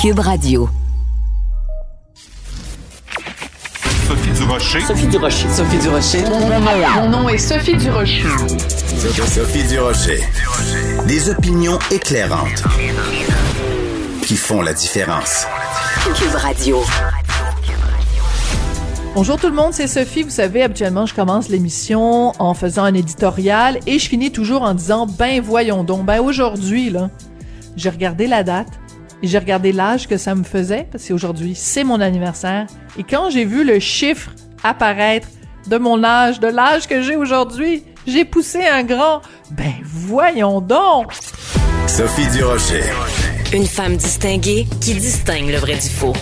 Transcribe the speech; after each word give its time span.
Cube 0.00 0.20
Radio. 0.20 0.66
Sophie 4.08 4.30
Durocher. 4.30 4.80
Sophie 4.80 5.06
Durocher. 5.08 5.48
Sophie 5.50 5.78
Durocher. 5.78 6.24
Mon 6.96 7.08
nom 7.10 7.28
est 7.28 7.36
Sophie 7.36 7.76
Durocher. 7.76 8.24
Sophie 9.26 9.68
Durocher. 9.68 10.22
Des 11.06 11.28
opinions 11.28 11.78
éclairantes 11.90 12.62
qui 14.22 14.36
font 14.36 14.62
la 14.62 14.72
différence. 14.72 15.44
Cube 16.14 16.34
Radio. 16.34 16.82
Bonjour 19.14 19.38
tout 19.38 19.48
le 19.48 19.54
monde, 19.54 19.74
c'est 19.74 19.86
Sophie. 19.86 20.22
Vous 20.22 20.30
savez, 20.30 20.62
habituellement, 20.62 21.04
je 21.04 21.14
commence 21.14 21.50
l'émission 21.50 22.32
en 22.38 22.54
faisant 22.54 22.84
un 22.84 22.94
éditorial 22.94 23.78
et 23.86 23.98
je 23.98 24.08
finis 24.08 24.32
toujours 24.32 24.62
en 24.62 24.72
disant, 24.72 25.06
ben 25.06 25.42
voyons 25.42 25.84
donc, 25.84 26.06
ben 26.06 26.20
aujourd'hui, 26.20 26.88
là, 26.88 27.10
j'ai 27.76 27.90
regardé 27.90 28.26
la 28.26 28.44
date 28.44 28.80
et 29.22 29.26
j'ai 29.26 29.38
regardé 29.38 29.72
l'âge 29.72 30.08
que 30.08 30.16
ça 30.16 30.34
me 30.34 30.44
faisait, 30.44 30.86
parce 30.90 31.06
qu'aujourd'hui, 31.06 31.54
c'est 31.54 31.84
mon 31.84 32.00
anniversaire. 32.00 32.66
Et 32.98 33.02
quand 33.02 33.30
j'ai 33.30 33.44
vu 33.44 33.64
le 33.64 33.78
chiffre 33.78 34.30
apparaître 34.62 35.28
de 35.68 35.76
mon 35.76 36.02
âge, 36.04 36.40
de 36.40 36.48
l'âge 36.48 36.86
que 36.86 37.02
j'ai 37.02 37.16
aujourd'hui, 37.16 37.84
j'ai 38.06 38.24
poussé 38.24 38.66
un 38.66 38.82
grand, 38.82 39.20
ben 39.50 39.74
voyons 39.82 40.60
donc! 40.60 41.12
Sophie 41.86 42.28
Durocher. 42.28 42.84
Une 43.52 43.66
femme 43.66 43.96
distinguée 43.96 44.66
qui 44.80 44.94
distingue 44.94 45.50
le 45.50 45.58
vrai 45.58 45.74
du 45.74 45.88
faux. 45.88 46.14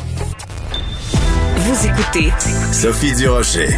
Vous 1.56 1.86
écoutez 1.86 2.32
Sophie 2.72 3.14
Durocher. 3.14 3.68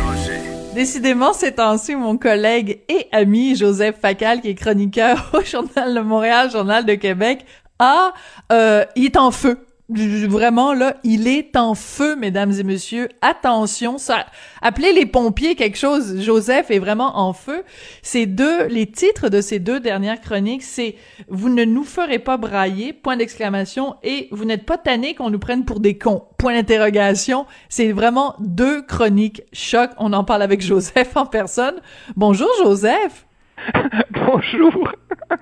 Décidément, 0.74 1.32
ces 1.32 1.52
temps-ci, 1.52 1.96
mon 1.96 2.16
collègue 2.16 2.80
et 2.88 3.08
ami 3.10 3.56
Joseph 3.56 3.96
Facal, 4.00 4.40
qui 4.40 4.50
est 4.50 4.54
chroniqueur 4.54 5.30
au 5.34 5.42
Journal 5.42 5.94
de 5.94 6.00
Montréal, 6.00 6.50
Journal 6.50 6.86
de 6.86 6.94
Québec, 6.94 7.44
a, 7.80 8.12
euh, 8.52 8.84
il 8.94 9.06
est 9.06 9.16
en 9.16 9.32
feu. 9.32 9.58
Vraiment, 9.92 10.72
là, 10.72 10.94
il 11.02 11.26
est 11.26 11.56
en 11.56 11.74
feu, 11.74 12.14
mesdames 12.14 12.52
et 12.52 12.62
messieurs. 12.62 13.08
Attention, 13.22 13.98
ça, 13.98 14.24
appelez 14.62 14.92
les 14.92 15.04
pompiers 15.04 15.56
quelque 15.56 15.76
chose. 15.76 16.20
Joseph 16.20 16.70
est 16.70 16.78
vraiment 16.78 17.18
en 17.18 17.32
feu. 17.32 17.64
Ces 18.02 18.26
deux, 18.26 18.66
les 18.66 18.86
titres 18.86 19.28
de 19.28 19.40
ces 19.40 19.58
deux 19.58 19.80
dernières 19.80 20.20
chroniques, 20.20 20.62
c'est 20.62 20.94
Vous 21.28 21.48
ne 21.48 21.64
nous 21.64 21.82
ferez 21.82 22.20
pas 22.20 22.36
brailler, 22.36 22.92
point 22.92 23.16
d'exclamation, 23.16 23.96
et 24.04 24.28
Vous 24.30 24.44
n'êtes 24.44 24.64
pas 24.64 24.78
tanné 24.78 25.14
qu'on 25.14 25.30
nous 25.30 25.40
prenne 25.40 25.64
pour 25.64 25.80
des 25.80 25.98
cons, 25.98 26.22
point 26.38 26.54
d'interrogation. 26.54 27.46
C'est 27.68 27.90
vraiment 27.90 28.36
deux 28.38 28.82
chroniques 28.82 29.42
choc. 29.52 29.90
On 29.98 30.12
en 30.12 30.22
parle 30.22 30.42
avec 30.42 30.62
Joseph 30.62 31.16
en 31.16 31.26
personne. 31.26 31.80
Bonjour, 32.14 32.48
Joseph. 32.62 33.26
Bonjour. 34.26 34.92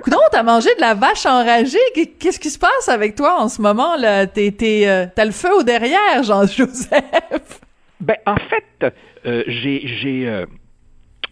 Coudon, 0.02 0.18
t'as 0.30 0.42
mangé 0.42 0.74
de 0.76 0.80
la 0.80 0.94
vache 0.94 1.26
enragée. 1.26 1.78
Qu'est-ce 2.18 2.40
qui 2.40 2.50
se 2.50 2.58
passe 2.58 2.88
avec 2.88 3.14
toi 3.14 3.40
en 3.40 3.48
ce 3.48 3.60
moment 3.60 3.96
là? 3.96 4.26
T'es, 4.26 4.54
euh, 4.86 5.06
t'as 5.14 5.24
le 5.24 5.30
feu 5.30 5.52
au 5.54 5.62
derrière, 5.62 6.22
Jean-Joseph. 6.22 7.60
Ben, 8.00 8.16
en 8.26 8.36
fait, 8.36 8.94
euh, 9.26 9.42
j'ai, 9.46 9.86
j'ai, 9.86 10.28
euh, 10.28 10.46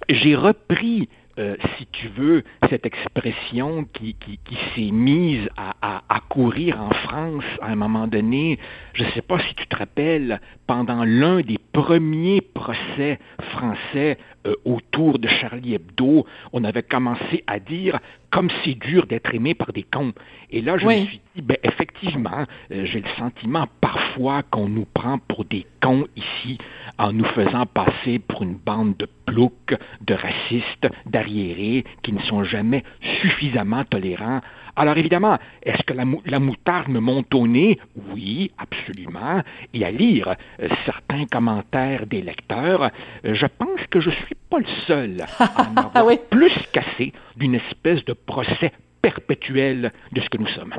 j'ai 0.09 0.35
repris 0.35 1.09
euh, 1.39 1.57
si 1.77 1.87
tu 1.87 2.09
veux, 2.09 2.45
cette 2.71 2.87
expression 2.87 3.85
qui, 3.93 4.15
qui, 4.15 4.39
qui 4.39 4.57
s'est 4.75 4.91
mise 4.91 5.49
à, 5.57 5.75
à, 5.83 6.03
à, 6.09 6.21
courir 6.21 6.81
en 6.81 6.91
France 6.91 7.45
à 7.61 7.67
un 7.67 7.77
moment 7.77 8.07
donné, 8.07 8.59
je 8.95 9.05
ne 9.05 9.11
sais 9.11 9.23
pas 9.23 9.39
si 9.41 9.55
tu 9.55 9.67
te 9.67 9.77
rappelles, 9.77 10.41
pendant 10.67 11.05
l'un 11.05 11.41
des 11.41 11.59
premiers 11.73 12.41
procès 12.41 13.19
français 13.53 14.19
euh, 14.47 14.55
autour 14.65 15.19
de 15.19 15.29
Charlie 15.29 15.75
Hebdo, 15.75 16.27
on 16.53 16.65
avait 16.65 16.83
commencé 16.83 17.45
à 17.47 17.59
dire 17.59 17.99
comme 18.31 18.49
c'est 18.65 18.75
dur 18.75 19.07
d'être 19.07 19.35
aimé 19.35 19.55
par 19.55 19.73
des 19.73 19.83
cons. 19.83 20.13
Et 20.51 20.61
là, 20.61 20.77
je 20.79 20.87
Oui. 20.87 21.01
me 21.03 21.07
suis 21.07 21.21
dit, 21.37 21.43
ben, 21.43 21.57
effectivement, 21.63 22.47
euh, 22.73 22.85
j'ai 22.85 23.01
le 23.01 23.09
sentiment 23.19 23.67
parfois 23.81 24.43
qu'on 24.43 24.69
nous 24.69 24.87
prend 24.95 25.19
pour 25.19 25.45
des 25.45 25.67
cons 25.81 26.07
ici 26.17 26.59
en 26.99 27.13
nous 27.13 27.25
faisant 27.25 27.67
passer 27.67 28.19
pour 28.19 28.43
une 28.43 28.55
bande 28.57 28.97
de 28.97 29.09
ploucs, 29.27 29.75
de 30.03 30.15
racistes, 30.15 30.89
d'arriérés 31.07 31.85
qui 32.03 32.13
ne 32.13 32.21
sont 32.21 32.45
jamais 32.45 32.85
suffisamment 33.21 33.85
tolérants. 33.85 34.41
Alors 34.79 34.97
évidemment, 34.99 35.39
est-ce 35.63 35.83
que 35.85 35.95
la, 35.95 36.05
mou- 36.05 36.23
la 36.27 36.39
moutarde 36.39 36.89
me 36.89 37.01
monte 37.01 37.35
au 37.35 37.47
nez? 37.49 37.79
Oui, 38.15 38.51
absolument. 38.59 39.43
Et 39.73 39.85
à 39.85 39.91
lire 39.91 40.35
euh, 40.61 40.69
certains 40.85 41.25
commentaires 41.27 42.07
des 42.07 42.21
lecteurs, 42.21 42.91
euh, 43.25 43.35
je 43.35 43.47
pense 43.47 43.81
que 43.91 44.01
je 44.01 44.11
suis 44.11 44.35
pas 44.51 44.59
le 44.59 44.67
seul 44.87 45.25
à 45.39 45.63
en 45.71 45.77
avoir 45.77 46.05
Oui? 46.07 46.19
plus 46.31 46.53
cassé 46.73 47.13
d'une 47.37 47.55
espèce 47.55 48.05
de 48.05 48.13
procès 48.13 48.73
perpétuel 49.01 49.93
de 50.13 50.21
ce 50.21 50.29
que 50.29 50.39
nous 50.39 50.47
sommes. 50.49 50.75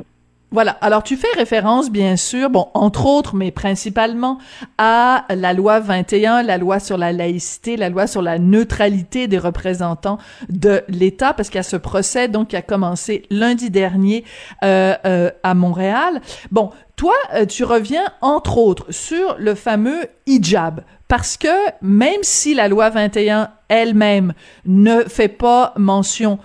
Voilà. 0.50 0.78
Alors, 0.80 1.02
tu 1.02 1.16
fais 1.16 1.28
référence, 1.36 1.90
bien 1.90 2.16
sûr, 2.16 2.48
bon, 2.48 2.68
entre 2.72 3.04
autres, 3.04 3.36
mais 3.36 3.50
principalement, 3.50 4.38
à 4.78 5.26
la 5.28 5.52
loi 5.52 5.78
21, 5.78 6.42
la 6.42 6.56
loi 6.56 6.80
sur 6.80 6.96
la 6.96 7.12
laïcité, 7.12 7.76
la 7.76 7.90
loi 7.90 8.06
sur 8.06 8.22
la 8.22 8.38
neutralité 8.38 9.28
des 9.28 9.36
représentants 9.36 10.16
de 10.48 10.82
l'État, 10.88 11.34
parce 11.34 11.50
qu'il 11.50 11.58
y 11.58 11.60
a 11.60 11.64
ce 11.64 11.76
procès, 11.76 12.28
donc, 12.28 12.48
qui 12.48 12.56
a 12.56 12.62
commencé 12.62 13.24
lundi 13.28 13.68
dernier 13.68 14.24
euh, 14.64 14.94
euh, 15.04 15.30
à 15.42 15.52
Montréal. 15.52 16.22
Bon, 16.50 16.70
toi, 16.96 17.14
euh, 17.34 17.44
tu 17.44 17.64
reviens, 17.64 18.06
entre 18.22 18.56
autres, 18.56 18.90
sur 18.90 19.36
le 19.38 19.54
fameux 19.54 20.06
hijab. 20.26 20.80
Parce 21.08 21.36
que 21.36 21.48
même 21.82 22.22
si 22.22 22.54
la 22.54 22.68
loi 22.68 22.88
21 22.90 23.50
elle-même 23.68 24.32
ne 24.64 25.02
fait 25.04 25.28
pas 25.28 25.72
mention 25.76 26.38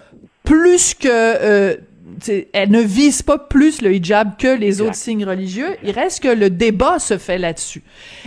plus 0.43 0.93
que 0.93 1.77
elle 2.53 2.71
ne 2.71 2.81
vise 2.81 3.21
pas 3.21 3.37
plus 3.37 3.81
le 3.81 3.93
hijab 3.93 4.35
que 4.37 4.47
les 4.47 4.67
Exact. 4.67 4.85
autres 4.85 4.95
signes 4.95 5.25
religieux. 5.25 5.75
Il 5.83 5.91
reste 5.91 6.21
que 6.21 6.27
le 6.27 6.49
débat 6.49 6.99
se 6.99 7.17
fait 7.17 7.37
là-dessus. 7.37 7.83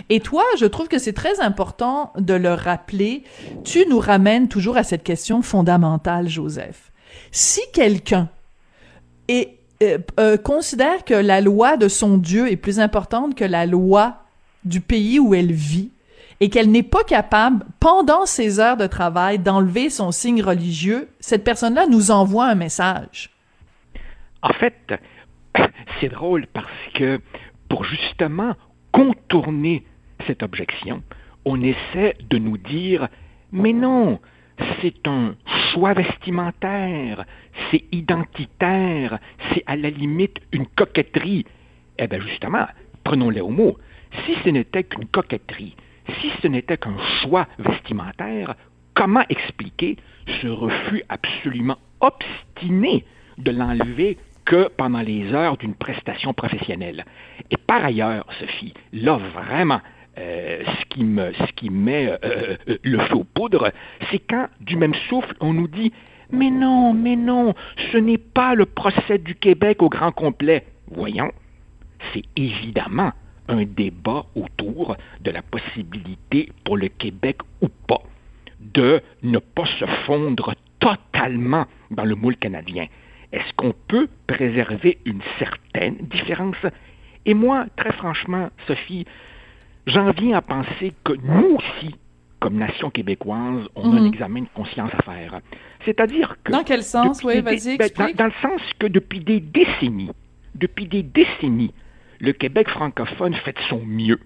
Et 0.09 0.19
toi, 0.19 0.43
je 0.59 0.65
trouve 0.65 0.87
que 0.87 0.97
c'est 0.97 1.13
très 1.13 1.39
important 1.39 2.11
de 2.17 2.33
le 2.33 2.53
rappeler. 2.53 3.23
Tu 3.63 3.85
nous 3.87 3.99
ramènes 3.99 4.47
toujours 4.47 4.77
à 4.77 4.83
cette 4.83 5.03
question 5.03 5.41
fondamentale, 5.41 6.27
Joseph. 6.27 6.91
Si 7.31 7.61
quelqu'un 7.73 8.29
est, 9.27 9.59
euh, 9.83 9.99
euh, 10.19 10.37
considère 10.37 11.05
que 11.05 11.13
la 11.13 11.41
loi 11.41 11.77
de 11.77 11.87
son 11.87 12.17
Dieu 12.17 12.51
est 12.51 12.55
plus 12.55 12.79
importante 12.79 13.35
que 13.35 13.45
la 13.45 13.65
loi 13.65 14.23
du 14.65 14.81
pays 14.81 15.19
où 15.19 15.33
elle 15.35 15.51
vit, 15.51 15.91
et 16.39 16.49
qu'elle 16.49 16.69
n'est 16.69 16.83
pas 16.83 17.03
capable, 17.03 17.65
pendant 17.79 18.25
ses 18.25 18.59
heures 18.59 18.77
de 18.77 18.85
travail, 18.85 19.39
d'enlever 19.39 19.89
son 19.89 20.11
signe 20.11 20.41
religieux, 20.43 21.09
cette 21.19 21.43
personne-là 21.43 21.87
nous 21.87 22.11
envoie 22.11 22.45
un 22.45 22.55
message. 22.55 23.31
En 24.49 24.53
fait, 24.53 24.93
c'est 25.99 26.07
drôle 26.07 26.47
parce 26.53 26.71
que 26.93 27.19
pour 27.67 27.83
justement 27.83 28.55
contourner 28.93 29.83
cette 30.25 30.41
objection, 30.41 31.03
on 31.43 31.61
essaie 31.61 32.15
de 32.29 32.37
nous 32.37 32.57
dire 32.57 33.09
mais 33.51 33.73
non, 33.73 34.19
c'est 34.81 35.05
un 35.05 35.35
choix 35.71 35.93
vestimentaire, 35.93 37.25
c'est 37.69 37.83
identitaire, 37.91 39.19
c'est 39.49 39.63
à 39.67 39.75
la 39.75 39.89
limite 39.89 40.39
une 40.53 40.65
coquetterie. 40.65 41.45
Eh 41.99 42.07
bien 42.07 42.21
justement, 42.21 42.67
prenons-les 43.03 43.41
au 43.41 43.49
mot. 43.49 43.77
Si 44.25 44.35
ce 44.45 44.49
n'était 44.49 44.85
qu'une 44.85 45.07
coquetterie, 45.07 45.75
si 46.21 46.31
ce 46.41 46.47
n'était 46.47 46.77
qu'un 46.77 46.97
choix 47.21 47.47
vestimentaire, 47.59 48.55
comment 48.93 49.25
expliquer 49.27 49.97
ce 50.41 50.47
refus 50.47 51.03
absolument 51.09 51.77
obstiné 51.99 53.03
de 53.37 53.51
l'enlever 53.51 54.17
que 54.47 54.69
pendant 54.77 55.01
les 55.01 55.33
heures 55.33 55.57
d'une 55.57 55.75
prestation 55.75 56.33
professionnelle. 56.33 57.05
Et 57.51 57.57
par 57.57 57.83
ailleurs, 57.83 58.25
Sophie, 58.39 58.73
là 58.93 59.17
vraiment, 59.17 59.81
euh, 60.17 60.63
ce, 60.65 60.85
qui 60.85 61.03
me, 61.03 61.33
ce 61.33 61.51
qui 61.51 61.69
met 61.69 62.07
euh, 62.09 62.17
euh, 62.23 62.77
le 62.81 62.97
feu 62.99 63.15
aux 63.15 63.23
poudres, 63.25 63.71
c'est 64.09 64.19
quand, 64.19 64.47
du 64.61 64.77
même 64.77 64.95
souffle, 65.09 65.35
on 65.41 65.53
nous 65.53 65.67
dit 65.67 65.91
Mais 66.31 66.49
non, 66.49 66.93
mais 66.93 67.17
non, 67.17 67.53
ce 67.91 67.97
n'est 67.97 68.17
pas 68.17 68.55
le 68.55 68.65
procès 68.65 69.19
du 69.19 69.35
Québec 69.35 69.83
au 69.83 69.89
grand 69.89 70.11
complet. 70.11 70.65
Voyons, 70.89 71.31
c'est 72.13 72.23
évidemment 72.37 73.11
un 73.49 73.65
débat 73.65 74.25
autour 74.35 74.95
de 75.21 75.31
la 75.31 75.41
possibilité 75.41 76.49
pour 76.63 76.77
le 76.77 76.87
Québec 76.87 77.37
ou 77.61 77.67
pas 77.87 78.01
de 78.59 79.01
ne 79.23 79.39
pas 79.39 79.65
se 79.79 79.85
fondre 80.05 80.55
totalement 80.79 81.65
dans 81.91 82.05
le 82.05 82.15
moule 82.15 82.37
canadien. 82.37 82.87
Est-ce 83.31 83.53
qu'on 83.55 83.73
peut 83.87 84.07
préserver 84.27 84.99
une 85.05 85.21
certaine 85.37 85.95
différence? 86.01 86.55
Et 87.25 87.33
moi, 87.33 87.65
très 87.75 87.91
franchement, 87.91 88.49
Sophie, 88.67 89.05
j'en 89.85 90.11
viens 90.11 90.37
à 90.37 90.41
penser 90.41 90.93
que 91.03 91.13
nous 91.13 91.57
aussi, 91.57 91.95
comme 92.39 92.55
nation 92.55 92.89
québécoise, 92.89 93.67
on 93.75 93.91
a 93.91 93.97
un 93.97 94.01
Mhm. 94.01 94.07
examen 94.07 94.41
de 94.41 94.47
conscience 94.53 94.91
à 94.93 95.01
faire. 95.03 95.41
C'est-à-dire 95.83 96.35
que... 96.43 96.51
Dans 96.51 96.63
quel 96.63 96.83
sens? 96.83 97.23
Oui, 97.23 97.41
vas-y, 97.41 97.77
ben, 97.77 97.89
dans, 97.97 98.11
dans 98.13 98.25
le 98.25 98.33
sens 98.41 98.61
que 98.79 98.87
depuis 98.87 99.19
des 99.19 99.39
décennies, 99.41 100.11
depuis 100.55 100.87
des 100.87 101.03
décennies, 101.03 101.73
le 102.19 102.31
Québec 102.31 102.69
francophone 102.69 103.33
fait 103.33 103.53
de 103.53 103.61
son 103.69 103.81
mieux 103.85 104.19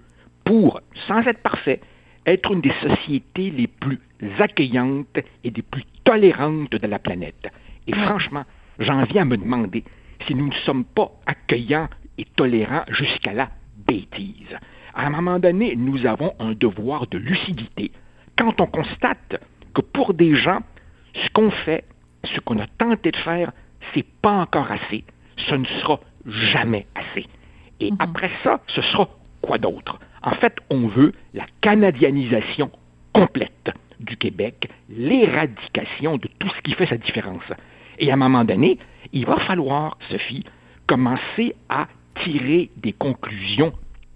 pour, 0.45 0.79
sans 1.07 1.21
être 1.21 1.41
parfait, 1.41 1.81
être 2.25 2.51
une 2.51 2.61
des 2.61 2.73
sociétés 2.81 3.49
les 3.49 3.67
plus 3.67 3.99
accueillantes 4.39 5.17
et 5.43 5.49
des 5.51 5.61
plus 5.63 5.83
tolérantes 6.03 6.71
de 6.71 6.87
la 6.87 6.99
planète. 6.99 7.47
Et 7.87 7.93
franchement, 7.93 8.43
j'en 8.81 9.03
viens 9.03 9.23
à 9.23 9.25
me 9.25 9.37
demander 9.37 9.83
si 10.27 10.35
nous 10.35 10.47
ne 10.47 10.53
sommes 10.65 10.85
pas 10.85 11.11
accueillants 11.25 11.87
et 12.17 12.25
tolérant 12.35 12.83
jusqu'à 12.89 13.33
la 13.33 13.49
bêtise. 13.87 14.57
À 14.93 15.07
un 15.07 15.09
moment 15.09 15.39
donné, 15.39 15.75
nous 15.75 16.05
avons 16.05 16.33
un 16.39 16.51
devoir 16.53 17.07
de 17.07 17.17
lucidité 17.17 17.91
quand 18.37 18.59
on 18.59 18.67
constate 18.67 19.41
que 19.73 19.81
pour 19.81 20.13
des 20.13 20.35
gens, 20.35 20.61
ce 21.13 21.29
qu'on 21.29 21.51
fait, 21.51 21.85
ce 22.23 22.39
qu'on 22.39 22.59
a 22.59 22.67
tenté 22.67 23.11
de 23.11 23.17
faire, 23.17 23.51
c'est 23.93 24.05
pas 24.21 24.31
encore 24.31 24.71
assez. 24.71 25.03
Ce 25.37 25.55
ne 25.55 25.65
sera 25.65 25.99
jamais 26.25 26.87
assez. 26.95 27.25
Et 27.79 27.91
après 27.99 28.31
ça, 28.43 28.59
ce 28.67 28.81
sera 28.81 29.09
quoi 29.41 29.57
d'autre? 29.57 29.99
En 30.23 30.31
fait, 30.31 30.55
on 30.69 30.87
veut 30.87 31.13
la 31.33 31.45
canadianisation 31.61 32.71
complète 33.13 33.71
du 33.99 34.17
Québec, 34.17 34.69
l'éradication 34.89 36.17
de 36.17 36.27
tout 36.39 36.49
ce 36.49 36.61
qui 36.61 36.73
fait 36.73 36.87
sa 36.87 36.97
différence. 36.97 37.43
Et 38.01 38.09
à 38.09 38.15
un 38.15 38.17
moment 38.17 38.43
donné, 38.43 38.79
il 39.13 39.25
va 39.25 39.37
falloir, 39.37 39.97
Sophie, 40.09 40.43
commencer 40.87 41.55
à 41.69 41.87
tirer 42.23 42.71
des 42.77 42.93
conclusions 42.93 43.71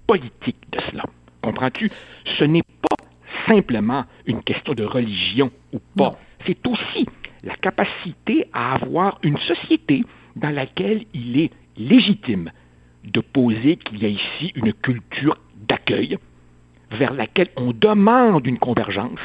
politiques 0.07 0.65
de 0.71 0.79
cela. 0.89 1.03
Comprends-tu? 1.41 1.91
Ce 2.39 2.43
n'est 2.43 2.63
pas 2.63 3.05
simplement 3.47 4.05
une 4.25 4.41
question 4.43 4.73
de 4.73 4.83
religion 4.83 5.51
ou 5.71 5.79
pas. 5.95 6.17
C'est 6.47 6.65
aussi 6.67 7.05
la 7.43 7.55
capacité 7.55 8.47
à 8.53 8.73
avoir 8.73 9.19
une 9.21 9.37
société 9.37 10.03
dans 10.35 10.49
laquelle 10.49 11.05
il 11.13 11.39
est 11.39 11.51
légitime 11.77 12.51
de 13.03 13.19
poser 13.21 13.77
qu'il 13.77 14.01
y 14.01 14.05
a 14.05 14.09
ici 14.09 14.51
une 14.55 14.73
culture 14.73 15.37
d'accueil 15.67 16.17
vers 16.89 17.13
laquelle 17.13 17.49
on 17.55 17.71
demande 17.71 18.47
une 18.47 18.57
convergence 18.57 19.19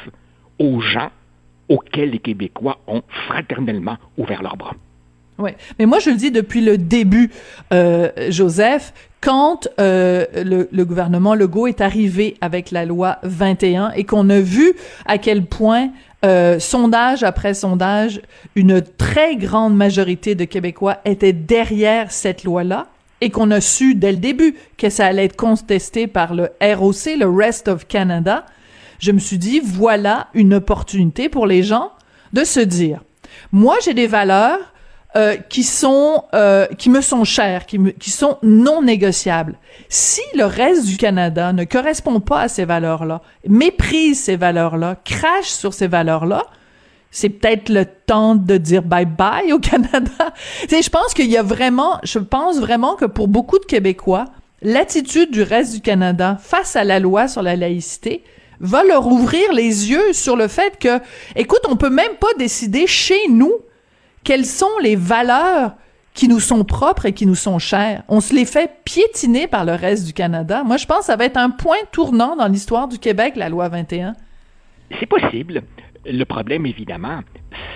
aux 0.58 0.80
gens 0.80 1.10
auxquels 1.70 2.10
les 2.10 2.18
Québécois 2.18 2.78
ont 2.86 3.02
fraternellement 3.26 3.96
ouvert 4.18 4.42
leurs 4.42 4.58
bras. 4.58 4.74
Oui, 5.38 5.52
mais 5.78 5.86
moi 5.86 6.00
je 6.00 6.10
le 6.10 6.16
dis 6.16 6.30
depuis 6.30 6.60
le 6.60 6.76
début, 6.76 7.30
euh, 7.72 8.10
Joseph, 8.28 8.92
quand 9.22 9.68
euh, 9.78 10.26
le, 10.34 10.68
le, 10.70 10.84
gouvernement 10.84 11.34
Legault 11.34 11.66
est 11.66 11.80
arrivé 11.80 12.36
avec 12.42 12.70
la 12.70 12.84
loi 12.84 13.18
21 13.22 13.92
et 13.92 14.04
qu'on 14.04 14.28
a 14.28 14.40
vu 14.40 14.74
à 15.06 15.16
quel 15.16 15.46
point 15.46 15.90
euh, 16.26 16.58
sondage 16.58 17.22
après 17.22 17.54
sondage, 17.54 18.20
une 18.54 18.82
très 18.82 19.36
grande 19.36 19.74
majorité 19.74 20.34
de 20.34 20.44
Québécois 20.44 20.98
étaient 21.06 21.32
derrière 21.32 22.12
cette 22.12 22.44
loi-là 22.44 22.88
et 23.22 23.30
qu'on 23.30 23.50
a 23.50 23.62
su 23.62 23.94
dès 23.94 24.12
le 24.12 24.18
début 24.18 24.54
que 24.76 24.90
ça 24.90 25.06
allait 25.06 25.24
être 25.24 25.36
contesté 25.36 26.06
par 26.06 26.34
le 26.34 26.50
ROC, 26.60 27.16
le 27.18 27.26
Rest 27.26 27.68
of 27.68 27.86
Canada, 27.86 28.44
je 29.00 29.12
me 29.12 29.18
suis 29.18 29.38
dit, 29.38 29.60
voilà 29.60 30.28
une 30.34 30.54
opportunité 30.54 31.28
pour 31.28 31.46
les 31.46 31.62
gens 31.62 31.90
de 32.32 32.44
se 32.44 32.60
dire, 32.60 33.00
moi 33.50 33.76
j'ai 33.82 33.94
des 33.94 34.06
valeurs 34.06 34.60
euh, 35.16 35.36
qui 35.36 35.64
sont 35.64 36.22
euh, 36.34 36.66
qui 36.78 36.88
me 36.88 37.00
sont 37.00 37.24
chères, 37.24 37.66
qui, 37.66 37.78
me, 37.78 37.90
qui 37.90 38.10
sont 38.10 38.38
non 38.44 38.80
négociables. 38.80 39.58
Si 39.88 40.20
le 40.36 40.44
reste 40.44 40.86
du 40.86 40.98
Canada 40.98 41.52
ne 41.52 41.64
correspond 41.64 42.20
pas 42.20 42.42
à 42.42 42.48
ces 42.48 42.64
valeurs-là, 42.64 43.20
méprise 43.48 44.20
ces 44.20 44.36
valeurs-là, 44.36 44.96
crache 45.04 45.48
sur 45.48 45.74
ces 45.74 45.88
valeurs-là, 45.88 46.44
c'est 47.10 47.28
peut-être 47.28 47.70
le 47.70 47.86
temps 47.86 48.36
de 48.36 48.56
dire 48.56 48.82
bye 48.82 49.04
bye 49.04 49.52
au 49.52 49.58
Canada. 49.58 50.32
je 50.68 50.88
pense 50.90 51.12
qu'il 51.12 51.28
y 51.28 51.36
a 51.36 51.42
vraiment, 51.42 51.98
je 52.04 52.20
pense 52.20 52.60
vraiment 52.60 52.94
que 52.94 53.06
pour 53.06 53.26
beaucoup 53.26 53.58
de 53.58 53.64
Québécois, 53.64 54.26
l'attitude 54.62 55.32
du 55.32 55.42
reste 55.42 55.74
du 55.74 55.80
Canada 55.80 56.38
face 56.40 56.76
à 56.76 56.84
la 56.84 57.00
loi 57.00 57.26
sur 57.26 57.42
la 57.42 57.56
laïcité 57.56 58.22
va 58.60 58.84
leur 58.84 59.06
ouvrir 59.06 59.52
les 59.52 59.90
yeux 59.90 60.12
sur 60.12 60.36
le 60.36 60.48
fait 60.48 60.78
que, 60.78 61.00
écoute, 61.34 61.62
on 61.68 61.76
peut 61.76 61.90
même 61.90 62.14
pas 62.20 62.32
décider 62.38 62.86
chez 62.86 63.28
nous 63.28 63.52
quelles 64.22 64.46
sont 64.46 64.78
les 64.82 64.96
valeurs 64.96 65.72
qui 66.14 66.28
nous 66.28 66.40
sont 66.40 66.64
propres 66.64 67.06
et 67.06 67.12
qui 67.12 67.26
nous 67.26 67.34
sont 67.34 67.58
chères. 67.58 68.02
On 68.08 68.20
se 68.20 68.34
les 68.34 68.44
fait 68.44 68.70
piétiner 68.84 69.46
par 69.46 69.64
le 69.64 69.72
reste 69.72 70.06
du 70.06 70.12
Canada. 70.12 70.62
Moi, 70.64 70.76
je 70.76 70.86
pense 70.86 71.00
que 71.00 71.04
ça 71.06 71.16
va 71.16 71.24
être 71.24 71.36
un 71.36 71.50
point 71.50 71.78
tournant 71.92 72.36
dans 72.36 72.48
l'histoire 72.48 72.88
du 72.88 72.98
Québec, 72.98 73.34
la 73.36 73.48
loi 73.48 73.68
21. 73.68 74.14
C'est 74.98 75.06
possible. 75.06 75.62
Le 76.04 76.24
problème, 76.24 76.66
évidemment, 76.66 77.20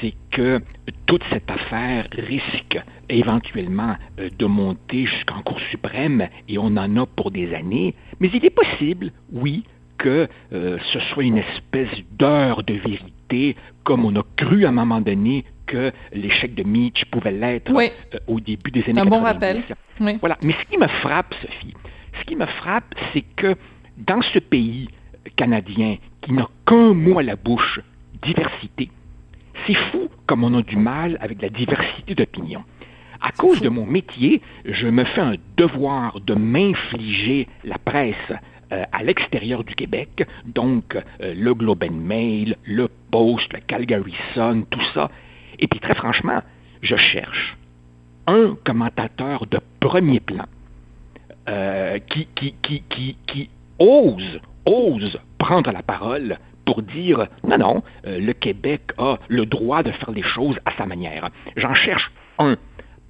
c'est 0.01 0.15
que 0.31 0.61
toute 1.07 1.23
cette 1.31 1.51
affaire 1.51 2.09
risque 2.13 2.83
éventuellement 3.09 3.97
euh, 4.19 4.31
de 4.39 4.47
monter 4.47 5.07
jusqu'en 5.07 5.43
Cour 5.43 5.61
suprême 5.71 6.29
et 6.49 6.59
on 6.59 6.77
en 6.77 6.97
a 6.97 7.07
pour 7.07 7.31
des 7.31 7.55
années. 7.55 7.95
Mais 8.21 8.31
il 8.33 8.45
est 8.45 8.51
possible, 8.51 9.13
oui, 9.33 9.65
que 10.05 10.29
euh, 10.53 10.77
ce 10.93 11.01
soit 11.01 11.25
une 11.25 11.39
espèce 11.39 11.89
d'heure 12.13 12.63
de 12.63 12.75
vérité, 12.75 13.57
comme 13.85 14.05
on 14.05 14.15
a 14.17 14.23
cru 14.37 14.67
à 14.67 14.69
un 14.69 14.73
moment 14.73 15.01
donné 15.01 15.47
que 15.65 15.93
l'échec 16.13 16.55
de 16.55 16.63
Mitch 16.63 17.07
pouvait 17.07 17.33
l'être 17.33 17.73
euh, 17.73 18.19
au 18.27 18.39
début 18.39 18.71
des 18.71 18.85
années 18.91 19.01
un 19.01 19.07
bon 19.07 19.23
rappel. 19.23 19.63
Voilà. 20.21 20.37
Mais 20.43 20.53
ce 20.53 20.71
qui 20.71 20.77
me 20.77 20.87
frappe, 20.87 21.35
Sophie, 21.41 21.73
ce 22.21 22.25
qui 22.27 22.37
me 22.37 22.45
frappe, 22.45 22.95
c'est 23.15 23.25
que 23.35 23.57
dans 23.97 24.21
ce 24.21 24.41
pays 24.41 24.89
canadien 25.37 25.97
qui 26.21 26.35
n'a 26.35 26.49
qu'un 26.67 26.93
mot 26.93 27.19
à 27.19 27.23
la 27.23 27.37
bouche, 27.37 27.81
diversité, 28.23 28.91
c'est 29.67 29.77
fou 29.91 30.11
comme 30.27 30.45
on 30.45 30.53
a 30.59 30.61
du 30.61 30.77
mal 30.77 31.17
avec 31.23 31.41
la 31.41 31.49
diversité 31.49 32.15
d'opinion. 32.15 32.63
À 33.23 33.33
cause 33.33 33.63
de 33.63 33.71
mon 33.71 33.87
métier, 33.87 34.43
je 34.67 34.87
me 34.87 35.05
fais 35.05 35.23
un 35.23 35.37
devoir 35.57 36.21
de 36.21 36.35
m'infliger 36.35 37.49
la 37.65 37.79
presse 37.79 38.33
à 38.71 39.03
l'extérieur 39.03 39.65
du 39.65 39.75
Québec, 39.75 40.27
donc 40.45 40.97
euh, 40.97 41.35
le 41.35 41.55
Globe 41.55 41.85
and 41.85 41.95
Mail, 41.95 42.57
le 42.65 42.89
Post, 43.11 43.53
le 43.53 43.61
Calgary 43.61 44.15
Sun, 44.35 44.65
tout 44.71 44.83
ça, 44.95 45.11
et 45.59 45.67
puis 45.69 45.81
très 45.81 45.95
franchement, 45.95 46.43
je 46.83 46.97
cherche 46.97 47.57
un 48.27 48.57
commentateur 48.65 49.47
de 49.47 49.61
premier 49.81 50.21
plan 50.21 50.47
euh, 51.49 51.99
qui, 52.09 52.27
qui, 52.35 52.55
qui, 52.63 53.17
qui, 53.27 53.51
ose, 53.79 54.41
ose 54.67 55.19
prendre 55.39 55.71
la 55.71 55.83
parole 55.83 56.39
pour 56.65 56.83
dire 56.83 57.27
non, 57.47 57.59
non, 57.59 57.83
euh, 58.07 58.19
le 58.19 58.33
Québec 58.33 58.93
a 58.99 59.19
le 59.29 59.45
droit 59.45 59.83
de 59.83 59.91
faire 59.91 60.11
les 60.11 60.23
choses 60.23 60.59
à 60.65 60.73
sa 60.77 60.87
manière. 60.87 61.29
J'en 61.57 61.75
cherche 61.75 62.11
un. 62.39 62.57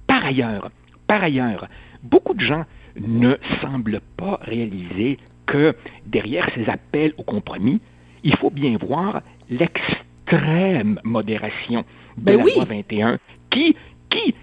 Par 0.07 0.25
ailleurs, 0.25 0.69
par 1.07 1.23
ailleurs, 1.23 1.67
beaucoup 2.03 2.33
de 2.33 2.41
gens 2.41 2.65
ne 2.99 3.35
semblent 3.61 4.01
pas 4.17 4.39
réaliser 4.41 5.17
que 5.45 5.75
derrière 6.05 6.49
ces 6.55 6.69
appels 6.69 7.13
au 7.17 7.23
compromis, 7.23 7.81
il 8.23 8.35
faut 8.37 8.49
bien 8.49 8.77
voir 8.77 9.21
l'extrême 9.49 10.99
modération 11.03 11.85
de 12.17 12.23
ben 12.23 12.37
la 12.37 12.43
loi 12.43 12.65
21 12.65 13.19
qui, 13.49 13.75
qui, 14.09 14.33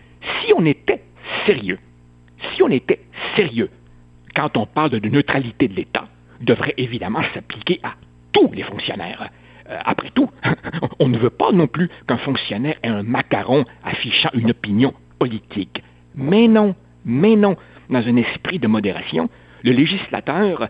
si 0.41 0.53
on 0.57 0.65
était 0.65 1.03
sérieux, 1.47 1.79
si 2.55 2.63
on 2.63 2.69
était 2.69 3.01
sérieux, 3.37 3.71
quand 4.35 4.57
on 4.57 4.67
parle 4.67 4.91
de 4.91 5.09
neutralité 5.09 5.69
de 5.69 5.75
l'État, 5.75 6.07
devrait 6.41 6.75
évidemment 6.77 7.23
s'appliquer 7.35 7.81
à 7.83 7.95
tous 8.33 8.51
les 8.53 8.63
fonctionnaires. 8.63 9.31
Euh, 9.69 9.79
après 9.85 10.11
tout, 10.11 10.29
on 10.99 11.09
ne 11.09 11.19
veut 11.19 11.31
pas 11.31 11.53
non 11.53 11.67
plus 11.67 11.89
qu'un 12.07 12.19
fonctionnaire 12.19 12.77
ait 12.83 12.89
un 12.89 13.03
macaron 13.03 13.65
affichant 13.85 14.31
une 14.35 14.51
opinion 14.51 14.93
politique. 15.19 15.83
Mais 16.15 16.49
non, 16.49 16.75
mais 17.05 17.37
non, 17.37 17.57
dans 17.91 18.07
un 18.07 18.17
esprit 18.17 18.59
de 18.59 18.67
modération, 18.67 19.29
le 19.63 19.73
législateur 19.73 20.69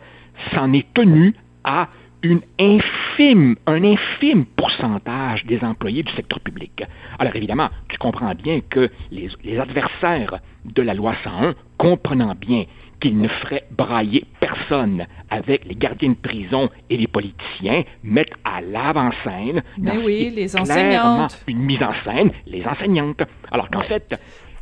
s'en 0.55 0.73
est 0.73 0.87
tenu 0.95 1.35
à 1.65 1.89
une 2.23 2.41
infime, 2.59 3.57
un 3.67 3.83
infime 3.83 4.45
pourcentage 4.45 5.45
des 5.45 5.61
employés 5.63 6.03
du 6.03 6.13
secteur 6.13 6.41
public. 6.41 6.85
Alors 7.19 7.35
évidemment, 7.35 7.69
tu 7.89 7.99
comprends 7.99 8.35
bien 8.35 8.61
que 8.61 8.91
les, 9.11 9.29
les 9.43 9.59
adversaires 9.59 10.39
de 10.65 10.83
la 10.83 10.95
loi 10.95 11.15
101, 11.25 11.55
comprenant 11.79 12.35
bien 12.35 12.65
qu'ils 13.01 13.19
ne 13.19 13.27
feraient 13.27 13.65
brailler 13.73 14.25
personne 14.39 15.07
avec 15.29 15.65
les 15.65 15.75
gardiens 15.75 16.11
de 16.11 16.15
prison 16.15 16.71
et 16.89 16.97
les 16.97 17.09
politiciens, 17.09 17.83
mettent 18.05 18.35
à 18.45 18.61
l'avant-scène 18.61 19.63
ben 19.77 19.99
oui, 20.05 20.31
les 20.31 20.57
enseignantes. 20.57 21.43
une 21.49 21.59
mise 21.59 21.83
en 21.83 21.93
scène, 22.05 22.31
les 22.47 22.65
enseignantes. 22.65 23.23
Alors 23.51 23.69
qu'en 23.71 23.83
fait, 23.83 24.15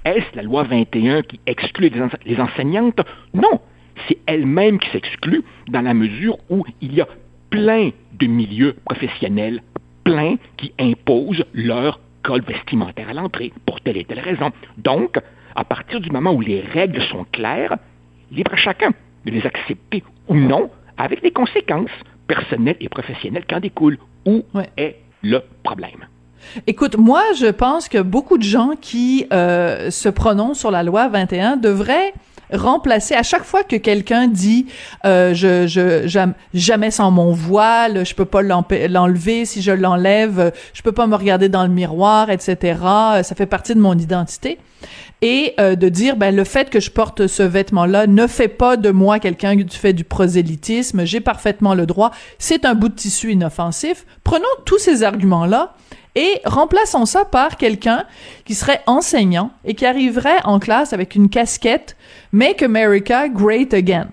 est-ce 0.07 0.35
la 0.35 0.43
loi 0.43 0.62
21 0.62 1.21
qui 1.23 1.39
exclut 1.45 1.91
les, 1.91 2.03
les 2.25 2.41
enseignantes? 2.41 3.00
Non, 3.35 3.61
c'est 4.09 4.19
elle-même 4.26 4.78
qui 4.78 4.90
s'exclut 4.90 5.42
dans 5.69 5.83
la 5.83 5.95
mesure 5.95 6.38
où 6.49 6.64
il 6.80 6.95
y 6.95 7.00
a 7.00 7.09
plein 7.50 7.90
de 8.19 8.26
milieux 8.26 8.76
professionnels, 8.85 9.62
plein 10.04 10.37
qui 10.57 10.73
imposent 10.78 11.45
leur 11.52 12.00
code 12.23 12.45
vestimentaire 12.47 13.09
à 13.09 13.14
l'entrée 13.14 13.52
pour 13.66 13.80
telle 13.80 13.97
et 13.97 14.04
telle 14.04 14.21
raison. 14.21 14.50
Donc, 14.78 15.19
à 15.57 15.64
partir 15.64 16.00
du 16.00 16.11
moment 16.11 16.33
où 16.33 16.40
les 16.40 16.61
règles 16.61 17.02
sont 17.02 17.25
claires, 17.33 17.76
libre 18.30 18.52
à 18.54 18.57
chacun 18.57 18.90
de 19.25 19.30
les 19.30 19.45
accepter 19.47 20.02
ou 20.28 20.37
non, 20.37 20.71
avec 20.97 21.23
les 21.23 21.30
conséquences 21.30 21.90
personnelles 22.26 22.76
et 22.80 22.88
professionnelles 22.88 23.45
qui 23.47 23.54
en 23.54 23.61
découlent. 23.61 23.99
Où 24.26 24.45
est 24.76 24.97
le 25.23 25.42
problème? 25.62 26.07
Écoute, 26.66 26.97
moi, 26.97 27.23
je 27.38 27.47
pense 27.47 27.88
que 27.88 27.99
beaucoup 27.99 28.38
de 28.38 28.42
gens 28.42 28.73
qui 28.80 29.26
euh, 29.33 29.90
se 29.90 30.09
prononcent 30.09 30.61
sur 30.61 30.71
la 30.71 30.83
loi 30.83 31.09
21 31.09 31.57
devraient 31.57 32.12
remplacer 32.52 33.14
à 33.14 33.23
chaque 33.23 33.45
fois 33.45 33.62
que 33.62 33.76
quelqu'un 33.76 34.28
dit 34.28 34.66
euh, 35.04 35.35
je, 35.35 35.66
je 35.66 36.30
jamais 36.54 36.90
sans 36.90 37.11
mon 37.11 37.33
voile, 37.33 38.04
je 38.04 38.14
peux 38.14 38.25
pas 38.25 38.42
l'enlever, 38.42 39.45
si 39.45 39.62
je 39.62 39.73
l'enlève, 39.73 40.52
je 40.73 40.83
peux 40.83 40.92
pas 40.92 41.07
me 41.07 41.16
regarder 41.16 41.49
dans 41.49 41.62
le 41.62 41.71
miroir, 41.71 42.30
etc. 42.30 42.78
Ça 43.23 43.35
fait 43.37 43.47
partie 43.47 43.75
de 43.75 43.80
mon 43.80 43.97
identité. 43.97 44.59
Et 45.23 45.55
euh, 45.61 45.77
de 45.77 45.89
dire 45.89 46.17
ben 46.17 46.35
le 46.35 46.45
fait 46.45 46.71
que 46.71 46.81
je 46.81 46.91
porte 46.91 47.27
ce 47.27 47.43
vêtement-là 47.43 48.07
ne 48.07 48.27
fait 48.27 48.49
pas 48.49 48.77
de 48.77 48.91
moi 48.91 49.19
quelqu'un 49.19 49.57
qui 49.57 49.77
fait 49.77 49.93
du 49.93 50.05
prosélytisme, 50.05 51.05
j'ai 51.05 51.21
parfaitement 51.21 51.75
le 51.75 51.87
droit, 51.87 52.11
c'est 52.39 52.65
un 52.65 52.75
bout 52.75 52.89
de 52.89 52.95
tissu 52.95 53.33
inoffensif. 53.33 54.07
Prenons 54.25 54.45
tous 54.65 54.79
ces 54.79 55.03
arguments-là 55.03 55.75
et 56.15 56.41
remplaçons 56.45 57.07
ça 57.07 57.25
par 57.25 57.57
quelqu'un 57.57 58.05
qui 58.45 58.55
serait 58.55 58.81
enseignant 58.87 59.51
et 59.65 59.75
qui 59.75 59.87
arriverait 59.87 60.41
en 60.45 60.59
classe 60.59 60.93
avec 60.93 61.15
une 61.15 61.29
casquette 61.29 61.97
Make 62.33 62.63
America 62.63 63.29
Great 63.29 63.75
Again. 63.75 64.09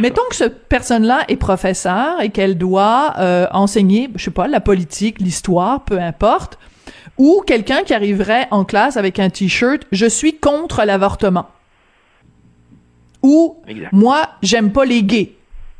Mettons 0.00 0.22
que 0.28 0.36
cette 0.36 0.68
personne-là 0.68 1.24
est 1.28 1.36
professeur 1.36 2.20
et 2.20 2.28
qu'elle 2.28 2.58
doit 2.58 3.14
euh, 3.18 3.46
enseigner, 3.52 4.10
je 4.16 4.24
sais 4.24 4.30
pas, 4.30 4.46
la 4.46 4.60
politique, 4.60 5.18
l'histoire, 5.18 5.84
peu 5.84 5.98
importe, 5.98 6.58
ou 7.16 7.42
quelqu'un 7.46 7.82
qui 7.82 7.94
arriverait 7.94 8.48
en 8.50 8.64
classe 8.64 8.96
avec 8.96 9.18
un 9.18 9.30
t-shirt 9.30 9.82
je 9.92 10.06
suis 10.06 10.36
contre 10.36 10.84
l'avortement. 10.84 11.48
Ou 13.22 13.56
moi 13.92 14.30
j'aime 14.42 14.72
pas 14.72 14.84
les 14.84 15.02
gays. 15.02 15.32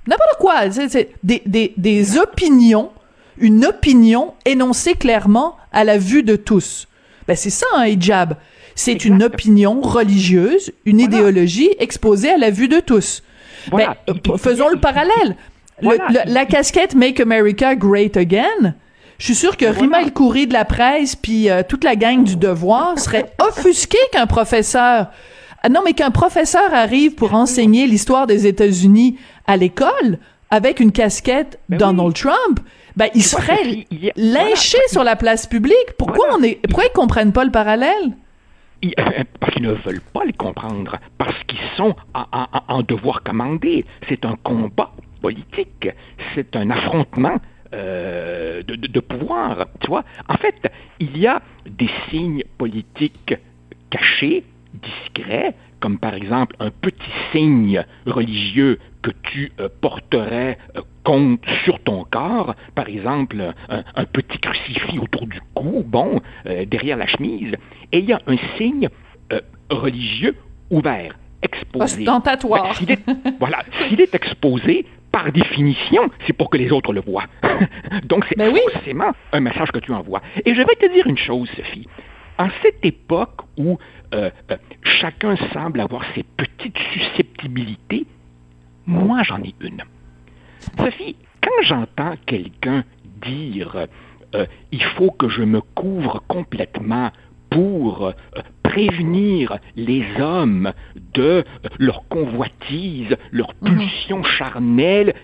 N'importe 0.06 0.38
quoi, 0.40 0.70
c'est 0.70 1.10
des, 1.22 1.42
des, 1.44 1.74
des 1.76 2.18
opinions, 2.18 2.90
une 3.36 3.66
opinion 3.66 4.34
énoncée 4.46 4.94
clairement 4.94 5.56
à 5.70 5.84
la 5.84 5.98
vue 5.98 6.22
de 6.22 6.36
tous. 6.36 6.88
Ben 7.26 7.36
c'est 7.36 7.50
ça 7.50 7.66
un 7.76 7.84
hijab. 7.84 8.36
C'est 8.74 9.04
une 9.04 9.24
opinion 9.24 9.80
religieuse, 9.80 10.72
une 10.84 11.00
idéologie 11.00 11.70
exposée 11.80 12.30
à 12.30 12.38
la 12.38 12.50
vue 12.50 12.68
de 12.68 12.78
tous. 12.78 13.24
Ben, 13.72 13.94
faisons 14.38 14.68
le 14.68 14.78
parallèle. 14.78 15.36
la 16.26 16.46
casquette 16.46 16.94
Make 16.94 17.18
America 17.20 17.74
Great 17.74 18.16
Again, 18.16 18.74
je 19.18 19.24
suis 19.24 19.34
sûr 19.34 19.56
que 19.56 19.66
Rima 19.66 20.02
El 20.02 20.12
Khoury 20.12 20.46
de 20.46 20.52
la 20.52 20.64
presse 20.64 21.16
puis 21.16 21.50
euh, 21.50 21.62
toute 21.68 21.84
la 21.84 21.96
gang 21.96 22.24
du 22.24 22.36
devoir 22.36 22.98
serait 22.98 23.32
offusqué 23.48 23.98
qu'un 24.12 24.26
professeur 24.26 25.08
ah 25.62 25.68
non 25.68 25.80
mais 25.84 25.92
qu'un 25.92 26.10
professeur 26.10 26.72
arrive 26.72 27.14
pour 27.14 27.34
enseigner 27.34 27.86
l'histoire 27.86 28.26
des 28.26 28.46
États-Unis 28.46 29.18
à 29.46 29.56
l'école 29.56 30.18
avec 30.50 30.80
une 30.80 30.92
casquette 30.92 31.58
ben 31.68 31.78
Donald 31.78 32.14
Trump, 32.14 32.60
ben 32.96 33.08
il 33.14 33.22
serait 33.22 33.86
lynché 34.16 34.78
sur 34.88 35.04
la 35.04 35.16
place 35.16 35.46
publique. 35.46 35.92
Pourquoi 35.98 36.26
on 36.38 36.42
est 36.42 36.60
pourquoi 36.66 36.84
ils 36.86 36.92
comprennent 36.92 37.32
pas 37.32 37.44
le 37.44 37.50
parallèle? 37.50 38.12
Parce 39.40 39.54
qu'ils 39.54 39.64
ne 39.64 39.72
veulent 39.72 40.00
pas 40.12 40.24
les 40.24 40.32
comprendre, 40.32 40.96
parce 41.18 41.36
qu'ils 41.48 41.58
sont 41.76 41.96
en, 42.14 42.82
devoir 42.82 43.22
commandé. 43.24 43.84
C'est 44.08 44.24
un 44.24 44.36
combat 44.44 44.92
politique, 45.20 45.88
c'est 46.34 46.54
un 46.54 46.70
affrontement 46.70 47.36
euh, 47.74 48.62
de, 48.62 48.74
de, 48.74 49.00
pouvoir. 49.00 49.66
Tu 49.80 49.88
vois, 49.88 50.04
en 50.28 50.36
fait, 50.36 50.54
il 51.00 51.18
y 51.18 51.26
a 51.26 51.42
des 51.66 51.90
signes 52.08 52.42
politiques 52.56 53.34
cachés, 53.90 54.44
discrets, 54.72 55.54
comme 55.80 55.98
par 55.98 56.14
exemple 56.14 56.56
un 56.60 56.70
petit 56.70 57.10
signe 57.30 57.84
religieux 58.06 58.78
que 59.02 59.10
tu 59.22 59.52
euh, 59.60 59.68
porterais 59.80 60.58
euh, 60.76 60.80
contre 61.04 61.48
sur 61.64 61.78
ton 61.80 62.04
corps, 62.04 62.54
par 62.74 62.88
exemple 62.88 63.52
un, 63.68 64.04
petit 64.04 64.38
crucifix 64.38 64.98
autour 64.98 65.26
du 65.26 65.40
cou, 65.54 65.82
bon, 65.86 66.20
derrière 66.66 66.96
la 66.96 67.06
chemise, 67.06 67.54
et 67.92 67.98
il 67.98 68.04
y 68.04 68.12
a 68.12 68.20
un 68.26 68.36
signe 68.58 68.88
religieux 69.70 70.36
ouvert, 70.70 71.14
exposé. 71.42 72.02
Ostentatoire. 72.02 72.78
voilà, 73.40 73.62
s'il 73.78 74.00
est 74.00 74.14
exposé, 74.14 74.84
par 75.10 75.32
définition, 75.32 76.10
c'est 76.26 76.32
pour 76.32 76.50
que 76.50 76.56
les 76.56 76.70
autres 76.70 76.92
le 76.92 77.00
voient. 77.00 77.26
Donc, 78.04 78.26
c'est 78.28 78.36
ben 78.36 78.54
forcément 78.72 79.12
un 79.32 79.40
message 79.40 79.70
que 79.72 79.78
tu 79.78 79.92
envoies. 79.92 80.22
Et 80.44 80.54
je 80.54 80.62
vais 80.62 80.74
te 80.74 80.92
dire 80.92 81.06
une 81.06 81.18
chose, 81.18 81.48
Sophie. 81.56 81.88
En 82.38 82.48
cette 82.62 82.84
époque 82.84 83.40
où 83.56 83.78
euh, 84.14 84.30
euh, 84.50 84.56
chacun 84.82 85.36
semble 85.52 85.80
avoir 85.80 86.04
ses 86.14 86.22
petites 86.22 86.78
susceptibilités, 86.92 88.06
moi, 88.86 89.22
j'en 89.22 89.42
ai 89.42 89.54
une. 89.60 89.82
Sophie, 90.78 91.16
quand 91.42 91.62
j'entends 91.62 92.14
quelqu'un 92.26 92.84
dire 93.22 93.86
euh, 94.34 94.46
il 94.72 94.82
faut 94.82 95.10
que 95.10 95.28
je 95.28 95.42
me 95.42 95.60
couvre 95.60 96.22
complètement 96.28 97.10
pour 97.50 98.12
prévenir 98.62 99.58
les 99.76 100.04
hommes 100.20 100.72
de 101.14 101.44
leur 101.78 102.06
convoitise, 102.08 103.16
leur 103.32 103.52
mhm. 103.62 103.78
pulsion 103.78 104.22
charnelle. 104.22 105.14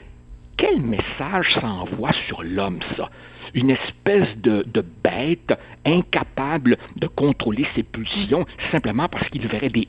Quel 0.57 0.81
message 0.81 1.52
ça 1.54 1.66
envoie 1.66 2.12
sur 2.26 2.43
l'homme, 2.43 2.78
ça? 2.97 3.11
Une 3.54 3.71
espèce 3.71 4.37
de, 4.38 4.64
bête 5.02 5.59
incapable 5.85 6.76
de 6.97 7.07
contrôler 7.07 7.66
ses 7.75 7.83
pulsions 7.83 8.47
simplement 8.73 9.09
parce 9.09 9.28
qu'il 9.28 9.47
verrait 9.47 9.69
des 9.69 9.88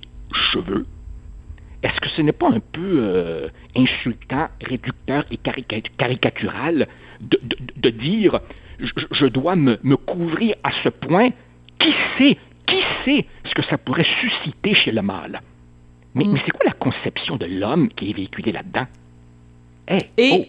cheveux? 0.51 0.85
Est-ce 1.81 1.99
que 2.01 2.09
ce 2.09 2.21
n'est 2.21 2.31
pas 2.31 2.49
un 2.49 2.59
peu 2.59 2.99
euh, 2.99 3.47
insultant, 3.75 4.47
réducteur 4.61 5.23
et 5.31 5.37
caricatural 5.37 6.87
de, 7.21 7.89
dire 7.89 8.39
je, 9.11 9.25
dois 9.27 9.55
me, 9.55 9.77
me 9.83 9.95
couvrir 9.95 10.55
à 10.63 10.71
ce 10.83 10.89
point 10.89 11.29
Qui 11.85 11.93
sait? 12.17 12.37
Qui 12.65 12.81
sait 13.03 13.25
ce 13.45 13.53
que 13.53 13.63
ça 13.63 13.77
pourrait 13.77 14.07
susciter 14.19 14.73
chez 14.73 14.91
le 14.91 15.01
mâle? 15.01 15.41
Mais, 16.15 16.25
mm. 16.25 16.39
c'est 16.43 16.51
quoi 16.51 16.65
la 16.65 16.71
conception 16.71 17.37
de 17.37 17.45
l'homme 17.45 17.89
qui 17.89 18.09
est 18.09 18.13
véhiculée 18.13 18.51
là-dedans? 18.51 18.87
et, 19.87 20.31
oh. 20.31 20.45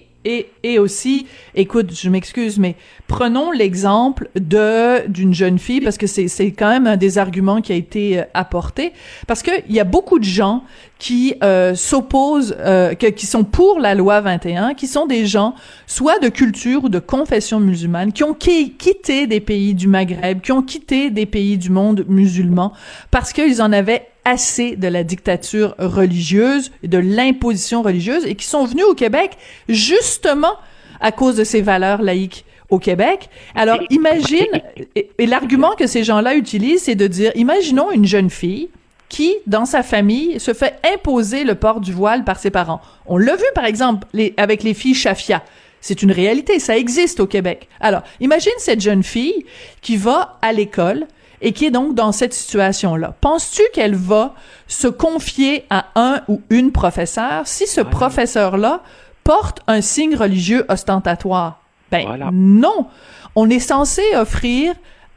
Et, 0.62 0.78
aussi, 0.78 1.26
écoute, 1.54 1.92
je 1.95 2.11
m'excuse, 2.11 2.59
mais 2.59 2.75
prenons 3.06 3.52
l'exemple 3.52 4.28
de 4.35 5.06
d'une 5.09 5.33
jeune 5.33 5.59
fille 5.59 5.80
parce 5.80 5.97
que 5.97 6.06
c'est 6.06 6.28
c'est 6.28 6.50
quand 6.50 6.68
même 6.68 6.87
un 6.87 6.97
des 6.97 7.18
arguments 7.18 7.61
qui 7.61 7.73
a 7.73 7.76
été 7.76 8.18
euh, 8.18 8.25
apporté. 8.35 8.92
Parce 9.26 9.42
que 9.42 9.50
il 9.68 9.75
y 9.75 9.80
a 9.80 9.85
beaucoup 9.85 10.18
de 10.18 10.25
gens 10.25 10.64
qui 10.99 11.35
euh, 11.42 11.75
s'opposent, 11.75 12.56
euh, 12.59 12.95
qui 12.95 13.26
sont 13.26 13.45
pour 13.45 13.78
la 13.78 13.95
loi 13.95 14.21
21, 14.21 14.75
qui 14.75 14.87
sont 14.87 15.06
des 15.06 15.26
gens 15.26 15.54
soit 15.87 16.18
de 16.18 16.28
culture 16.28 16.85
ou 16.85 16.88
de 16.88 16.99
confession 16.99 17.61
musulmane, 17.61 18.12
qui 18.12 18.25
ont 18.25 18.35
quitté 18.35 19.26
des 19.26 19.40
pays 19.40 19.75
du 19.75 19.87
Maghreb, 19.87 20.40
qui 20.40 20.52
ont 20.52 20.62
quitté 20.62 21.11
des 21.11 21.26
pays 21.26 21.59
du 21.59 21.71
monde 21.71 22.04
musulman 22.09 22.73
parce 23.11 23.33
qu'ils 23.33 23.62
en 23.62 23.73
avaient 23.73 24.09
assez 24.26 24.75
de 24.75 24.88
la 24.88 25.04
dictature 25.04 25.75
religieuse, 25.78 26.73
de 26.83 26.99
l'imposition 26.99 27.80
religieuse, 27.80 28.26
et 28.26 28.35
qui 28.35 28.45
sont 28.45 28.64
venus 28.64 28.85
au 28.85 28.95
Québec 28.95 29.38
justement 29.68 30.52
à 31.00 31.12
cause 31.12 31.37
de 31.37 31.45
ces 31.45 31.62
valeurs 31.62 32.02
laïques 32.02 32.45
au 32.68 32.80
Québec. 32.80 33.30
Alors, 33.54 33.78
imagine, 33.90 34.49
et, 34.97 35.26
l'argument 35.26 35.76
que 35.78 35.87
ces 35.87 36.02
gens-là 36.02 36.35
utilisent, 36.35 36.83
c'est 36.83 36.97
de 36.97 37.06
dire, 37.06 37.30
imaginons 37.37 37.92
une 37.92 38.04
jeune 38.04 38.28
fille 38.28 38.68
qui, 39.09 39.37
dans 39.47 39.64
sa 39.64 39.85
famille, 39.85 40.40
se 40.40 40.52
fait 40.52 40.75
imposer 40.92 41.45
le 41.45 41.54
port 41.54 41.80
du 41.80 41.92
voile 41.92 42.25
par 42.25 42.40
ses 42.40 42.50
parents. 42.50 42.80
On 43.06 43.18
l'a 43.18 43.37
vu, 43.37 43.45
par 43.54 43.64
exemple, 43.64 44.09
avec 44.37 44.64
les 44.64 44.75
filles 44.75 44.95
Shafia. 44.95 45.45
C'est 45.80 46.02
une 46.02 46.11
réalité, 46.11 46.59
ça 46.59 46.76
existe 46.76 47.21
au 47.21 47.28
Québec. 47.28 47.68
Alors, 47.78 48.02
imagine 48.18 48.50
cette 48.59 48.80
jeune 48.80 49.04
fille 49.04 49.47
qui 49.83 49.97
va 49.97 50.37
à 50.42 50.52
l'école 50.52 51.06
et 51.40 51.52
qui 51.52 51.66
est 51.66 51.71
donc 51.71 51.95
dans 51.95 52.12
cette 52.12 52.35
situation-là. 52.35 53.14
Penses-tu 53.21 53.62
qu'elle 53.73 53.95
va 53.95 54.35
se 54.66 54.88
confier 54.88 55.64
à 55.71 55.87
un 55.95 56.23
ou 56.28 56.43
une 56.50 56.73
professeur 56.73 57.47
si 57.47 57.66
ce 57.66 57.81
professeur-là 57.81 58.83
porte 59.25 59.61
un 59.66 59.81
signe 59.81 60.16
religieux 60.16 60.64
ostentatoire? 60.69 61.61
Ben 61.90 62.31
non, 62.33 62.87
on 63.35 63.49
est 63.49 63.61
censé 63.61 64.02
offrir 64.14 64.75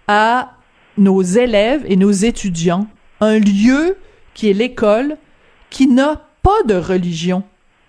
à 0.08 0.52
nos 0.98 1.22
élèves 1.22 1.84
et 1.88 1.96
nos 1.96 2.12
étudiants 2.12 2.88
un 3.22 3.40
lieu 3.40 3.98
qui 4.34 4.50
est 4.50 4.54
l'école 4.54 5.18
qui 5.70 5.88
n'a 5.88 6.22
pas 6.42 6.64
de 6.66 6.76
religion, 6.76 7.44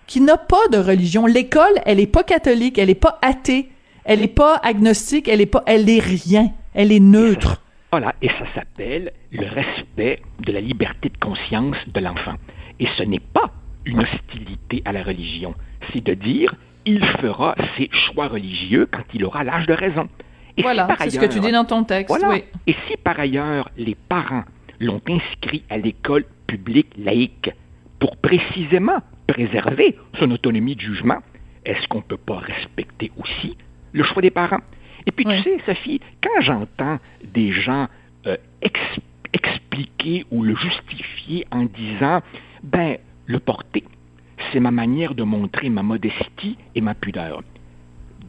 qui 0.07 0.21
n'a 0.21 0.37
pas 0.37 0.67
de 0.71 0.77
religion. 0.77 1.25
L'école, 1.25 1.81
elle 1.85 1.99
est 1.99 2.07
pas 2.07 2.23
catholique, 2.23 2.77
elle 2.77 2.89
est 2.89 2.95
pas 2.95 3.19
athée, 3.21 3.69
elle 4.03 4.21
est 4.21 4.27
pas 4.27 4.59
agnostique, 4.63 5.27
elle 5.27 5.41
est 5.41 5.45
pas, 5.45 5.63
elle 5.65 5.89
est 5.89 5.99
rien, 5.99 6.51
elle 6.73 6.91
est 6.91 6.99
neutre. 6.99 7.61
Voilà, 7.91 8.15
et 8.21 8.29
ça 8.29 8.45
s'appelle 8.55 9.11
le 9.31 9.45
respect 9.45 10.21
de 10.39 10.51
la 10.51 10.61
liberté 10.61 11.09
de 11.09 11.17
conscience 11.17 11.75
de 11.87 11.99
l'enfant. 11.99 12.35
Et 12.79 12.87
ce 12.97 13.03
n'est 13.03 13.19
pas 13.19 13.51
une 13.85 13.99
hostilité 13.99 14.81
à 14.85 14.91
la 14.91 15.03
religion, 15.03 15.55
c'est 15.91 16.03
de 16.03 16.13
dire 16.13 16.55
il 16.85 17.03
fera 17.03 17.55
ses 17.77 17.89
choix 17.91 18.27
religieux 18.27 18.87
quand 18.91 19.03
il 19.13 19.25
aura 19.25 19.43
l'âge 19.43 19.67
de 19.67 19.73
raison. 19.73 20.07
Et 20.57 20.61
voilà, 20.61 20.87
c'est 20.99 21.09
ce 21.09 21.19
que 21.19 21.25
tu 21.25 21.39
dis 21.39 21.51
dans 21.51 21.65
ton 21.65 21.83
texte. 21.83 22.15
Oui. 22.27 22.43
Et 22.67 22.75
si 22.87 22.97
par 22.97 23.19
ailleurs 23.19 23.69
les 23.77 23.95
parents 23.95 24.43
l'ont 24.79 25.01
inscrit 25.07 25.63
à 25.69 25.77
l'école 25.77 26.25
publique 26.47 26.93
laïque 26.97 27.51
pour 27.99 28.17
précisément 28.17 28.99
préserver 29.27 29.97
son 30.19 30.31
autonomie 30.31 30.75
de 30.75 30.81
jugement, 30.81 31.19
est-ce 31.65 31.87
qu'on 31.87 31.99
ne 31.99 32.03
peut 32.03 32.17
pas 32.17 32.39
respecter 32.39 33.11
aussi 33.17 33.57
le 33.93 34.03
choix 34.03 34.21
des 34.21 34.31
parents? 34.31 34.61
Et 35.05 35.11
puis 35.11 35.25
tu 35.25 35.41
sais, 35.41 35.57
Sophie, 35.65 36.01
quand 36.21 36.41
j'entends 36.41 36.99
des 37.23 37.51
gens 37.51 37.87
euh, 38.27 38.37
expliquer 39.33 40.25
ou 40.31 40.43
le 40.43 40.55
justifier 40.55 41.47
en 41.51 41.63
disant, 41.63 42.21
ben, 42.63 42.97
le 43.25 43.39
porter, 43.39 43.83
c'est 44.51 44.59
ma 44.59 44.71
manière 44.71 45.15
de 45.15 45.23
montrer 45.23 45.69
ma 45.69 45.83
modestie 45.83 46.57
et 46.75 46.81
ma 46.81 46.93
pudeur. 46.93 47.41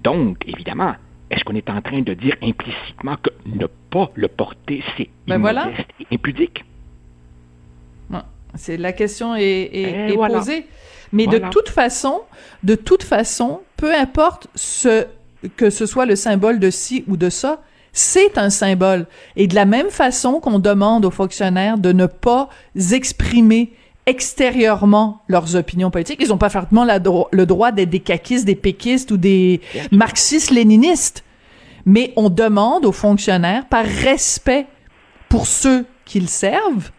Donc, 0.02 0.38
évidemment, 0.47 0.95
est-ce 1.31 1.45
qu'on 1.45 1.55
est 1.55 1.71
en 1.71 1.81
train 1.81 2.02
de 2.02 2.14
dire 2.14 2.37
implicitement 2.43 3.17
que 3.17 3.31
ne 3.47 3.67
pas 3.67 4.11
le 4.14 4.29
porter, 4.29 4.83
c'est 4.97 5.09
ben 5.26 5.45
et 5.45 6.14
impudique? 6.14 6.64
C'est 8.55 8.76
la 8.76 8.93
question 8.93 9.35
est, 9.35 10.14
posée. 10.14 10.67
Mais 11.12 11.26
de 11.26 11.38
toute 11.38 11.71
façon, 11.71 12.23
de 12.62 12.75
toute 12.75 13.02
façon, 13.02 13.62
peu 13.76 13.95
importe 13.95 14.49
ce 14.55 15.07
que 15.56 15.70
ce 15.70 15.87
soit 15.87 16.06
le 16.06 16.16
symbole 16.16 16.58
de 16.58 16.70
ci 16.70 17.04
ou 17.08 17.16
de 17.16 17.30
ça, 17.30 17.62
c'est 17.92 18.38
un 18.38 18.50
symbole. 18.50 19.06
Et 19.37 19.46
de 19.46 19.54
la 19.54 19.64
même 19.64 19.90
façon 19.90 20.40
qu'on 20.40 20.58
demande 20.58 21.04
aux 21.04 21.11
fonctionnaires 21.11 21.78
de 21.78 21.92
ne 21.92 22.06
pas 22.06 22.49
exprimer 22.92 23.72
extérieurement 24.06 25.22
leurs 25.28 25.54
opinions 25.54 25.90
politiques, 25.90 26.20
ils 26.20 26.28
n'ont 26.28 26.38
pas 26.38 26.49
fortement 26.49 26.84
le 26.84 27.46
droit 27.46 27.70
d'être 27.70 27.90
des 27.90 28.00
caquistes, 28.00 28.46
des 28.46 28.56
péquistes 28.56 29.11
ou 29.11 29.16
des 29.16 29.61
marxistes-léninistes. 29.92 31.22
Mais 31.84 32.12
on 32.16 32.30
demande 32.30 32.84
aux 32.84 32.92
fonctionnaires, 32.92 33.66
par 33.66 33.84
respect 33.84 34.66
pour 35.28 35.46
ceux 35.46 35.84
qu'ils 36.04 36.28
servent, 36.28 36.90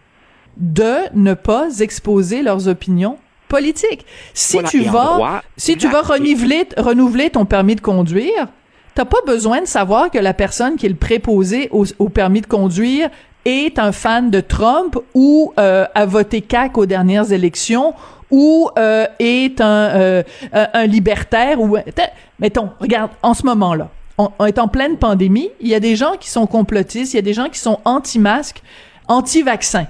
de 0.57 0.95
ne 1.13 1.33
pas 1.33 1.79
exposer 1.79 2.41
leurs 2.41 2.67
opinions 2.67 3.17
politiques. 3.53 4.03
Si 4.33 4.57
tu 4.63 4.81
vas, 4.81 5.43
si 5.57 5.77
tu 5.77 5.88
vas 5.88 6.01
renouveler, 6.01 6.67
renouveler 6.75 7.29
ton 7.29 7.45
permis 7.45 7.75
de 7.75 7.81
conduire, 7.81 8.48
t'as 8.95 9.05
pas 9.05 9.22
besoin 9.27 9.62
de 9.62 9.67
savoir 9.67 10.10
que 10.10 10.17
la 10.17 10.33
personne 10.33 10.75
qui 10.75 10.88
est 10.88 10.89
le 10.89 10.95
préposé 10.95 11.69
au, 11.72 12.10
permis 12.10 12.41
de 12.41 12.48
conduire 12.48 13.12
est 13.45 13.77
un 13.77 13.91
fan 13.91 14.31
de 14.31 14.39
Trump 14.39 14.98
ou 15.13 15.53
euh, 15.60 15.86
a 15.93 16.05
voté 16.07 16.41
CAC 16.41 16.79
aux 16.79 16.88
dernières 16.88 17.31
élections 17.31 17.93
ou 18.31 18.72
euh, 18.79 19.05
est 19.19 19.62
un, 19.62 19.65
euh, 19.65 20.24
un 20.51 20.86
libertaire 20.88 21.62
ou 21.62 21.77
mettons 22.39 22.69
regarde 22.79 23.12
en 23.22 23.36
ce 23.36 23.45
moment 23.45 23.75
là 23.75 23.89
on, 24.17 24.45
est 24.45 24.57
en 24.57 24.67
pleine 24.67 24.98
pandémie 24.98 25.50
il 25.60 25.67
y 25.67 25.75
a 25.75 25.79
des 25.79 25.95
gens 25.95 26.13
qui 26.19 26.29
sont 26.29 26.48
complotistes 26.48 27.13
il 27.13 27.17
y 27.17 27.19
a 27.19 27.24
des 27.24 27.33
gens 27.33 27.50
qui 27.50 27.60
sont 27.60 27.79
anti-masques 27.86 28.63
anti-vaccins 29.07 29.88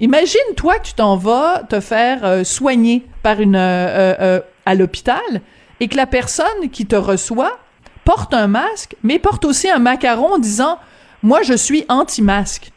imagine 0.00 0.54
toi 0.56 0.78
que 0.78 0.86
tu 0.86 0.94
t'en 0.94 1.16
vas 1.16 1.62
te 1.68 1.80
faire 1.80 2.44
soigner 2.46 3.06
par 3.22 3.40
une 3.40 3.56
à 3.56 4.74
l'hôpital 4.74 5.20
et 5.80 5.88
que 5.88 5.96
la 5.96 6.06
personne 6.06 6.70
qui 6.72 6.86
te 6.86 6.96
reçoit 6.96 7.58
porte 8.04 8.34
un 8.34 8.46
masque, 8.46 8.96
mais 9.02 9.18
porte 9.18 9.44
aussi 9.44 9.68
un 9.70 9.78
macaron 9.78 10.34
en 10.34 10.38
disant 10.38 10.78
Moi, 11.22 11.42
je 11.42 11.54
suis 11.54 11.84
anti-masque. 11.88 12.70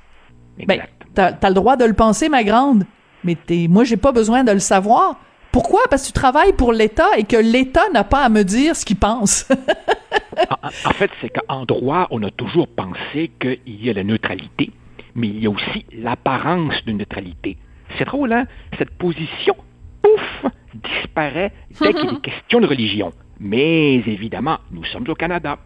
Ben, 0.66 0.82
t'as 1.14 1.34
as 1.42 1.50
le 1.50 1.56
droit 1.56 1.76
de 1.76 1.86
le 1.86 1.94
penser, 1.94 2.30
ma 2.30 2.44
grande, 2.44 2.86
mais 3.24 3.36
t'es, 3.36 3.68
moi, 3.70 3.84
j'ai 3.84 3.98
pas 3.98 4.12
besoin 4.12 4.44
de 4.44 4.52
le 4.52 4.60
savoir. 4.60 5.20
Pourquoi? 5.52 5.82
Parce 5.90 6.04
que 6.04 6.08
tu 6.08 6.14
travailles 6.14 6.54
pour 6.54 6.74
l'État 6.74 7.18
et 7.18 7.24
que 7.24 7.38
l'État 7.38 7.90
n'a 7.94 8.04
pas 8.04 8.24
à 8.24 8.30
me 8.30 8.44
dire 8.44 8.76
ce 8.76 8.86
qu'il 8.86 8.98
pense. 8.98 9.48
en, 10.86 10.94
fait, 10.94 11.10
c'est 11.22 11.30
qu'en 11.30 11.66
droit, 11.66 12.08
on 12.12 12.22
a 12.24 12.32
toujours 12.32 12.68
pensé 12.68 13.32
qu'il 13.40 13.60
y 13.66 13.90
a 13.90 13.94
la 13.94 14.04
neutralité, 14.04 14.72
mais 15.18 15.28
il 15.28 15.44
y 15.44 15.48
a 15.48 15.50
aussi 15.50 15.86
l'apparence 15.92 16.86
de 16.86 16.94
neutralité. 16.94 17.58
C'est 17.98 18.06
drôle, 18.06 18.32
hein? 18.32 18.46
Cette 18.78 18.92
position, 18.92 19.56
pouf, 20.02 20.46
disparaît 20.76 21.52
dès 21.82 21.94
qu'il 21.94 22.10
est 22.10 22.22
question 22.22 22.62
de 22.62 22.68
religion. 22.68 23.12
Mais 23.40 23.96
évidemment, 23.96 24.60
nous 24.72 24.86
sommes 24.86 25.10
au 25.10 25.16
Canada. 25.16 25.58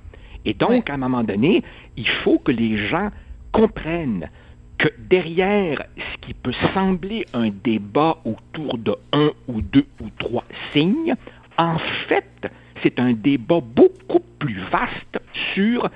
Et 0.45 0.53
donc, 0.53 0.89
à 0.89 0.93
un 0.93 0.97
moment 0.97 1.23
donné, 1.23 1.63
il 1.97 2.07
faut 2.07 2.39
que 2.39 2.51
les 2.51 2.77
gens 2.77 3.09
comprennent 3.51 4.29
que 4.77 4.87
derrière 4.97 5.83
ce 5.97 6.25
qui 6.25 6.33
peut 6.33 6.53
sembler 6.73 7.25
un 7.33 7.49
débat 7.49 8.17
autour 8.25 8.77
de 8.77 8.95
un 9.11 9.31
ou 9.47 9.61
deux 9.61 9.85
ou 9.99 10.07
trois 10.17 10.45
signes, 10.71 11.13
en 11.57 11.77
fait, 12.07 12.49
c'est 12.81 12.99
un 12.99 13.13
débat 13.13 13.59
beaucoup 13.61 14.23
plus 14.39 14.59
vaste 14.71 15.19
sur 15.53 15.89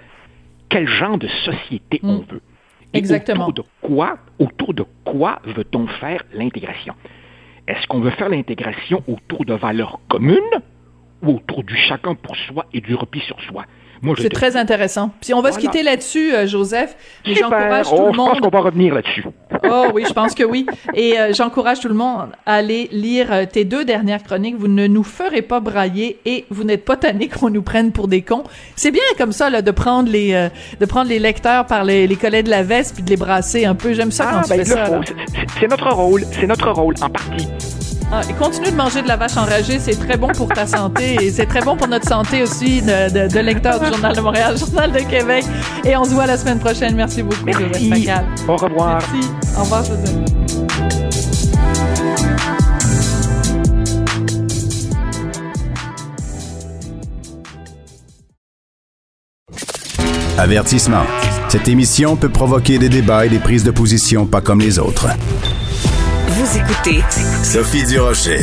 quel 0.70 0.88
genre 0.88 1.18
de 1.18 1.28
société 1.28 2.00
on 2.04 2.20
mm. 2.20 2.40
Et 2.96 3.00
Exactement. 3.00 3.48
Autour 3.48 3.66
de 3.66 3.70
quoi, 3.82 4.18
autour 4.40 4.74
de 4.74 4.86
quoi 5.04 5.40
veut-on 5.46 5.88
faire 5.88 6.24
l'intégration? 6.34 6.96
Est-ce 7.68 7.86
qu'on 7.88 8.00
veut 8.00 8.12
faire 8.12 8.30
l'intégration 8.30 9.04
autour 9.08 9.46
de 9.46 9.54
valeurs 9.54 10.00
communes 10.08 10.40
autour 11.25 11.64
du 11.64 11.75
chacun 11.75 12.16
pour 12.16 12.36
soi 12.36 12.66
et 12.74 12.81
du 12.81 12.96
repli 12.96 13.22
sur 13.22 13.40
soi? 13.42 13.66
C'est 14.18 14.29
très 14.29 14.55
intéressant. 14.55 15.12
Puis 15.22 15.34
on 15.34 15.42
va 15.42 15.51
se 15.51 15.60
quitter 15.60 15.81
là-dessus, 15.81 16.34
euh, 16.34 16.46
Joseph. 16.46 16.96
J'encourage 17.25 17.90
tout 17.90 17.96
le 17.96 18.12
monde. 18.12 18.14
Je 18.14 18.18
pense 18.18 18.40
qu'on 18.40 18.50
va 18.50 18.60
revenir 18.60 18.94
là-dessus. 18.94 19.25
Oh 19.70 19.88
oui, 19.94 20.04
je 20.08 20.14
pense 20.14 20.34
que 20.34 20.44
oui. 20.44 20.66
Et 20.94 21.20
euh, 21.20 21.34
j'encourage 21.34 21.80
tout 21.80 21.88
le 21.88 21.94
monde 21.94 22.30
à 22.46 22.56
aller 22.56 22.90
lire 22.92 23.32
euh, 23.32 23.46
tes 23.46 23.66
deux 23.66 23.86
dernières 23.86 24.24
chroniques. 24.24 24.56
Vous 24.58 24.68
ne 24.68 24.88
nous 24.88 25.04
ferez 25.04 25.42
pas 25.42 25.60
brailler 25.60 26.20
et 26.25 26.46
vous 26.50 26.64
n'êtes 26.64 26.86
pas 26.86 26.98
tanné 26.98 27.28
qu'on 27.28 27.50
nous 27.50 27.62
prenne 27.62 27.92
pour 27.92 28.08
des 28.08 28.22
cons. 28.22 28.44
C'est 28.75 28.92
bien 28.92 29.01
comme 29.18 29.32
ça 29.32 29.50
là 29.50 29.62
de 29.62 29.72
prendre 29.72 30.10
les 30.10 30.50
de 30.80 30.86
prendre 30.86 31.10
les 31.10 31.20
lecteurs 31.20 31.66
par 31.66 31.84
les, 31.84 32.08
les 32.08 32.16
collets 32.16 32.44
de 32.44 32.50
la 32.50 32.64
veste 32.64 32.96
puis 32.96 33.04
de 33.04 33.10
les 33.10 33.18
brasser 33.18 33.66
un 33.66 33.75
peu. 33.75 33.94
J'aime 33.94 34.12
ça 34.12 34.25
quand 34.25 34.40
ah, 34.40 34.44
tu 34.44 34.50
ben, 34.50 34.58
fais 34.58 34.66
ça. 34.66 35.01
C'est 35.60 35.68
notre 35.68 35.92
rôle. 35.92 36.24
C'est 36.32 36.48
notre 36.48 36.72
rôle 36.72 36.96
en 37.01 37.10
partie. 37.10 37.85
Ah, 38.11 38.22
et 38.29 38.33
continue 38.33 38.70
de 38.70 38.75
manger 38.75 39.01
de 39.01 39.07
la 39.07 39.18
vache 39.18 39.35
enragée, 39.35 39.79
c'est 39.79 39.96
très 39.96 40.15
bon 40.15 40.27
pour 40.27 40.48
ta 40.48 40.68
santé 40.68 41.18
et 41.22 41.31
c'est 41.31 41.48
très 41.48 41.61
bon 41.61 41.75
pour 41.75 41.87
notre 41.87 42.07
santé 42.07 42.44
aussi 42.44 42.81
de, 42.81 43.27
de, 43.27 43.39
lecteur 43.39 43.79
du 43.79 43.87
Journal 43.87 44.15
de 44.15 44.22
Montréal, 44.22 44.57
Journal 44.59 44.91
de 44.91 45.00
Québec. 45.00 45.44
Et 45.83 45.98
on 45.98 46.03
se 46.03 46.11
voit 46.11 46.27
la 46.27 46.37
semaine 46.37 46.59
prochaine. 46.59 46.96
Merci 46.96 47.24
beaucoup, 47.24 47.46
Merci. 47.46 48.07
Au 48.48 48.55
revoir. 48.55 49.00
Merci. 49.00 49.29
Au 49.57 49.63
revoir, 49.63 49.83
Joseph. 49.83 50.15
Avertissement. 60.37 61.03
Cette 61.48 61.68
émission 61.68 62.18
peut 62.18 62.29
provoquer 62.29 62.77
des 62.77 62.89
débats 62.89 63.25
et 63.25 63.29
des 63.29 63.39
prises 63.39 63.63
de 63.63 63.72
position 63.72 64.25
pas 64.25 64.41
comme 64.41 64.59
les 64.59 64.77
autres. 64.79 65.07
Vous 66.55 66.61
écoutez 66.61 67.01
Sophie 67.44 67.83
Durocher. 67.83 68.39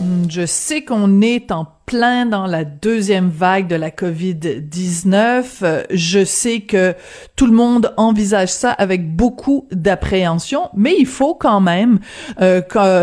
Hmm, 0.00 0.30
je 0.30 0.46
sais 0.46 0.84
qu'on 0.84 1.20
est 1.20 1.50
en 1.50 1.66
plein 1.84 2.26
dans 2.26 2.46
la 2.46 2.64
deuxième 2.64 3.28
vague 3.28 3.66
de 3.66 3.74
la 3.74 3.90
COVID-19. 3.90 5.86
Je 5.90 6.24
sais 6.24 6.60
que 6.60 6.94
tout 7.34 7.46
le 7.46 7.52
monde 7.52 7.92
envisage 7.96 8.50
ça 8.50 8.70
avec 8.70 9.16
beaucoup 9.16 9.66
d'appréhension, 9.72 10.68
mais 10.76 10.94
il 10.96 11.06
faut 11.06 11.34
quand 11.34 11.60
même 11.60 11.98
euh, 12.40 12.62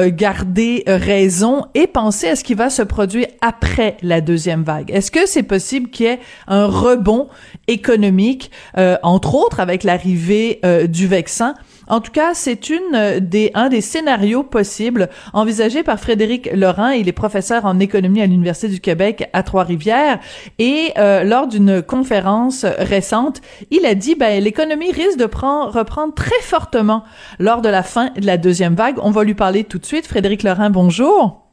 garder 0.10 0.84
raison 0.88 1.66
et 1.74 1.88
penser 1.88 2.30
à 2.30 2.38
ce 2.38 2.46
qui 2.46 2.54
va 2.54 2.70
se 2.70 2.84
produire 2.84 3.28
après 3.42 3.98
la 4.02 4.22
deuxième 4.22 4.64
vague. 4.64 4.92
Est-ce 4.92 5.12
que 5.12 5.26
c'est 5.26 5.44
possible 5.44 5.90
qu'il 5.90 6.06
y 6.06 6.10
ait 6.10 6.20
un 6.48 6.68
rebond 6.68 7.28
économique, 7.68 8.50
euh, 8.78 8.98
entre 9.04 9.36
autres 9.36 9.60
avec 9.60 9.84
l'arrivée 9.84 10.62
euh, 10.64 10.88
du 10.88 11.08
vaccin? 11.08 11.54
En 11.92 12.00
tout 12.00 12.14
cas, 12.14 12.34
c'est 12.34 12.70
une 12.70 12.96
euh, 12.96 13.20
des 13.20 13.52
un 13.54 13.68
des 13.68 13.82
scénarios 13.82 14.44
possibles 14.44 15.10
envisagés 15.34 15.84
par 15.84 16.00
Frédéric 16.00 16.50
Laurent. 16.56 16.92
Il 16.92 17.10
est 17.10 17.12
professeur 17.12 17.66
en 17.66 17.82
économie 17.82 18.22
à 18.22 18.28
l'Université 18.28 18.70
du 18.70 18.80
Québec 18.80 19.30
à 19.34 19.44
Trois-Rivières 19.44 20.20
et 20.58 20.94
euh, 20.98 21.26
lors 21.26 21.48
d'une 21.48 21.82
conférence 21.82 22.64
récente, 22.64 23.42
il 23.72 23.86
a 23.86 23.94
dit 23.94 24.16
ben 24.16 24.42
l'économie 24.42 24.94
risque 24.94 25.20
de 25.20 25.26
prendre, 25.26 25.78
reprendre 25.78 26.14
très 26.14 26.40
fortement 26.42 27.04
lors 27.40 27.62
de 27.62 27.68
la 27.68 27.84
fin 27.84 28.12
de 28.12 28.26
la 28.26 28.38
deuxième 28.38 28.76
vague. 28.76 28.96
On 29.04 29.12
va 29.12 29.26
lui 29.26 29.36
parler 29.36 29.66
tout 29.66 29.78
de 29.78 29.86
suite. 29.86 30.08
Frédéric 30.08 30.44
Laurent, 30.44 30.70
bonjour. 30.70 31.46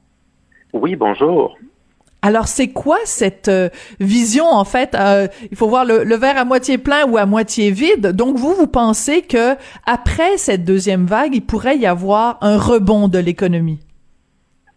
Oui, 0.73 0.95
bonjour. 0.95 1.57
Alors, 2.21 2.49
c'est 2.49 2.73
quoi 2.73 2.97
cette 3.05 3.49
euh, 3.49 3.69
vision, 4.01 4.47
en 4.47 4.65
fait? 4.65 4.97
Euh, 4.97 5.29
il 5.51 5.57
faut 5.57 5.69
voir 5.69 5.85
le, 5.85 6.17
verre 6.17 6.37
à 6.37 6.45
moitié 6.45 6.77
plein 6.77 7.07
ou 7.07 7.17
à 7.17 7.27
moitié 7.27 7.71
vide. 7.71 8.09
Donc, 8.09 8.37
vous, 8.37 8.55
vous 8.55 8.67
pensez 8.67 9.23
que 9.23 9.55
après 9.87 10.37
cette 10.37 10.65
deuxième 10.65 11.07
vague, 11.07 11.35
il 11.35 11.43
pourrait 11.43 11.77
y 11.77 11.87
avoir 11.87 12.39
un 12.41 12.59
rebond 12.59 13.07
de 13.07 13.19
l'économie? 13.19 13.79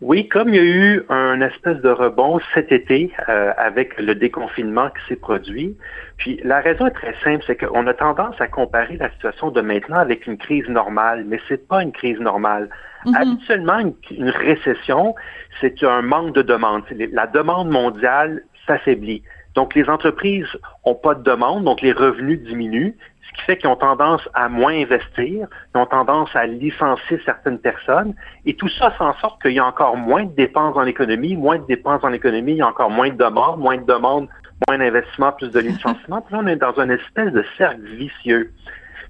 Oui, 0.02 0.28
comme 0.28 0.50
il 0.50 0.56
y 0.56 0.60
a 0.60 0.64
eu 0.64 1.04
un 1.10 1.42
espèce 1.42 1.78
de 1.82 1.90
rebond 1.90 2.40
cet 2.56 2.72
été 2.72 3.12
euh, 3.30 3.54
avec 3.56 4.00
le 4.00 4.16
déconfinement 4.16 4.90
qui 4.90 5.08
s'est 5.08 5.20
produit. 5.20 5.78
Puis 6.18 6.40
la 6.44 6.60
raison 6.60 6.88
est 6.88 6.92
très 6.92 7.14
simple, 7.24 7.44
c'est 7.46 7.56
qu'on 7.56 7.86
a 7.86 7.94
tendance 7.94 8.40
à 8.40 8.48
comparer 8.48 8.98
la 8.98 9.12
situation 9.12 9.52
de 9.52 9.62
maintenant 9.62 9.98
avec 9.98 10.26
une 10.26 10.38
crise 10.38 10.68
normale, 10.68 11.24
mais 11.28 11.40
c'est 11.48 11.68
pas 11.68 11.84
une 11.84 11.92
crise 11.92 12.20
normale. 12.20 12.70
Mhm. 13.06 13.16
Habituellement, 13.16 13.80
une, 14.12 14.30
récession, 14.30 15.16
c'est 15.60 15.84
un 15.84 16.02
manque 16.02 16.34
de 16.34 16.42
demande. 16.42 16.84
La 17.12 17.28
demande 17.28 17.70
mondiale 17.70 18.44
s'affaiblit. 18.68 19.24
Donc 19.56 19.76
les 19.76 19.90
entreprises 19.90 20.48
ont 20.86 20.96
pas 20.96 21.16
de 21.16 21.24
demande, 21.24 21.66
donc 21.66 21.82
les 21.82 21.92
revenus 21.92 22.42
diminuent, 22.42 22.96
ce 23.22 23.38
qui 23.38 23.42
fait 23.46 23.58
qu'ils 23.58 23.70
ont 23.70 23.76
tendance 23.76 24.22
à 24.34 24.48
moins 24.50 24.74
investir, 24.74 25.48
ils 25.76 25.78
ont 25.78 25.86
tendance 25.86 26.30
à 26.36 26.46
licencier 26.46 27.20
certaines 27.26 27.60
personnes, 27.60 28.14
et 28.46 28.56
tout 28.56 28.70
ça 28.70 28.92
fait 28.92 29.04
en 29.04 29.14
sorte 29.16 29.42
qu'il 29.42 29.52
y 29.52 29.60
a 29.60 29.66
encore 29.66 29.98
moins 29.98 30.24
de 30.24 30.34
dépenses 30.34 30.76
dans 30.76 30.84
l'économie, 30.84 31.36
moins 31.36 31.58
de 31.58 31.66
dépenses 31.66 32.02
dans 32.02 32.10
l'économie, 32.10 32.54
il 32.54 32.58
y 32.58 32.62
a 32.62 32.68
encore 32.68 32.92
moins 32.92 33.10
de 33.10 33.18
demandes, 33.18 33.60
moins 33.60 33.78
de 33.78 33.86
demandes, 33.86 34.30
moins 34.68 34.78
d'investissement, 34.78 35.32
plus 35.34 35.52
de 35.52 35.60
licenciements. 35.60 36.22
Puis 36.22 36.34
là, 36.34 36.42
on 36.44 36.48
est 36.48 36.56
dans 36.56 36.80
une 36.80 36.92
espèce 36.92 37.34
de 37.34 37.44
cercle 37.58 37.82
vicieux. 37.82 38.52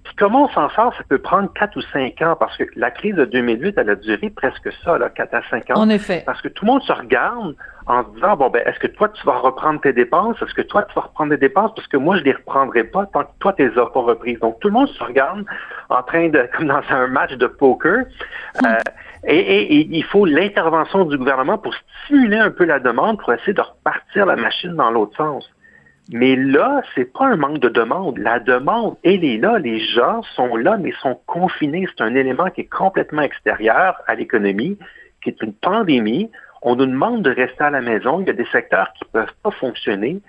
Puis 0.04 0.16
comment 0.16 0.46
on 0.46 0.50
s'en 0.50 0.70
sort, 0.72 0.94
ça 0.98 1.04
peut 1.08 1.20
prendre 1.20 1.52
4 1.54 1.78
ou 1.78 1.82
5 1.94 2.22
ans, 2.24 2.36
parce 2.40 2.58
que 2.58 2.64
la 2.76 2.90
crise 2.90 3.14
de 3.16 3.26
2008, 3.26 3.76
elle 3.78 3.90
a 3.92 3.96
duré 3.96 4.30
presque 4.32 4.70
ça, 4.84 4.98
là, 4.98 5.10
4 5.10 5.34
à 5.36 5.42
5 5.50 5.70
ans. 5.70 5.74
En 5.76 5.90
effet. 5.90 6.24
Parce 6.26 6.42
que 6.42 6.48
tout 6.48 6.66
le 6.66 6.72
monde 6.72 6.82
se 6.84 6.92
regarde 6.92 7.56
en 7.86 8.04
se 8.04 8.10
disant, 8.16 8.36
bon, 8.36 8.50
ben, 8.50 8.64
est-ce 8.66 8.80
que 8.80 8.88
toi, 8.88 9.10
tu 9.10 9.24
vas 9.26 9.38
reprendre 9.38 9.80
tes 9.82 9.94
dépenses? 9.94 10.42
Est-ce 10.42 10.54
que 10.56 10.62
toi, 10.64 10.84
tu 10.84 10.94
vas 10.96 11.02
reprendre 11.02 11.32
tes 11.32 11.38
dépenses? 11.38 11.72
Parce 11.76 11.88
que 11.88 11.98
moi, 11.98 12.18
je 12.18 12.24
les 12.24 12.32
reprendrai 12.34 12.84
pas 12.84 13.06
tant 13.08 13.24
que 13.24 13.30
toi, 13.40 13.54
tu 13.54 13.68
les 13.68 13.78
as 13.80 13.86
pas 13.86 14.00
reprises. 14.02 14.40
Donc, 14.40 14.60
tout 14.60 14.70
le 14.70 14.74
monde 14.74 14.88
se 14.90 15.04
regarde 15.04 15.46
en 15.90 16.02
train 16.02 16.30
de, 16.30 16.50
comme 16.58 16.68
dans 16.68 16.82
un 16.90 17.08
match 17.08 17.34
de 17.34 17.48
poker. 17.48 18.06
Euh, 18.66 18.70
et, 19.28 19.38
et- 19.38 19.76
et 19.82 19.88
il 19.92 20.04
faut 20.04 20.26
l'intervention 20.26 21.06
du 21.06 21.18
gouvernement 21.18 21.58
pour 21.60 21.76
stimuler 22.06 22.38
un 22.38 22.50
peu 22.50 22.66
la 22.66 22.80
demande, 22.80 23.20
pour 23.20 23.32
essayer 23.34 23.54
de 23.54 23.62
repartir 23.62 24.26
la 24.26 24.36
machine 24.36 24.74
dans 24.76 24.90
l'autre 24.90 25.16
sens. 25.16 25.48
Mais 26.12 26.36
là, 26.36 26.82
c'est 26.94 27.12
pas 27.12 27.28
un 27.28 27.38
manque 27.38 27.60
de 27.60 27.70
demande. 27.70 28.18
La 28.18 28.40
demande, 28.40 28.98
elle 29.04 29.24
est 29.24 29.38
là. 29.38 29.60
Les 29.60 29.80
gens 29.80 30.22
sont 30.36 30.58
là, 30.58 30.78
mais 30.78 30.92
sont 31.02 31.18
confinés. 31.26 31.88
C'est 31.90 32.04
un 32.04 32.16
élément 32.16 32.50
qui 32.50 32.62
est 32.62 32.70
complètement 32.70 33.22
extérieur 33.22 33.96
à 34.08 34.16
l'économie, 34.16 34.78
qui 35.24 35.30
est 35.30 35.42
une 35.42 35.54
pandémie. 35.54 36.30
On 36.62 36.76
nous 36.76 36.86
demande 36.86 37.24
de 37.24 37.32
rester 37.32 37.64
à 37.64 37.70
la 37.70 37.82
maison. 37.82 38.20
Il 38.20 38.28
y 38.28 38.30
a 38.30 38.34
des 38.34 38.46
secteurs 38.52 38.92
qui 39.00 39.06
peuvent 39.06 39.34
pas 39.42 39.52
fonctionner. 39.52 40.20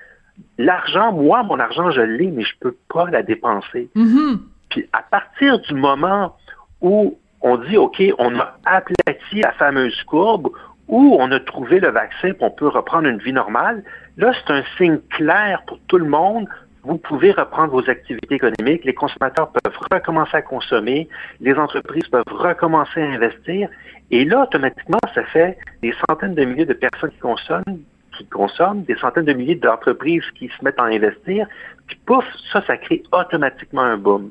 L'argent, 0.56 1.12
moi, 1.12 1.42
mon 1.42 1.58
argent, 1.58 1.90
je 1.90 2.00
l'ai, 2.00 2.28
mais 2.28 2.44
je 2.44 2.54
peux 2.60 2.76
pas 2.88 3.10
la 3.10 3.24
dépenser. 3.24 3.90
Mhm. 3.96 4.40
Puis 4.70 4.88
à 4.92 5.02
partir 5.02 5.58
du 5.58 5.74
moment 5.74 6.36
où 6.80 7.18
on 7.40 7.56
dit, 7.56 7.76
OK, 7.76 8.00
on 8.18 8.38
a 8.38 8.56
aplati 8.64 9.40
la 9.42 9.52
fameuse 9.52 10.00
courbe, 10.04 10.48
où 10.92 11.16
on 11.18 11.32
a 11.32 11.40
trouvé 11.40 11.80
le 11.80 11.88
vaccin, 11.88 12.32
puis 12.32 12.42
on 12.42 12.50
peut 12.50 12.68
reprendre 12.68 13.08
une 13.08 13.16
vie 13.16 13.32
normale, 13.32 13.82
là, 14.18 14.30
c'est 14.34 14.52
un 14.52 14.62
signe 14.76 14.98
clair 15.08 15.62
pour 15.66 15.78
tout 15.88 15.96
le 15.96 16.04
monde. 16.04 16.46
Vous 16.82 16.98
pouvez 16.98 17.32
reprendre 17.32 17.72
vos 17.72 17.88
activités 17.88 18.34
économiques, 18.34 18.84
les 18.84 18.92
consommateurs 18.92 19.50
peuvent 19.52 19.78
recommencer 19.90 20.36
à 20.36 20.42
consommer, 20.42 21.08
les 21.40 21.54
entreprises 21.54 22.06
peuvent 22.08 22.24
recommencer 22.28 23.00
à 23.00 23.06
investir, 23.06 23.70
et 24.10 24.26
là, 24.26 24.42
automatiquement, 24.42 24.98
ça 25.14 25.24
fait 25.24 25.56
des 25.80 25.94
centaines 26.06 26.34
de 26.34 26.44
milliers 26.44 26.66
de 26.66 26.74
personnes 26.74 27.10
qui 27.10 27.20
consomment, 27.20 27.78
qui 28.18 28.26
consomment, 28.26 28.82
des 28.82 28.96
centaines 28.96 29.24
de 29.24 29.32
milliers 29.32 29.54
d'entreprises 29.54 30.28
qui 30.34 30.48
se 30.48 30.62
mettent 30.62 30.78
à 30.78 30.84
investir, 30.84 31.46
puis 31.86 31.98
pouf, 32.04 32.26
ça, 32.52 32.62
ça 32.66 32.76
crée 32.76 33.02
automatiquement 33.12 33.80
un 33.80 33.96
boom. 33.96 34.30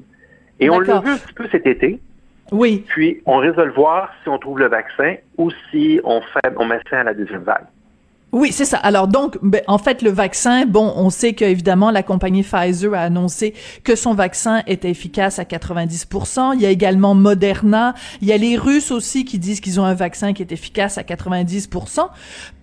Et 0.59 0.69
on 0.69 0.79
l'a 0.79 0.99
vu 0.99 1.09
un 1.09 1.17
petit 1.17 1.33
peu 1.33 1.47
cet 1.51 1.65
été, 1.65 1.99
Oui. 2.51 2.83
puis 2.87 3.21
on 3.25 3.37
risque 3.37 3.57
voir 3.75 4.11
si 4.21 4.29
on 4.29 4.37
trouve 4.37 4.59
le 4.59 4.67
vaccin 4.67 5.15
ou 5.37 5.49
si 5.69 6.01
on 6.03 6.21
fait, 6.21 6.53
on 6.57 6.65
met 6.65 6.79
fin 6.89 6.99
à 6.99 7.03
la 7.03 7.13
deuxième 7.13 7.43
vague. 7.43 7.65
Oui, 8.33 8.53
c'est 8.53 8.63
ça. 8.63 8.77
Alors 8.77 9.09
donc, 9.09 9.37
ben, 9.41 9.61
en 9.67 9.77
fait, 9.77 10.01
le 10.01 10.09
vaccin, 10.09 10.65
bon, 10.65 10.93
on 10.95 11.09
sait 11.09 11.33
qu'évidemment, 11.33 11.91
la 11.91 12.01
compagnie 12.01 12.43
Pfizer 12.43 12.93
a 12.93 13.01
annoncé 13.01 13.53
que 13.83 13.97
son 13.97 14.13
vaccin 14.13 14.63
était 14.67 14.89
efficace 14.89 15.37
à 15.37 15.43
90%. 15.43 16.51
Il 16.55 16.61
y 16.61 16.65
a 16.65 16.69
également 16.69 17.13
Moderna. 17.13 17.93
Il 18.21 18.29
y 18.29 18.31
a 18.31 18.37
les 18.37 18.55
Russes 18.55 18.91
aussi 18.91 19.25
qui 19.25 19.37
disent 19.37 19.59
qu'ils 19.59 19.81
ont 19.81 19.83
un 19.83 19.95
vaccin 19.95 20.31
qui 20.31 20.43
est 20.43 20.53
efficace 20.53 20.97
à 20.97 21.01
90%, 21.01 22.07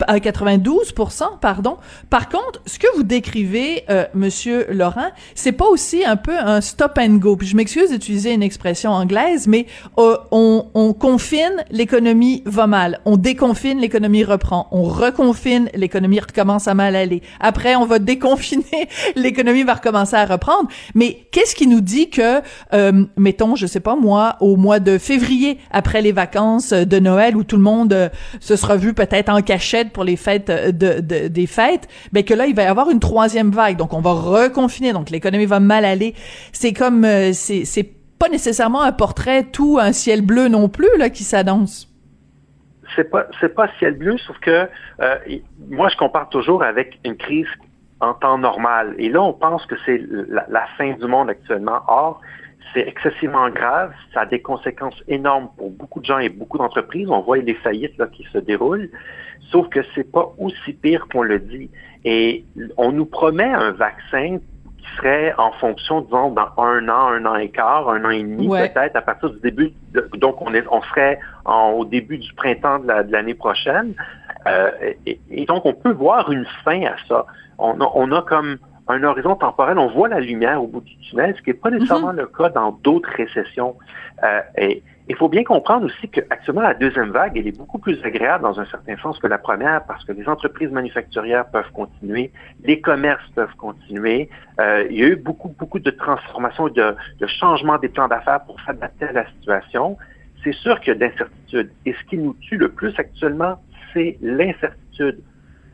à 0.06 0.18
92%, 0.18 1.38
pardon. 1.38 1.76
Par 2.08 2.30
contre, 2.30 2.62
ce 2.64 2.78
que 2.78 2.86
vous 2.96 3.02
décrivez, 3.02 3.84
euh, 3.90 4.06
Monsieur 4.14 4.66
Laurent, 4.70 5.10
c'est 5.34 5.52
pas 5.52 5.66
aussi 5.66 6.02
un 6.02 6.16
peu 6.16 6.38
un 6.38 6.62
stop 6.62 6.98
and 6.98 7.16
go. 7.16 7.36
Puis 7.36 7.46
je 7.46 7.56
m'excuse 7.56 7.90
d'utiliser 7.90 8.32
une 8.32 8.42
expression 8.42 8.92
anglaise, 8.92 9.46
mais 9.46 9.66
euh, 9.98 10.16
on, 10.30 10.66
on 10.72 10.94
confine, 10.94 11.62
l'économie 11.70 12.42
va 12.46 12.66
mal. 12.66 13.00
On 13.04 13.18
déconfine, 13.18 13.80
l'économie 13.80 14.24
reprend. 14.24 14.66
On 14.70 14.84
reconfine, 14.84 15.57
l'économie 15.74 16.20
recommence 16.20 16.68
à 16.68 16.74
mal 16.74 16.94
aller. 16.96 17.22
Après, 17.40 17.76
on 17.76 17.84
va 17.86 17.98
déconfiner, 17.98 18.88
l'économie 19.16 19.62
va 19.64 19.74
recommencer 19.74 20.16
à 20.16 20.24
reprendre. 20.24 20.68
Mais 20.94 21.26
qu'est-ce 21.32 21.54
qui 21.54 21.66
nous 21.66 21.80
dit 21.80 22.10
que, 22.10 22.40
euh, 22.72 23.04
mettons, 23.16 23.56
je 23.56 23.66
sais 23.66 23.80
pas 23.80 23.96
moi, 23.96 24.36
au 24.40 24.56
mois 24.56 24.80
de 24.80 24.98
février, 24.98 25.58
après 25.70 26.02
les 26.02 26.12
vacances 26.12 26.72
de 26.72 26.98
Noël, 26.98 27.36
où 27.36 27.44
tout 27.44 27.56
le 27.56 27.62
monde 27.62 27.92
euh, 27.92 28.08
se 28.40 28.56
sera 28.56 28.76
vu 28.76 28.94
peut-être 28.94 29.28
en 29.28 29.42
cachette 29.42 29.90
pour 29.90 30.04
les 30.04 30.16
fêtes 30.16 30.50
euh, 30.50 30.72
de, 30.72 31.00
de- 31.00 31.28
des 31.28 31.46
fêtes, 31.46 31.88
ben 32.12 32.22
que 32.24 32.34
là, 32.34 32.46
il 32.46 32.54
va 32.54 32.62
y 32.62 32.66
avoir 32.66 32.90
une 32.90 33.00
troisième 33.00 33.50
vague. 33.50 33.76
Donc, 33.76 33.92
on 33.92 34.00
va 34.00 34.12
reconfiner. 34.12 34.92
Donc, 34.92 35.10
l'économie 35.10 35.46
va 35.46 35.60
mal 35.60 35.84
aller. 35.84 36.14
C'est 36.52 36.72
comme, 36.72 37.04
euh, 37.04 37.32
c'est, 37.32 37.64
pas 38.18 38.28
nécessairement 38.28 38.82
un 38.82 38.90
portrait 38.90 39.44
tout 39.44 39.78
un 39.80 39.92
ciel 39.92 40.22
bleu 40.22 40.48
non 40.48 40.68
plus 40.68 40.88
là 40.98 41.08
qui 41.08 41.22
s'annonce. 41.22 41.88
C'est 42.96 43.10
pas 43.10 43.26
c'est 43.40 43.54
pas 43.54 43.68
ciel 43.78 43.94
bleu, 43.98 44.16
sauf 44.18 44.38
que 44.38 44.68
euh, 45.00 45.16
moi 45.68 45.88
je 45.88 45.96
compare 45.96 46.28
toujours 46.28 46.62
avec 46.62 46.98
une 47.04 47.16
crise 47.16 47.48
en 48.00 48.14
temps 48.14 48.38
normal. 48.38 48.94
Et 48.98 49.08
là, 49.08 49.20
on 49.22 49.32
pense 49.32 49.66
que 49.66 49.74
c'est 49.84 50.00
la, 50.28 50.46
la 50.48 50.66
fin 50.76 50.92
du 50.92 51.06
monde 51.06 51.30
actuellement. 51.30 51.80
Or, 51.88 52.20
c'est 52.72 52.86
excessivement 52.86 53.48
grave. 53.50 53.92
Ça 54.14 54.20
a 54.20 54.26
des 54.26 54.40
conséquences 54.40 55.02
énormes 55.08 55.48
pour 55.56 55.70
beaucoup 55.70 56.00
de 56.00 56.04
gens 56.06 56.18
et 56.18 56.28
beaucoup 56.28 56.58
d'entreprises. 56.58 57.10
On 57.10 57.20
voit 57.20 57.38
les 57.38 57.54
faillites 57.54 57.96
là, 57.98 58.06
qui 58.06 58.24
se 58.32 58.38
déroulent. 58.38 58.88
Sauf 59.50 59.68
que 59.68 59.80
c'est 59.94 60.10
pas 60.12 60.28
aussi 60.38 60.72
pire 60.74 61.06
qu'on 61.10 61.22
le 61.22 61.38
dit. 61.40 61.70
Et 62.04 62.44
on 62.76 62.92
nous 62.92 63.06
promet 63.06 63.52
un 63.52 63.72
vaccin 63.72 64.38
qui 64.78 64.86
serait 64.96 65.34
en 65.38 65.50
fonction, 65.52 66.02
disons, 66.02 66.30
dans 66.30 66.48
un 66.58 66.88
an, 66.88 67.08
un 67.08 67.26
an 67.26 67.34
et 67.34 67.48
quart, 67.50 67.88
un 67.90 68.04
an 68.04 68.10
et 68.10 68.22
demi, 68.22 68.46
Ouais. 68.48 68.68
peut-être 68.68 68.94
à 68.96 69.02
partir 69.02 69.30
du 69.30 69.40
début. 69.40 69.72
de- 69.92 70.08
donc, 70.18 70.40
on, 70.40 70.54
est, 70.54 70.64
on 70.70 70.82
serait 70.82 71.18
en- 71.48 71.70
au 71.72 71.84
début 71.84 72.18
du 72.18 72.32
printemps 72.34 72.78
de 72.78 72.86
la- 72.88 73.02
de 73.02 73.12
l'année 73.12 73.34
prochaine. 73.34 73.94
Euh, 74.46 74.70
et, 75.06 75.18
et 75.30 75.44
donc, 75.46 75.66
on 75.66 75.74
peut 75.74 75.92
voir 75.92 76.30
une 76.30 76.46
fin 76.64 76.82
à 76.84 76.94
ça. 77.08 77.26
On 77.58 77.80
a, 77.80 77.90
on 77.94 78.12
a 78.12 78.22
comme 78.22 78.58
un 78.90 79.02
horizon 79.02 79.34
temporel, 79.36 79.76
on 79.78 79.88
voit 79.88 80.08
la 80.08 80.20
lumière 80.20 80.62
au 80.62 80.66
bout 80.66 80.80
du 80.80 80.96
tunnel, 80.98 81.34
ce 81.36 81.42
qui 81.42 81.50
n'est 81.50 81.54
pas 81.64 81.70
nécessairement 81.70 82.12
le 82.12 82.26
cas 82.26 82.48
dans 82.48 82.72
d'autres 82.72 83.10
récessions. 83.22 83.74
Euh, 84.24 84.40
et 84.56 84.82
il 85.10 85.16
faut 85.16 85.28
bien 85.28 85.44
comprendre 85.44 85.86
aussi 85.86 86.08
qu'actuellement, 86.08 86.62
la 86.62 86.72
deuxième 86.74 87.10
vague, 87.10 87.36
elle 87.36 87.46
est 87.46 87.56
beaucoup 87.58 87.78
plus 87.78 87.98
agréable 88.04 88.44
dans 88.44 88.58
un 88.60 88.64
certain 88.66 88.96
sens 88.98 89.18
que 89.18 89.26
la 89.26 89.38
première 89.38 89.84
parce 89.84 90.04
que 90.06 90.12
les 90.12 90.26
entreprises 90.28 90.70
manufacturières 90.70 91.46
peuvent 91.46 91.70
continuer, 91.72 92.30
les 92.64 92.80
commerces 92.80 93.28
peuvent 93.34 93.54
continuer. 93.56 94.28
Euh, 94.60 94.86
il 94.90 94.96
y 94.98 95.02
a 95.02 95.08
eu 95.08 95.16
beaucoup, 95.16 95.54
beaucoup 95.58 95.78
de 95.80 95.90
transformations, 95.90 96.68
de, 96.68 96.94
de 97.20 97.26
changements 97.26 97.78
des 97.78 97.88
plans 97.88 98.08
d'affaires 98.08 98.40
pour 98.46 98.56
s'adapter 98.66 99.06
à 99.06 99.12
la 99.12 99.26
situation. 99.32 99.96
C'est 100.48 100.54
sûr 100.60 100.80
qu'il 100.80 100.94
y 100.94 100.96
a 100.96 100.98
d'incertitudes. 100.98 101.70
Et 101.84 101.92
ce 101.92 102.04
qui 102.08 102.16
nous 102.16 102.34
tue 102.40 102.56
le 102.56 102.70
plus 102.70 102.98
actuellement, 102.98 103.60
c'est 103.92 104.16
l'incertitude. 104.22 105.18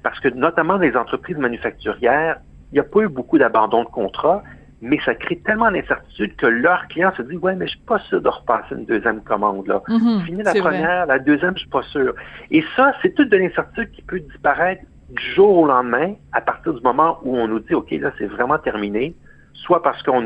Parce 0.03 0.19
que 0.19 0.29
notamment 0.29 0.79
les 0.79 0.97
entreprises 0.97 1.37
manufacturières, 1.37 2.41
il 2.73 2.75
n'y 2.75 2.81
a 2.81 2.85
pas 2.85 3.03
eu 3.03 3.09
beaucoup 3.09 3.39
d'abandon 3.39 3.85
de 3.85 3.89
contrats, 3.89 4.43
mais 4.83 4.99
ça 5.05 5.15
crée 5.15 5.37
tellement 5.37 5.71
d'incertitude 5.71 6.35
que 6.35 6.47
leurs 6.47 6.89
clients 6.89 7.13
se 7.17 7.23
disent 7.23 7.39
Ouais, 7.39 7.55
mais 7.55 7.67
je 7.67 7.77
suis 7.77 7.87
pas 7.87 8.01
sûr 8.01 8.21
de 8.21 8.29
repasser 8.29 8.75
une 8.75 8.85
deuxième 8.85 9.23
commande. 9.23 9.69
Là. 9.69 9.81
Mhm, 9.89 10.23
Fini 10.25 10.43
la 10.43 10.51
vrai. 10.51 10.61
première, 10.61 11.07
la 11.07 11.21
deuxième, 11.21 11.55
je 11.55 11.61
suis 11.61 11.71
pas 11.71 11.83
sûr. 11.85 12.15
Et 12.51 12.65
ça, 12.75 12.95
c'est 13.01 13.15
toute 13.15 13.29
de 13.29 13.37
l'incertitude 13.37 13.93
qui 13.93 14.03
peut 14.03 14.19
disparaître 14.19 14.83
du 15.11 15.23
jour 15.35 15.59
au 15.59 15.67
lendemain 15.67 16.15
à 16.33 16.41
partir 16.41 16.75
du 16.75 16.83
moment 16.83 17.21
où 17.23 17.37
on 17.37 17.47
nous 17.47 17.61
dit 17.61 17.75
OK, 17.75 17.93
là, 17.93 18.11
c'est 18.19 18.27
vraiment 18.27 18.59
terminé, 18.59 19.15
soit 19.55 19.83
parce 19.83 20.03
qu'on 20.03 20.25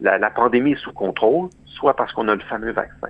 la 0.00 0.30
pandémie 0.30 0.72
est 0.72 0.82
sous 0.82 0.92
contrôle, 0.92 1.48
soit 1.64 1.96
parce 1.96 2.12
qu'on 2.12 2.28
a 2.28 2.34
le 2.34 2.40
fameux 2.42 2.72
vaccin. 2.72 3.08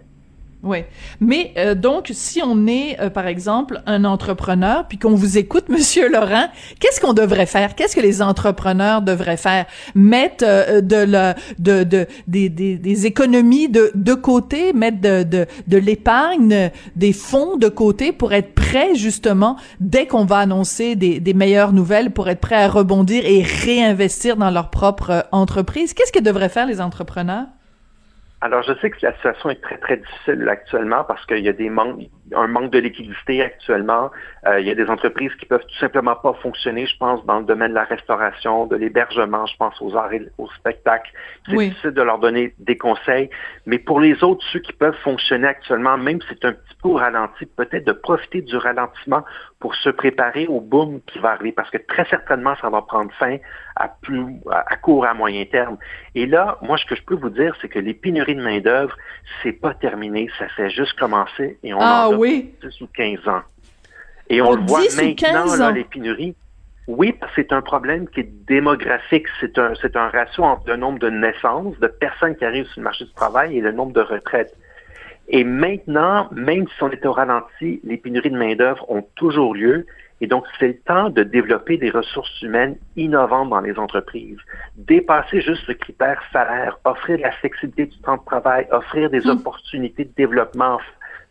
Oui. 0.66 0.78
Mais 1.20 1.52
euh, 1.56 1.74
donc, 1.76 2.10
si 2.12 2.42
on 2.42 2.66
est, 2.66 3.00
euh, 3.00 3.08
par 3.08 3.28
exemple, 3.28 3.82
un 3.86 4.04
entrepreneur, 4.04 4.86
puis 4.88 4.98
qu'on 4.98 5.14
vous 5.14 5.38
écoute, 5.38 5.66
Monsieur 5.68 6.10
Laurent, 6.10 6.48
qu'est-ce 6.80 7.00
qu'on 7.00 7.12
devrait 7.12 7.46
faire? 7.46 7.76
Qu'est-ce 7.76 7.94
que 7.94 8.00
les 8.00 8.20
entrepreneurs 8.20 9.00
devraient 9.00 9.36
faire? 9.36 9.66
Mettre 9.94 10.44
euh, 10.46 10.80
de 10.80 10.96
la, 10.96 11.36
de, 11.58 11.84
de 11.84 12.06
des, 12.26 12.48
des, 12.48 12.76
des 12.76 13.06
économies 13.06 13.68
de, 13.68 13.92
de 13.94 14.14
côté, 14.14 14.72
mettre 14.72 15.00
de, 15.00 15.22
de, 15.22 15.46
de 15.68 15.76
l'épargne, 15.76 16.70
des 16.96 17.12
fonds 17.12 17.56
de 17.56 17.68
côté 17.68 18.12
pour 18.12 18.32
être 18.32 18.54
prêt 18.54 18.94
justement 18.96 19.56
dès 19.78 20.06
qu'on 20.06 20.24
va 20.24 20.38
annoncer 20.38 20.96
des, 20.96 21.20
des 21.20 21.34
meilleures 21.34 21.72
nouvelles, 21.72 22.10
pour 22.10 22.28
être 22.28 22.40
prêt 22.40 22.56
à 22.56 22.68
rebondir 22.68 23.24
et 23.24 23.42
réinvestir 23.42 24.36
dans 24.36 24.50
leur 24.50 24.70
propre 24.70 25.10
euh, 25.10 25.20
entreprise. 25.30 25.94
Qu'est-ce 25.94 26.12
que 26.12 26.18
devraient 26.18 26.48
faire 26.48 26.66
les 26.66 26.80
entrepreneurs? 26.80 27.46
Alors, 28.46 28.62
je 28.62 28.74
sais 28.74 28.90
que 28.90 28.98
la 29.02 29.12
situation 29.14 29.50
est 29.50 29.60
très, 29.60 29.76
très 29.76 29.96
difficile 29.96 30.48
actuellement 30.48 31.02
parce 31.02 31.26
qu'il 31.26 31.40
y 31.40 31.48
a 31.48 31.52
des 31.52 31.68
manques, 31.68 32.02
un 32.32 32.46
manque 32.46 32.70
de 32.70 32.78
liquidité 32.78 33.42
actuellement. 33.42 34.12
Euh, 34.46 34.60
il 34.60 34.68
y 34.68 34.70
a 34.70 34.76
des 34.76 34.88
entreprises 34.88 35.34
qui 35.34 35.46
peuvent 35.46 35.66
tout 35.66 35.78
simplement 35.80 36.14
pas 36.14 36.32
fonctionner, 36.34 36.86
je 36.86 36.96
pense, 36.96 37.26
dans 37.26 37.40
le 37.40 37.44
domaine 37.44 37.70
de 37.70 37.74
la 37.74 37.82
restauration, 37.82 38.66
de 38.66 38.76
l'hébergement, 38.76 39.46
je 39.46 39.56
pense 39.56 39.74
aux 39.82 39.96
arts 39.96 40.12
et 40.12 40.22
aux 40.38 40.48
spectacles. 40.50 41.10
C'est 41.48 41.56
Oui. 41.56 41.70
difficile 41.70 41.90
de 41.90 42.02
leur 42.02 42.20
donner 42.20 42.54
des 42.60 42.76
conseils. 42.76 43.30
Mais 43.66 43.80
pour 43.80 43.98
les 43.98 44.22
autres, 44.22 44.44
ceux 44.52 44.60
qui 44.60 44.72
peuvent 44.72 44.98
fonctionner 45.02 45.48
actuellement, 45.48 45.98
même 45.98 46.20
si 46.20 46.28
c'est 46.28 46.44
un 46.44 46.52
petit 46.52 46.76
peu 46.80 46.90
au 46.90 46.94
ralenti, 46.94 47.46
peut-être 47.46 47.84
de 47.84 47.92
profiter 47.92 48.42
du 48.42 48.56
ralentissement 48.56 49.24
pour 49.58 49.74
se 49.74 49.88
préparer 49.88 50.46
au 50.46 50.60
boom 50.60 51.00
qui 51.06 51.18
va 51.18 51.30
arriver 51.30 51.52
parce 51.52 51.70
que 51.70 51.78
très 51.78 52.04
certainement, 52.06 52.54
ça 52.60 52.68
va 52.68 52.82
prendre 52.82 53.10
fin 53.18 53.38
à 53.74 53.88
plus, 53.88 54.36
à 54.50 54.76
court, 54.76 55.06
à 55.06 55.14
moyen 55.14 55.44
terme. 55.46 55.78
Et 56.14 56.26
là, 56.26 56.58
moi, 56.60 56.76
ce 56.76 56.84
que 56.84 56.94
je 56.94 57.02
peux 57.02 57.14
vous 57.14 57.30
dire, 57.30 57.56
c'est 57.60 57.68
que 57.68 57.78
les 57.78 57.94
pénuries 57.94 58.36
de 58.36 58.42
main-d'œuvre, 58.42 58.94
c'est 59.42 59.52
pas 59.52 59.74
terminé, 59.74 60.28
ça 60.38 60.48
fait 60.48 60.70
juste 60.70 60.98
commencer 60.98 61.58
et 61.62 61.72
on 61.72 61.78
Ah 61.80 62.08
en 62.08 62.12
a 62.12 62.16
oui. 62.16 62.54
pour 62.60 62.70
10 62.70 62.80
ou 62.82 62.86
15 62.94 63.28
ans. 63.28 63.42
Et 64.28 64.42
on 64.42 64.52
le 64.52 64.62
voit 64.66 64.80
10 64.80 64.94
ou 64.98 65.04
maintenant, 65.04 65.44
15 65.44 65.58
là, 65.60 65.70
les 65.70 65.84
pénuries. 65.84 66.36
Oui, 66.88 67.12
parce 67.12 67.34
que 67.34 67.42
c'est 67.42 67.52
un 67.52 67.62
problème 67.62 68.08
qui 68.08 68.20
est 68.20 68.30
démographique. 68.46 69.26
C'est 69.40 69.58
un, 69.58 69.72
c'est 69.80 69.96
un 69.96 70.08
ratio 70.08 70.44
entre 70.44 70.68
le 70.68 70.76
nombre 70.76 70.98
de 70.98 71.10
naissances, 71.10 71.78
de 71.80 71.88
personnes 71.88 72.36
qui 72.36 72.44
arrivent 72.44 72.66
sur 72.66 72.80
le 72.80 72.84
marché 72.84 73.04
du 73.04 73.12
travail 73.12 73.56
et 73.56 73.60
le 73.60 73.72
nombre 73.72 73.92
de 73.92 74.00
retraites. 74.02 74.54
Et 75.28 75.44
maintenant, 75.44 76.28
même 76.32 76.66
si 76.68 76.82
on 76.82 76.90
est 76.90 77.04
au 77.04 77.12
ralenti, 77.12 77.80
les 77.84 77.96
pénuries 77.96 78.30
de 78.30 78.38
main-d'œuvre 78.38 78.88
ont 78.90 79.04
toujours 79.16 79.54
lieu. 79.54 79.86
Et 80.20 80.26
donc, 80.26 80.44
c'est 80.58 80.68
le 80.68 80.78
temps 80.78 81.10
de 81.10 81.22
développer 81.22 81.76
des 81.76 81.90
ressources 81.90 82.40
humaines 82.40 82.76
innovantes 82.96 83.50
dans 83.50 83.60
les 83.60 83.78
entreprises. 83.78 84.38
Dépasser 84.76 85.42
juste 85.42 85.66
le 85.66 85.74
critère 85.74 86.20
salaire, 86.32 86.78
offrir 86.84 87.18
la 87.18 87.32
flexibilité 87.32 87.86
du 87.86 87.98
temps 87.98 88.16
de 88.16 88.24
travail, 88.24 88.66
offrir 88.70 89.10
des 89.10 89.26
opportunités 89.28 90.04
de 90.04 90.12
développement, 90.16 90.78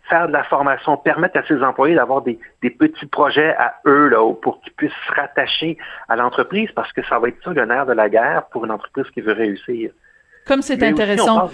faire 0.10 0.27
de 0.27 0.34
la 0.34 0.43
formation, 0.43 0.97
permettre 0.97 1.38
à 1.38 1.47
ses 1.47 1.63
employés 1.63 1.95
d'avoir 1.95 2.21
des, 2.21 2.38
des, 2.62 2.69
petits 2.69 3.08
projets 3.08 3.55
à 3.55 3.75
eux 3.88 4.10
là, 4.10 4.34
pour 4.36 4.62
qu'ils 4.62 4.73
puissent 4.73 4.91
se 5.08 5.13
rattacher 5.13 5.77
à 6.08 6.15
l'entreprise 6.15 6.69
parce 6.75 6.91
que 6.93 7.03
ça 7.05 7.17
va 7.17 7.29
être 7.29 7.43
ça 7.43 7.53
le 7.53 7.65
nerf 7.65 7.88
de 7.88 7.93
la 7.93 8.10
guerre 8.10 8.43
pour 8.51 8.65
une 8.65 8.71
entreprise 8.71 9.10
qui 9.12 9.21
veut 9.21 9.34
réussir. 9.34 9.91
Comme 10.45 10.62
c'est 10.62 10.84
intéressant. 10.84 11.49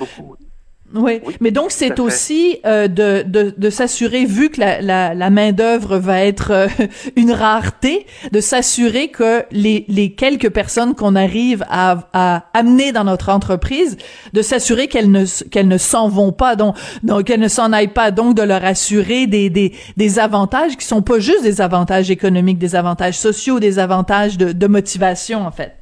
Oui. 0.93 1.21
mais 1.39 1.51
donc 1.51 1.71
c'est 1.71 1.99
aussi 1.99 2.59
euh, 2.65 2.87
de, 2.87 3.23
de, 3.25 3.53
de 3.55 3.69
s'assurer, 3.69 4.25
vu 4.25 4.49
que 4.49 4.59
la, 4.59 4.81
la, 4.81 5.13
la 5.13 5.29
main 5.29 5.51
d'œuvre 5.51 5.97
va 5.97 6.23
être 6.23 6.51
euh, 6.51 6.67
une 7.15 7.31
rareté, 7.31 8.05
de 8.31 8.39
s'assurer 8.39 9.09
que 9.09 9.43
les, 9.51 9.85
les 9.87 10.13
quelques 10.13 10.49
personnes 10.49 10.95
qu'on 10.95 11.15
arrive 11.15 11.63
à, 11.69 12.09
à 12.13 12.45
amener 12.53 12.91
dans 12.91 13.03
notre 13.03 13.29
entreprise, 13.29 13.97
de 14.33 14.41
s'assurer 14.41 14.87
qu'elles 14.87 15.11
ne 15.11 15.25
qu'elles 15.49 15.67
ne 15.67 15.77
s'en 15.77 16.07
vont 16.09 16.31
pas, 16.31 16.55
donc, 16.55 16.75
donc 17.03 17.25
qu'elles 17.25 17.39
ne 17.39 17.47
s'en 17.47 17.71
aillent 17.71 17.87
pas, 17.87 18.11
donc 18.11 18.35
de 18.35 18.41
leur 18.43 18.63
assurer 18.65 19.27
des, 19.27 19.49
des, 19.49 19.73
des 19.97 20.19
avantages 20.19 20.77
qui 20.77 20.85
sont 20.85 21.01
pas 21.01 21.19
juste 21.19 21.43
des 21.43 21.61
avantages 21.61 22.11
économiques, 22.11 22.57
des 22.57 22.75
avantages 22.75 23.17
sociaux, 23.17 23.59
des 23.59 23.79
avantages 23.79 24.37
de, 24.37 24.51
de 24.51 24.67
motivation 24.67 25.45
en 25.45 25.51
fait. 25.51 25.75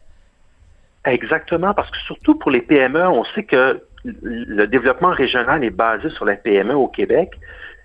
Exactement, 1.06 1.74
parce 1.74 1.90
que 1.90 1.98
surtout 2.06 2.36
pour 2.36 2.52
les 2.52 2.62
PME, 2.62 3.08
on 3.08 3.24
sait 3.34 3.44
que 3.44 3.82
le 4.04 4.66
développement 4.66 5.12
régional 5.12 5.64
est 5.64 5.70
basé 5.70 6.10
sur 6.10 6.26
la 6.26 6.36
PME 6.36 6.76
au 6.76 6.88
Québec. 6.88 7.32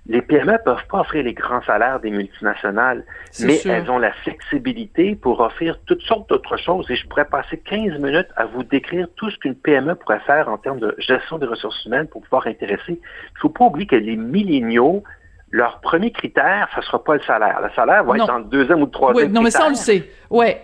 Les 0.06 0.20
PME 0.20 0.52
ne 0.52 0.58
peuvent 0.58 0.86
pas 0.90 1.00
offrir 1.00 1.24
les 1.24 1.32
grands 1.32 1.62
salaires 1.62 1.98
des 1.98 2.10
multinationales, 2.10 3.04
mais 3.40 3.58
elles 3.64 3.90
ont 3.90 3.98
la 3.98 4.12
flexibilité 4.12 5.16
pour 5.16 5.40
offrir 5.40 5.78
toutes 5.86 6.02
sortes 6.02 6.28
d'autres 6.28 6.58
choses. 6.58 6.90
Et 6.90 6.96
je 6.96 7.06
pourrais 7.08 7.24
passer 7.24 7.56
15 7.56 7.98
minutes 8.00 8.28
à 8.36 8.44
vous 8.44 8.62
décrire 8.64 9.08
tout 9.16 9.30
ce 9.30 9.38
qu'une 9.38 9.54
PME 9.54 9.94
pourrait 9.94 10.20
faire 10.20 10.50
en 10.50 10.58
termes 10.58 10.78
de 10.78 10.94
gestion 10.98 11.38
des 11.38 11.46
ressources 11.46 11.82
humaines 11.86 12.06
pour 12.06 12.20
pouvoir 12.20 12.46
intéresser. 12.46 12.82
Il 12.88 12.92
ne 13.34 13.40
faut 13.40 13.48
pas 13.48 13.64
oublier 13.64 13.86
que 13.86 13.96
les 13.96 14.16
milléniaux, 14.16 15.02
leur 15.50 15.80
premier 15.80 16.12
critère, 16.12 16.68
ce 16.74 16.80
ne 16.80 16.84
sera 16.84 17.02
pas 17.02 17.14
le 17.14 17.22
salaire. 17.22 17.60
Le 17.62 17.70
salaire 17.74 18.04
va 18.04 18.16
être 18.16 18.26
dans 18.26 18.38
le 18.38 18.44
deuxième 18.44 18.82
ou 18.82 18.86
le 18.86 18.90
troisième. 18.90 19.28
Oui, 19.28 19.32
non, 19.32 19.40
mais 19.40 19.50
ça, 19.50 19.64
on 19.64 19.70
le 19.70 19.74
sait. 19.74 20.10
Ouais. 20.28 20.60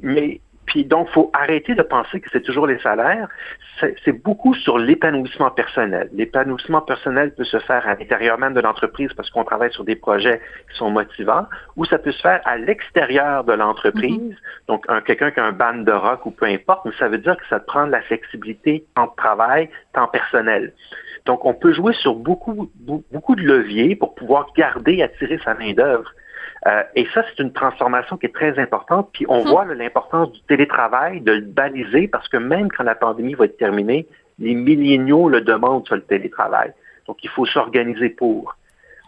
Mais 0.00 0.40
puis 0.70 0.84
donc, 0.84 1.08
faut 1.10 1.32
arrêter 1.32 1.74
de 1.74 1.82
penser 1.82 2.20
que 2.20 2.30
c'est 2.30 2.42
toujours 2.42 2.68
les 2.68 2.78
salaires. 2.78 3.26
C'est 4.04 4.12
beaucoup 4.12 4.54
sur 4.54 4.78
l'épanouissement 4.78 5.50
personnel. 5.50 6.08
L'épanouissement 6.12 6.80
personnel 6.80 7.34
peut 7.34 7.44
se 7.44 7.58
faire 7.58 7.84
à 7.88 7.96
l'intérieur 7.96 8.38
même 8.38 8.54
de 8.54 8.60
l'entreprise 8.60 9.12
parce 9.14 9.30
qu'on 9.30 9.42
travaille 9.42 9.72
sur 9.72 9.82
des 9.82 9.96
projets 9.96 10.40
qui 10.70 10.78
sont 10.78 10.90
motivants, 10.90 11.46
ou 11.74 11.84
ça 11.86 11.98
peut 11.98 12.12
se 12.12 12.22
faire 12.22 12.40
à 12.44 12.56
l'extérieur 12.56 13.42
de 13.42 13.52
l'entreprise. 13.52 14.32
Mm-hmm. 14.32 14.68
Donc, 14.68 14.86
quelqu'un 15.06 15.32
qui 15.32 15.40
a 15.40 15.44
un 15.44 15.52
band 15.52 15.78
de 15.78 15.90
rock 15.90 16.24
ou 16.26 16.30
peu 16.30 16.46
importe, 16.46 16.84
mais 16.84 16.92
ça 17.00 17.08
veut 17.08 17.18
dire 17.18 17.36
que 17.36 17.46
ça 17.48 17.58
te 17.58 17.66
prend 17.66 17.86
de 17.88 17.92
la 17.92 18.02
flexibilité 18.02 18.84
en 18.96 19.08
travail, 19.08 19.70
temps 19.92 20.06
personnel. 20.06 20.72
Donc, 21.26 21.44
on 21.44 21.54
peut 21.54 21.72
jouer 21.72 21.94
sur 21.94 22.14
beaucoup, 22.14 22.70
beaucoup 23.10 23.34
de 23.34 23.42
leviers 23.42 23.96
pour 23.96 24.14
pouvoir 24.14 24.52
garder 24.56 24.94
et 24.94 25.02
attirer 25.02 25.40
sa 25.44 25.54
main-d'œuvre. 25.54 26.12
Euh, 26.66 26.82
et 26.94 27.06
ça, 27.14 27.24
c'est 27.28 27.42
une 27.42 27.52
transformation 27.52 28.16
qui 28.16 28.26
est 28.26 28.34
très 28.34 28.58
importante. 28.58 29.08
Puis 29.12 29.24
on 29.28 29.44
hmm. 29.44 29.48
voit 29.48 29.64
l'importance 29.64 30.32
du 30.32 30.40
télétravail, 30.42 31.20
de 31.20 31.32
le 31.32 31.40
baliser, 31.40 32.08
parce 32.08 32.28
que 32.28 32.36
même 32.36 32.70
quand 32.70 32.84
la 32.84 32.94
pandémie 32.94 33.34
va 33.34 33.46
être 33.46 33.56
terminée, 33.56 34.06
les 34.38 34.54
milléniaux 34.54 35.28
le 35.28 35.40
demandent 35.40 35.86
sur 35.86 35.96
le 35.96 36.02
télétravail. 36.02 36.72
Donc, 37.06 37.18
il 37.22 37.30
faut 37.30 37.46
s'organiser 37.46 38.10
pour. 38.10 38.56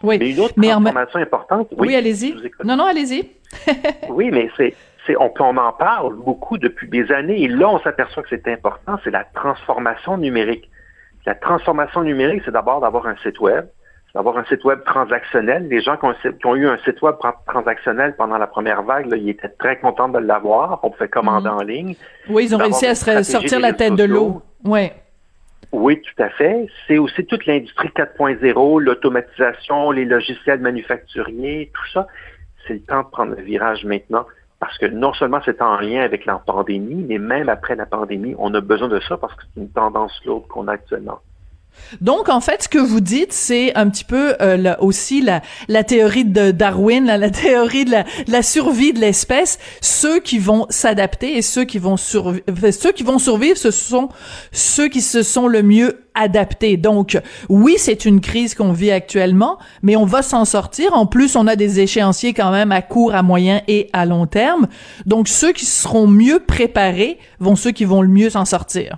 Oui. 0.01 0.17
Mais 0.19 0.31
une 0.31 0.39
autre 0.39 0.55
transformation 0.55 1.19
importante. 1.19 1.67
Oui, 1.77 1.95
allez-y. 1.95 2.35
Non, 2.63 2.75
non, 2.75 2.85
allez-y. 2.85 3.29
oui, 4.09 4.31
mais 4.31 4.49
c'est, 4.57 4.75
c'est, 5.05 5.15
on, 5.17 5.31
on 5.39 5.57
en 5.57 5.71
parle 5.71 6.15
beaucoup 6.15 6.57
depuis 6.57 6.89
des 6.89 7.11
années. 7.11 7.41
Et 7.43 7.47
là, 7.47 7.69
on 7.69 7.79
s'aperçoit 7.79 8.23
que 8.23 8.29
c'est 8.29 8.47
important. 8.47 8.99
C'est 9.03 9.11
la 9.11 9.23
transformation 9.23 10.17
numérique. 10.17 10.69
La 11.25 11.35
transformation 11.35 12.03
numérique, 12.03 12.41
c'est 12.43 12.51
d'abord 12.51 12.81
d'avoir 12.81 13.07
un 13.07 13.15
site 13.17 13.39
web 13.39 13.65
d'avoir 14.13 14.37
un 14.37 14.45
site 14.45 14.63
web 14.63 14.83
transactionnel. 14.85 15.67
Les 15.67 15.81
gens 15.81 15.97
qui 15.97 16.05
ont, 16.45 16.55
eu 16.55 16.67
un 16.67 16.77
site 16.85 17.01
web 17.01 17.15
transactionnel 17.47 18.15
pendant 18.15 18.37
la 18.37 18.47
première 18.47 18.83
vague, 18.83 19.07
ils 19.15 19.29
étaient 19.29 19.49
très 19.49 19.79
contents 19.79 20.09
de 20.09 20.19
l'avoir. 20.19 20.79
On 20.83 20.91
pouvait 20.91 21.07
commander 21.07 21.49
mhm. 21.49 21.55
en 21.55 21.61
ligne. 21.61 21.95
Oui, 22.29 22.45
ils 22.45 22.55
ont 22.55 22.59
réussi 22.59 22.85
à 22.85 22.95
se 22.95 23.23
sortir 23.23 23.59
la 23.59 23.73
tête 23.73 23.95
de 23.95 24.03
l'eau. 24.03 24.41
Oui. 24.63 24.91
Oui, 25.71 25.99
tout 26.01 26.23
à 26.23 26.29
fait. 26.29 26.67
C'est 26.87 26.99
aussi 26.99 27.25
toute 27.25 27.47
l'industrie 27.47 27.89
4.0, 27.89 28.79
l'automatisation, 28.79 29.89
les 29.89 30.05
logiciels 30.05 30.59
manufacturiers, 30.59 31.71
tout 31.73 31.91
ça. 31.91 32.07
C'est 32.67 32.75
le 32.75 32.81
temps 32.81 33.01
de 33.01 33.07
prendre 33.07 33.35
le 33.35 33.41
virage 33.41 33.83
maintenant 33.83 34.25
parce 34.59 34.77
que 34.77 34.85
non 34.85 35.13
seulement 35.13 35.41
c'est 35.43 35.61
en 35.61 35.77
lien 35.77 36.03
avec 36.03 36.25
la 36.25 36.35
pandémie, 36.35 37.03
mais 37.09 37.17
même 37.17 37.49
après 37.49 37.75
la 37.75 37.85
pandémie, 37.85 38.33
on 38.37 38.53
a 38.53 38.61
besoin 38.61 38.87
de 38.87 38.99
ça 39.01 39.17
parce 39.17 39.33
que 39.33 39.41
c'est 39.53 39.59
une 39.59 39.69
tendance 39.69 40.23
lourde 40.25 40.47
qu'on 40.47 40.69
a 40.69 40.73
actuellement. 40.73 41.19
Donc, 42.01 42.29
en 42.29 42.39
fait, 42.39 42.63
ce 42.63 42.69
que 42.69 42.77
vous 42.77 43.01
dites, 43.01 43.33
c'est 43.33 43.75
un 43.75 43.89
petit 43.89 44.03
peu 44.03 44.35
euh, 44.41 44.75
aussi 44.79 45.21
la, 45.21 45.41
la 45.67 45.83
théorie 45.83 46.25
de 46.25 46.51
Darwin, 46.51 47.05
la, 47.05 47.17
la 47.17 47.29
théorie 47.29 47.85
de 47.85 47.91
la, 47.91 48.05
la 48.27 48.41
survie 48.41 48.93
de 48.93 48.99
l'espèce. 48.99 49.59
Ceux 49.81 50.19
qui 50.19 50.39
vont 50.39 50.65
s'adapter 50.69 51.37
et 51.37 51.41
ceux 51.41 51.63
qui 51.65 51.79
vont 51.79 51.97
survivre, 51.97 52.43
ceux 52.71 52.91
qui 52.91 53.03
vont 53.03 53.19
survivre, 53.19 53.57
ce 53.57 53.71
sont 53.71 54.09
ceux 54.51 54.87
qui 54.87 55.01
se 55.01 55.23
sont 55.23 55.47
le 55.47 55.63
mieux 55.63 55.99
adaptés. 56.15 56.77
Donc, 56.77 57.19
oui, 57.49 57.75
c'est 57.77 58.05
une 58.05 58.21
crise 58.21 58.55
qu'on 58.55 58.71
vit 58.71 58.91
actuellement, 58.91 59.57
mais 59.81 59.95
on 59.95 60.05
va 60.05 60.21
s'en 60.21 60.45
sortir. 60.45 60.93
En 60.93 61.05
plus, 61.05 61.35
on 61.35 61.47
a 61.47 61.55
des 61.55 61.79
échéanciers 61.79 62.33
quand 62.33 62.51
même 62.51 62.71
à 62.71 62.81
court, 62.81 63.15
à 63.15 63.23
moyen 63.23 63.61
et 63.67 63.89
à 63.93 64.05
long 64.05 64.27
terme. 64.27 64.67
Donc, 65.05 65.27
ceux 65.27 65.53
qui 65.53 65.65
seront 65.65 66.07
mieux 66.07 66.39
préparés 66.39 67.17
vont 67.39 67.55
ceux 67.55 67.71
qui 67.71 67.85
vont 67.85 68.01
le 68.01 68.09
mieux 68.09 68.29
s'en 68.29 68.45
sortir. 68.45 68.97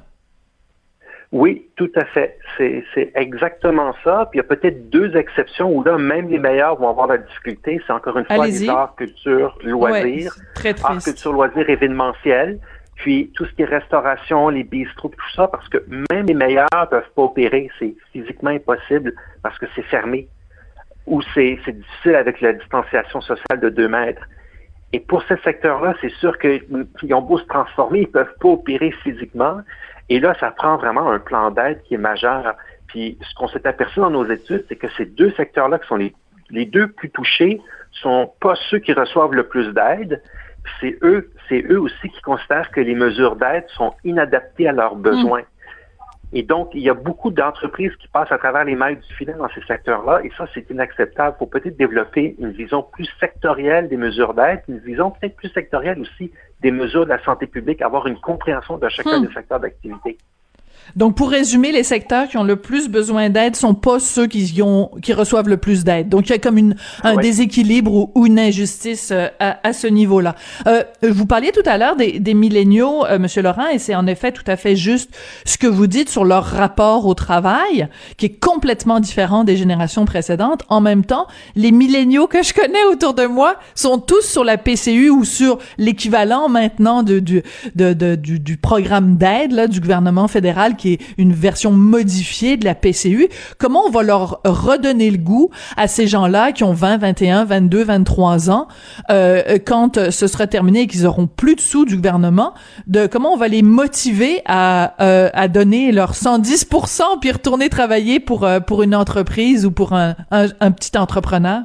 Oui, 1.32 1.68
tout 1.76 1.92
à 1.96 2.06
fait. 2.06 2.38
C'est 2.58 3.12
exactement 3.16 3.94
ça. 4.04 4.28
Puis 4.32 4.40
il 4.40 4.44
y 4.44 4.46
a 4.46 4.48
peut-être 4.56 4.90
deux 4.90 5.16
exceptions 5.16 5.72
où 5.72 5.84
là, 5.84 5.98
même 5.98 6.30
les 6.30 6.40
meilleurs 6.40 6.76
vont 6.78 6.90
avoir 6.90 7.08
la 7.08 7.18
difficulté. 7.18 7.82
C'est 7.86 7.94
encore 7.94 8.18
une 8.18 8.26
fois 8.26 8.46
les 8.46 8.70
arts, 8.70 8.96
culture, 8.96 9.58
loisirs. 9.64 10.36
très 10.54 10.76
arts, 10.84 11.04
culture, 11.04 11.34
loisirs, 11.34 11.70
événementiels. 11.70 12.60
Puis 12.96 13.32
tout 13.36 13.46
ce 13.46 13.52
qui 13.54 13.64
est 13.64 13.66
restauration, 13.66 14.48
les 14.50 14.64
bistrots, 14.64 15.10
tout 15.10 15.36
ça, 15.36 15.48
parce 15.48 15.68
que 15.68 15.84
même 16.12 16.26
les 16.28 16.34
meilleurs 16.34 16.68
peuvent 16.90 17.10
pas 17.16 17.24
opérer. 17.24 17.70
C'est 17.80 17.94
physiquement 18.14 18.52
impossible 18.52 19.14
parce 19.44 19.58
que 19.58 19.66
c'est 19.76 19.84
fermé. 19.84 20.28
Ou 21.06 21.22
c'est 21.34 21.60
difficile 21.68 22.16
avec 22.16 22.40
la 22.42 22.54
distanciation 22.54 23.22
sociale 23.22 23.60
de 23.60 23.70
deux 23.70 23.90
mètres. 23.90 24.22
Et 24.94 25.00
pour 25.02 25.22
ces 25.24 25.36
secteurs-là, 25.44 25.94
c'est 26.00 26.14
sûr 26.14 26.38
qu'ils 26.40 27.14
ont 27.14 27.22
beau 27.22 27.38
se 27.38 27.44
transformer, 27.46 28.02
ils 28.02 28.08
peuvent 28.08 28.34
pas 28.40 28.48
opérer 28.48 28.92
physiquement. 29.04 29.58
Et 30.10 30.20
là, 30.20 30.36
ça 30.40 30.52
prend 30.52 30.78
vraiment 30.78 31.10
un 31.10 31.20
plan 31.20 31.52
d'aide 31.52 31.82
qui 31.84 31.96
est 31.96 32.00
majeur. 32.00 32.56
Puis 32.88 33.18
ce 33.22 33.36
qu'on 33.36 33.48
s'est 33.48 33.66
aperçu 33.68 34.00
dans 34.00 34.12
nos 34.12 34.26
études, 34.26 34.66
c'est 34.70 34.76
que 34.76 34.88
ces 34.98 35.06
deux 35.06 35.32
secteurs-là 35.32 35.80
qui 35.80 35.88
sont 35.88 35.96
les, 35.96 36.14
les 36.50 36.66
deux 36.66 36.88
plus 36.88 37.10
touchés 37.10 37.62
sont 37.92 38.32
pas 38.40 38.56
ceux 38.70 38.80
qui 38.80 38.94
reçoivent 38.94 39.34
le 39.34 39.48
plus 39.48 39.74
d'aide. 39.74 40.22
C'est 40.80 40.98
eux, 41.04 41.32
c'est 41.50 41.64
eux 41.70 41.80
aussi 41.80 42.10
qui 42.10 42.22
considèrent 42.22 42.72
que 42.72 42.82
les 42.82 42.96
mesures 42.96 43.36
d'aide 43.36 43.66
sont 43.70 43.94
inadaptées 44.04 44.68
à 44.68 44.72
leurs 44.72 44.96
besoins. 44.96 45.44
Et 46.34 46.44
donc, 46.44 46.72
il 46.74 46.82
y 46.82 46.90
a 46.90 46.94
beaucoup 46.94 47.32
d'entreprises 47.32 47.96
qui 47.98 48.08
passent 48.08 48.32
à 48.32 48.38
travers 48.38 48.66
les 48.66 48.76
mailles 48.76 48.98
du 48.98 49.14
filet 49.16 49.34
dans 49.34 49.50
ces 49.50 49.62
secteurs-là, 49.62 50.22
et 50.24 50.32
ça, 50.38 50.46
c'est 50.54 50.70
inacceptable. 50.70 51.36
Il 51.38 51.40
faut 51.40 51.46
peut-être 51.46 51.78
développer 51.78 52.36
une 52.40 52.52
vision 52.52 52.84
plus 52.84 53.08
sectorielle 53.20 53.88
des 53.90 53.98
mesures 53.98 54.34
d'aide, 54.34 54.62
une 54.68 54.80
vision 54.80 55.12
peut-être 55.12 55.36
plus 55.36 55.50
sectorielle 55.50 56.00
aussi 56.00 56.32
des 56.62 56.72
mesures 56.72 57.06
de 57.06 57.10
la 57.10 57.24
santé 57.24 57.48
publique, 57.48 57.82
avoir 57.82 58.08
une 58.08 58.20
compréhension 58.20 58.78
de 58.78 58.90
chacun 58.90 59.20
hmm. 59.20 59.28
des 59.28 59.34
secteurs 59.34 59.60
d'activité. 59.60 60.18
Donc, 60.96 61.16
pour 61.16 61.30
résumer, 61.30 61.72
les 61.72 61.84
secteurs 61.84 62.28
qui 62.28 62.38
ont 62.38 62.44
le 62.44 62.56
plus 62.56 62.90
besoin 62.90 63.30
d'aide 63.30 63.56
sont 63.56 63.74
pas 63.74 64.00
ceux 64.00 64.28
qui 64.28 64.62
ont, 64.62 64.92
qui 65.02 65.14
reçoivent 65.14 65.50
le 65.50 65.58
plus 65.58 65.84
d'aide. 65.84 66.10
Donc, 66.10 66.28
il 66.28 66.32
y 66.32 66.36
a 66.36 66.40
comme 66.40 66.58
une, 66.58 66.76
un 67.04 67.18
déséquilibre 67.18 68.10
ou, 68.16 68.26
une 68.26 68.40
injustice 68.40 69.10
euh, 69.12 69.28
à, 69.40 69.60
à, 69.68 69.74
ce 69.74 69.88
niveau-là. 69.88 70.36
Euh, 70.68 70.84
vous 71.04 71.26
parliez 71.26 71.52
tout 71.52 71.68
à 71.68 71.78
l'heure 71.78 71.96
des, 71.96 72.20
des 72.20 72.34
milléniaux, 72.34 73.06
euh, 73.06 73.20
Monsieur 73.20 73.42
Laurent, 73.42 73.68
et 73.68 73.80
c'est 73.80 73.96
en 73.96 74.08
effet 74.08 74.32
tout 74.32 74.44
à 74.48 74.56
fait 74.56 74.76
juste 74.76 75.16
ce 75.46 75.58
que 75.58 75.68
vous 75.68 75.88
dites 75.88 76.10
sur 76.10 76.26
leur 76.26 76.46
rapport 76.46 77.06
au 77.06 77.14
travail, 77.14 77.88
qui 78.18 78.28
est 78.28 78.40
complètement 78.40 79.00
différent 79.00 79.44
des 79.44 79.58
générations 79.58 80.06
précédentes. 80.06 80.64
En 80.70 80.82
même 80.82 81.04
temps, 81.04 81.28
les 81.56 81.72
milléniaux 81.72 82.28
que 82.28 82.44
je 82.44 82.54
connais 82.54 82.84
autour 82.92 83.14
de 83.14 83.26
moi 83.26 83.56
sont 83.76 84.00
tous 84.00 84.22
sur 84.22 84.44
la 84.44 84.58
PCU 84.58 85.10
ou 85.10 85.24
sur 85.24 85.60
l'équivalent 85.78 86.50
maintenant 86.50 87.04
de, 87.04 87.20
du, 87.20 87.44
de, 87.76 87.94
de, 87.94 88.16
du, 88.16 88.40
du 88.40 88.58
programme 88.58 89.18
d'aide 89.18 89.52
là, 89.52 89.68
du 89.68 89.80
gouvernement 89.80 90.28
fédéral 90.28 90.75
Qui 90.76 90.94
est 90.94 91.00
une 91.18 91.34
version 91.34 91.72
modifiée 91.72 92.58
de 92.58 92.66
la 92.66 92.76
PCU. 92.76 93.28
Comment 93.58 93.84
on 93.88 93.90
va 93.90 94.04
leur 94.04 94.42
redonner 94.46 95.10
le 95.12 95.18
goût 95.18 95.50
à 95.78 95.88
ces 95.88 96.08
gens-là 96.08 96.52
qui 96.52 96.64
ont 96.64 96.74
20, 96.74 96.98
21, 96.98 97.46
22, 97.46 97.84
23 97.84 98.50
ans, 98.50 98.68
euh, 99.10 99.58
quand 99.66 100.10
ce 100.12 100.28
sera 100.28 100.48
terminé 100.48 100.82
et 100.82 100.88
qu'ils 100.88 101.06
auront 101.06 101.28
plus 101.28 101.56
de 101.56 101.62
sous 101.62 101.86
du 101.86 101.96
gouvernement, 101.96 102.54
de 102.88 103.08
comment 103.08 103.34
on 103.34 103.38
va 103.38 103.48
les 103.48 103.62
motiver 103.62 104.42
à, 104.46 104.94
euh, 105.02 105.30
à 105.34 105.48
donner 105.48 105.92
leur 105.92 106.14
110% 106.14 107.20
puis 107.20 107.32
retourner 107.32 107.70
travailler 107.70 108.20
pour, 108.20 108.44
euh, 108.44 108.60
pour 108.60 108.84
une 108.84 108.96
entreprise 108.96 109.66
ou 109.66 109.72
pour 109.72 109.94
un, 109.94 110.16
un, 110.32 110.48
un 110.60 110.72
petit 110.72 110.98
entrepreneur? 110.98 111.62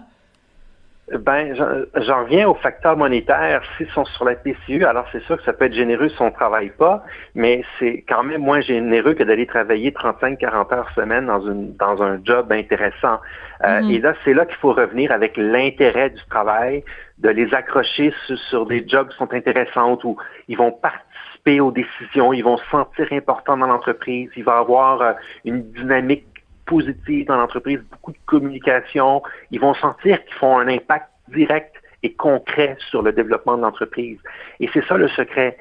Ben, 1.18 1.57
j'en 1.96 2.23
reviens 2.23 2.49
au 2.49 2.55
facteur 2.55 2.96
monétaire. 2.96 3.62
S'ils 3.77 3.90
sont 3.90 4.05
sur 4.05 4.25
la 4.25 4.37
PCU, 4.37 4.85
alors 4.85 5.07
c'est 5.11 5.23
sûr 5.25 5.37
que 5.38 5.42
ça 5.42 5.53
peut 5.53 5.64
être 5.64 5.75
généreux 5.75 6.09
si 6.09 6.23
on 6.23 6.27
ne 6.27 6.31
travaille 6.31 6.70
pas, 6.70 7.03
mais 7.35 7.64
c'est 7.79 8.05
quand 8.09 8.23
même 8.23 8.42
moins 8.42 8.61
généreux 8.61 9.14
que 9.14 9.25
d'aller 9.25 9.46
travailler 9.46 9.90
35-40 9.90 10.73
heures 10.73 10.90
semaine 10.94 11.27
dans, 11.27 11.40
une, 11.40 11.75
dans 11.75 12.01
un 12.01 12.20
job 12.25 12.53
intéressant. 12.53 13.18
Euh, 13.64 13.81
mm-hmm. 13.81 13.92
Et 13.92 13.99
là, 13.99 14.14
c'est 14.25 14.35
là 14.35 14.46
qu'il 14.46 14.57
faut 14.57 14.73
revenir 14.73 15.11
avec 15.11 15.37
l'intérêt 15.37 16.11
du 16.11 16.23
travail, 16.31 16.85
de 17.18 17.29
les 17.29 17.53
accrocher 17.55 18.14
sur, 18.49 18.66
des 18.66 18.87
jobs 18.87 19.09
qui 19.09 19.16
sont 19.16 19.33
intéressants 19.35 19.99
où 20.05 20.16
ils 20.46 20.57
vont 20.57 20.70
participer 20.70 21.61
aux 21.61 21.73
décisions, 21.73 22.33
ils 22.33 22.44
vont 22.44 22.59
se 22.59 22.66
sentir 22.70 23.09
importants 23.12 23.57
dans 23.57 23.66
l'entreprise, 23.66 24.31
il 24.37 24.44
va 24.44 24.59
avoir 24.59 25.03
euh, 25.03 25.12
une 25.44 25.62
dynamique 25.73 26.27
positive 26.71 27.27
dans 27.27 27.37
l'entreprise, 27.37 27.81
beaucoup 27.91 28.13
de 28.13 28.19
communication. 28.27 29.23
Ils 29.51 29.61
vont 29.61 29.75
sentir 29.75 30.25
qu'ils 30.25 30.35
font 30.35 30.57
un 30.57 30.69
impact 30.69 31.09
direct 31.29 31.75
et 32.05 32.13
concret 32.13 32.77
sur 32.91 33.03
le 33.03 33.13
développement 33.13 33.57
de 33.57 33.63
l'entreprise. 33.63 34.19
Et 34.61 34.71
c'est 34.73 34.85
ça 34.87 34.97
le 34.97 35.09
secret. 35.09 35.59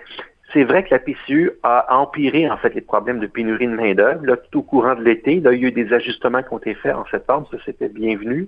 C'est 0.54 0.64
vrai 0.64 0.84
que 0.84 0.90
la 0.92 1.00
PCU 1.00 1.52
a 1.64 1.96
empiré 1.96 2.50
en 2.50 2.58
fait 2.58 2.74
les 2.74 2.82
problèmes 2.82 3.20
de 3.20 3.28
pénurie 3.28 3.68
de 3.68 3.74
main-d'œuvre. 3.74 4.36
Tout 4.52 4.60
au 4.60 4.64
courant 4.64 4.96
de 4.96 5.04
l'été, 5.04 5.34
il 5.34 5.44
y 5.44 5.48
a 5.48 5.52
eu 5.52 5.72
des 5.72 5.92
ajustements 5.94 6.42
qui 6.42 6.54
ont 6.54 6.60
été 6.60 6.76
faits 6.76 6.96
en 6.96 7.06
septembre, 7.06 7.48
ça 7.52 7.58
c'était 7.66 7.90
bienvenu. 7.90 8.48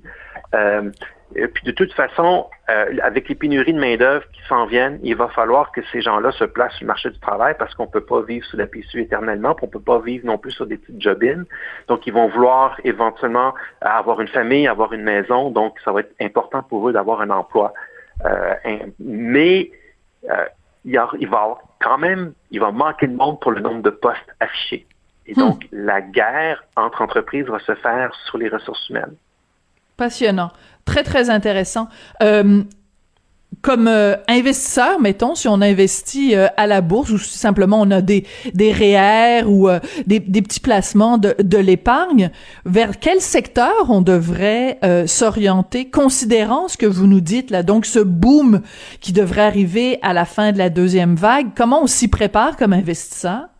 Euh, 0.55 0.89
et 1.35 1.47
puis 1.47 1.63
de 1.63 1.71
toute 1.71 1.93
façon, 1.93 2.47
euh, 2.71 2.97
avec 3.03 3.27
les 3.27 3.35
pénuries 3.35 3.73
de 3.73 3.79
main-d'œuvre 3.79 4.23
qui 4.31 4.41
s'en 4.47 4.65
viennent, 4.65 4.99
il 5.03 5.15
va 5.15 5.27
falloir 5.27 5.71
que 5.71 5.81
ces 5.91 6.01
gens-là 6.01 6.31
se 6.31 6.45
placent 6.45 6.73
sur 6.75 6.85
le 6.85 6.87
marché 6.87 7.09
du 7.09 7.19
travail 7.19 7.55
parce 7.59 7.73
qu'on 7.75 7.85
ne 7.85 7.91
peut 7.91 8.05
pas 8.05 8.21
vivre 8.21 8.45
sous 8.45 8.55
la 8.55 8.65
PCU 8.65 9.01
éternellement, 9.01 9.55
puis 9.55 9.65
on 9.65 9.67
ne 9.67 9.71
peut 9.71 9.81
pas 9.81 9.99
vivre 9.99 10.25
non 10.25 10.37
plus 10.37 10.51
sur 10.51 10.65
des 10.65 10.77
petites 10.77 11.01
jobines. 11.01 11.45
Donc, 11.87 12.07
ils 12.07 12.13
vont 12.13 12.27
vouloir 12.27 12.79
éventuellement 12.83 13.53
avoir 13.81 14.21
une 14.21 14.29
famille, 14.29 14.67
avoir 14.67 14.93
une 14.93 15.03
maison. 15.03 15.51
Donc, 15.51 15.79
ça 15.83 15.91
va 15.91 16.01
être 16.01 16.13
important 16.21 16.63
pour 16.63 16.87
eux 16.87 16.93
d'avoir 16.93 17.21
un 17.21 17.29
emploi. 17.29 17.73
Euh, 18.25 18.53
mais 18.99 19.71
euh, 20.29 20.45
il, 20.85 21.01
il 21.19 21.27
va 21.27 21.57
quand 21.79 21.97
même, 21.97 22.33
il 22.51 22.59
va 22.59 22.71
manquer 22.71 23.07
de 23.07 23.15
monde 23.15 23.39
pour 23.39 23.51
le 23.51 23.59
nombre 23.59 23.81
de 23.81 23.89
postes 23.89 24.35
affichés. 24.39 24.85
Et 25.25 25.33
donc, 25.33 25.65
hmm. 25.65 25.67
la 25.71 26.01
guerre 26.01 26.63
entre 26.75 27.01
entreprises 27.01 27.45
va 27.45 27.59
se 27.59 27.75
faire 27.75 28.13
sur 28.25 28.37
les 28.37 28.49
ressources 28.49 28.87
humaines. 28.89 29.15
Passionnant. 29.97 30.51
Très, 30.85 31.03
très 31.03 31.29
intéressant. 31.29 31.87
Euh, 32.21 32.63
comme 33.61 33.87
euh, 33.87 34.15
investisseur, 34.27 34.99
mettons, 34.99 35.35
si 35.35 35.47
on 35.47 35.61
investit 35.61 36.35
euh, 36.35 36.47
à 36.57 36.67
la 36.67 36.81
bourse 36.81 37.11
ou 37.11 37.17
simplement 37.17 37.81
on 37.81 37.91
a 37.91 38.01
des 38.01 38.25
des 38.53 38.71
REER 38.71 39.43
ou 39.45 39.69
des, 40.07 40.19
des, 40.19 40.41
petits 40.41 40.61
placements 40.61 41.17
de, 41.17 41.35
de 41.37 41.57
l'épargne, 41.57 42.31
vers 42.65 42.97
quel 42.99 43.19
secteur 43.19 43.89
on 43.89 44.01
devrait 44.01 44.79
s'orienter, 45.05 45.89
considérant 45.89 46.69
ce 46.69 46.77
que 46.77 46.85
vous 46.85 47.07
nous 47.07 47.21
dites 47.21 47.51
là, 47.51 47.61
donc 47.61 47.85
ce 47.85 47.99
boom 47.99 48.61
qui 49.01 49.11
devrait 49.11 49.41
arriver 49.41 49.99
à 50.01 50.13
la 50.13 50.25
fin 50.25 50.53
de 50.53 50.57
la 50.57 50.69
deuxième 50.69 51.15
vague, 51.15 51.49
comment 51.55 51.83
on 51.83 51.87
s'y 51.87 52.07
prépare 52.07 52.55
comme 52.55 52.73
investisseur? 52.73 53.50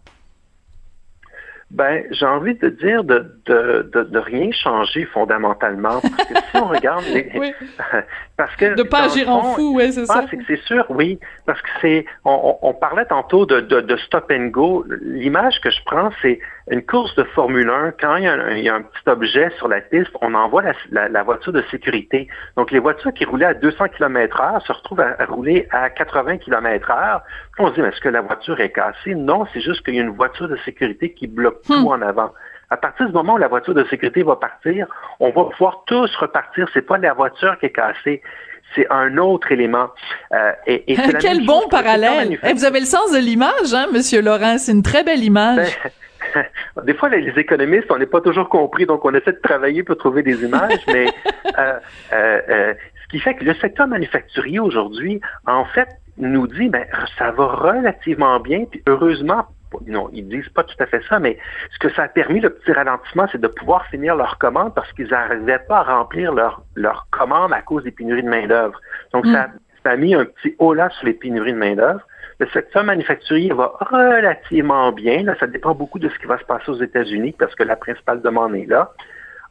Ben, 1.73 2.03
j'ai 2.11 2.25
envie 2.25 2.55
de 2.55 2.67
dire 2.67 3.05
de, 3.05 3.33
de, 3.45 3.89
de, 3.93 4.03
de, 4.03 4.19
rien 4.19 4.51
changer 4.51 5.05
fondamentalement. 5.05 6.01
Parce 6.01 6.27
que 6.27 6.33
si 6.35 6.57
on 6.57 6.67
regarde 6.67 7.05
les. 7.05 7.31
parce 8.37 8.53
que. 8.57 8.75
De 8.75 8.83
pas 8.83 9.03
agir 9.03 9.29
en 9.29 9.53
fou, 9.53 9.77
oui, 9.77 9.93
c'est 9.93 10.05
ça. 10.05 10.25
C'est 10.47 10.61
sûr, 10.63 10.85
oui. 10.89 11.17
Parce 11.45 11.61
que 11.61 11.69
c'est. 11.81 12.05
On, 12.25 12.57
on, 12.61 12.73
parlait 12.73 13.05
tantôt 13.05 13.45
de, 13.45 13.61
de, 13.61 13.79
de 13.79 13.97
stop 13.97 14.29
and 14.31 14.47
go. 14.47 14.85
L'image 15.01 15.61
que 15.61 15.69
je 15.69 15.79
prends, 15.85 16.09
c'est 16.21 16.41
une 16.71 16.83
course 16.85 17.13
de 17.15 17.23
Formule 17.23 17.69
1, 17.69 17.91
quand 17.99 18.15
il 18.15 18.23
y, 18.23 18.27
a 18.27 18.33
un, 18.33 18.51
il 18.51 18.63
y, 18.63 18.69
a 18.69 18.75
un, 18.75 18.81
petit 18.81 19.07
objet 19.09 19.49
sur 19.57 19.67
la 19.67 19.81
piste, 19.81 20.09
on 20.21 20.33
envoie 20.33 20.61
la, 20.61 20.71
la, 20.89 21.09
la, 21.09 21.21
voiture 21.21 21.51
de 21.51 21.61
sécurité. 21.69 22.29
Donc, 22.55 22.71
les 22.71 22.79
voitures 22.79 23.13
qui 23.13 23.25
roulaient 23.25 23.45
à 23.45 23.53
200 23.53 23.89
km 23.89 24.39
heure 24.39 24.61
se 24.65 24.71
retrouvent 24.71 25.01
à, 25.01 25.17
rouler 25.25 25.67
à 25.71 25.89
80 25.89 26.37
km 26.37 26.89
heure. 26.89 27.23
On 27.59 27.67
se 27.67 27.73
dit, 27.73 27.81
mais 27.81 27.89
est-ce 27.89 27.99
que 27.99 28.07
la 28.07 28.21
voiture 28.21 28.59
est 28.61 28.71
cassée? 28.71 29.15
Non, 29.15 29.45
c'est 29.53 29.59
juste 29.59 29.83
qu'il 29.83 29.95
y 29.95 29.99
a 29.99 30.01
une 30.01 30.15
voiture 30.15 30.47
de 30.47 30.55
sécurité 30.63 31.11
qui 31.11 31.27
bloque 31.27 31.61
tout 31.63 31.73
hmm. 31.73 31.87
en 31.87 32.01
avant. 32.01 32.31
À 32.69 32.77
partir 32.77 33.05
du 33.05 33.11
moment 33.11 33.33
où 33.33 33.37
la 33.37 33.49
voiture 33.49 33.73
de 33.73 33.83
sécurité 33.89 34.23
va 34.23 34.37
partir, 34.37 34.87
on 35.19 35.29
va 35.31 35.43
pouvoir 35.51 35.83
tous 35.87 36.15
repartir. 36.15 36.69
C'est 36.73 36.85
pas 36.85 36.97
la 36.97 37.13
voiture 37.13 37.59
qui 37.59 37.65
est 37.65 37.71
cassée 37.71 38.21
c'est 38.73 38.87
un 38.89 39.17
autre 39.17 39.51
élément. 39.51 39.89
Euh, 40.33 40.53
et, 40.65 40.93
et 40.93 40.95
Quel 41.19 41.45
bon 41.45 41.67
parallèle! 41.69 42.39
Eh, 42.41 42.53
vous 42.53 42.63
avez 42.63 42.79
le 42.79 42.85
sens 42.85 43.11
de 43.11 43.17
l'image, 43.17 43.73
hein, 43.73 43.87
Monsieur 43.91 44.21
Laurent? 44.21 44.57
C'est 44.57 44.71
une 44.71 44.81
très 44.81 45.03
belle 45.03 45.25
image. 45.25 45.77
Ben, 45.83 45.91
des 46.83 46.93
fois, 46.93 47.09
les, 47.09 47.27
économistes, 47.37 47.91
on 47.91 47.97
n'est 47.97 48.05
pas 48.05 48.21
toujours 48.21 48.49
compris, 48.49 48.85
donc 48.85 49.03
on 49.05 49.13
essaie 49.13 49.33
de 49.33 49.39
travailler 49.41 49.83
pour 49.83 49.97
trouver 49.97 50.23
des 50.23 50.43
images, 50.43 50.79
mais 50.87 51.07
euh, 51.57 51.79
euh, 52.13 52.41
euh, 52.49 52.73
ce 53.03 53.07
qui 53.09 53.19
fait 53.19 53.35
que 53.35 53.43
le 53.43 53.53
secteur 53.55 53.87
manufacturier 53.87 54.59
aujourd'hui, 54.59 55.21
en 55.45 55.65
fait, 55.65 55.87
nous 56.17 56.47
dit, 56.47 56.69
ben, 56.69 56.85
ça 57.17 57.31
va 57.31 57.47
relativement 57.47 58.39
bien, 58.39 58.65
puis 58.65 58.81
heureusement, 58.87 59.47
non, 59.87 60.09
ils 60.11 60.27
disent 60.27 60.49
pas 60.49 60.63
tout 60.63 60.75
à 60.79 60.85
fait 60.85 61.01
ça, 61.07 61.19
mais 61.19 61.37
ce 61.71 61.79
que 61.79 61.93
ça 61.93 62.03
a 62.03 62.07
permis, 62.09 62.41
le 62.41 62.49
petit 62.49 62.73
ralentissement, 62.73 63.27
c'est 63.31 63.39
de 63.39 63.47
pouvoir 63.47 63.85
finir 63.87 64.15
leurs 64.15 64.37
commandes 64.37 64.73
parce 64.75 64.91
qu'ils 64.93 65.07
n'arrivaient 65.07 65.63
pas 65.67 65.79
à 65.79 65.83
remplir 65.83 66.33
leurs 66.33 66.61
leur 66.75 67.07
commandes 67.09 67.53
à 67.53 67.61
cause 67.61 67.83
des 67.83 67.91
pénuries 67.91 68.23
de 68.23 68.29
main-d'œuvre. 68.29 68.79
Donc, 69.13 69.25
ça, 69.27 69.47
mm. 69.47 69.51
ça, 69.83 69.91
a 69.91 69.95
mis 69.95 70.13
un 70.13 70.25
petit 70.25 70.55
haut 70.59 70.73
là 70.73 70.89
sur 70.89 71.05
les 71.05 71.13
pénuries 71.13 71.53
de 71.53 71.57
main-d'œuvre. 71.57 72.01
Le 72.39 72.47
secteur 72.47 72.83
manufacturier 72.83 73.53
va 73.53 73.73
relativement 73.79 74.91
bien. 74.91 75.23
Là, 75.23 75.35
ça 75.39 75.47
dépend 75.47 75.73
beaucoup 75.73 75.99
de 75.99 76.09
ce 76.09 76.17
qui 76.19 76.25
va 76.25 76.37
se 76.37 76.45
passer 76.45 76.69
aux 76.69 76.81
États-Unis 76.81 77.35
parce 77.37 77.53
que 77.55 77.63
la 77.63 77.75
principale 77.75 78.21
demande 78.21 78.55
est 78.55 78.65
là. 78.65 78.91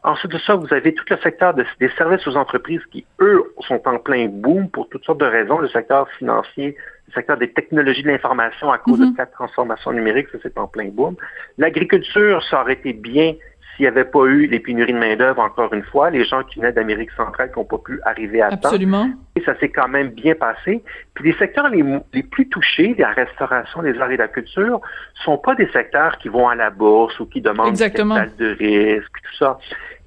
Ensuite 0.02 0.32
de 0.32 0.38
ça, 0.38 0.54
vous 0.54 0.72
avez 0.72 0.94
tout 0.94 1.04
le 1.10 1.18
secteur 1.18 1.52
des 1.54 1.88
services 1.98 2.26
aux 2.26 2.36
entreprises 2.36 2.80
qui, 2.90 3.04
eux, 3.20 3.44
sont 3.68 3.80
en 3.86 3.98
plein 3.98 4.28
boom 4.28 4.70
pour 4.70 4.88
toutes 4.88 5.04
sortes 5.04 5.20
de 5.20 5.26
raisons. 5.26 5.58
Le 5.58 5.68
secteur 5.68 6.08
financier, 6.12 6.74
le 7.08 7.12
secteur 7.12 7.36
des 7.36 7.52
technologies 7.52 8.02
de 8.02 8.08
l'information 8.08 8.72
à 8.72 8.78
cause 8.78 8.98
de 8.98 9.04
mm-hmm. 9.04 9.18
la 9.18 9.26
transformation 9.26 9.92
numérique, 9.92 10.28
ça 10.32 10.38
c'est 10.42 10.56
en 10.56 10.66
plein 10.66 10.88
boom. 10.88 11.16
L'agriculture, 11.58 12.42
ça 12.44 12.62
aurait 12.62 12.74
été 12.74 12.94
bien 12.94 13.34
s'il 13.80 13.84
n'y 13.84 13.98
avait 13.98 14.04
pas 14.04 14.26
eu 14.26 14.46
les 14.46 14.60
pénuries 14.60 14.92
de 14.92 14.98
main-d'œuvre, 14.98 15.40
encore 15.40 15.72
une 15.72 15.82
fois, 15.82 16.10
les 16.10 16.26
gens 16.26 16.42
qui 16.42 16.58
venaient 16.58 16.72
d'Amérique 16.72 17.10
centrale 17.12 17.50
qui 17.50 17.58
n'ont 17.58 17.64
pas 17.64 17.78
pu 17.78 17.98
arriver 18.04 18.42
à 18.42 18.48
Absolument. 18.48 19.06
temps. 19.06 19.14
Et 19.36 19.40
ça 19.40 19.58
s'est 19.58 19.70
quand 19.70 19.88
même 19.88 20.10
bien 20.10 20.34
passé. 20.34 20.82
Puis 21.14 21.32
les 21.32 21.38
secteurs 21.38 21.70
les, 21.70 21.82
les, 22.12 22.22
plus 22.22 22.46
touchés, 22.50 22.94
la 22.98 23.08
restauration, 23.08 23.80
les 23.80 23.98
arts 23.98 24.10
et 24.10 24.18
la 24.18 24.28
culture, 24.28 24.82
sont 25.24 25.38
pas 25.38 25.54
des 25.54 25.66
secteurs 25.70 26.18
qui 26.18 26.28
vont 26.28 26.46
à 26.46 26.54
la 26.54 26.68
bourse 26.68 27.18
ou 27.20 27.26
qui 27.26 27.40
demandent 27.40 27.72
des 27.72 27.90
capital 27.90 28.30
de 28.38 28.50
risque, 28.58 29.12
tout 29.22 29.36
ça. 29.38 29.58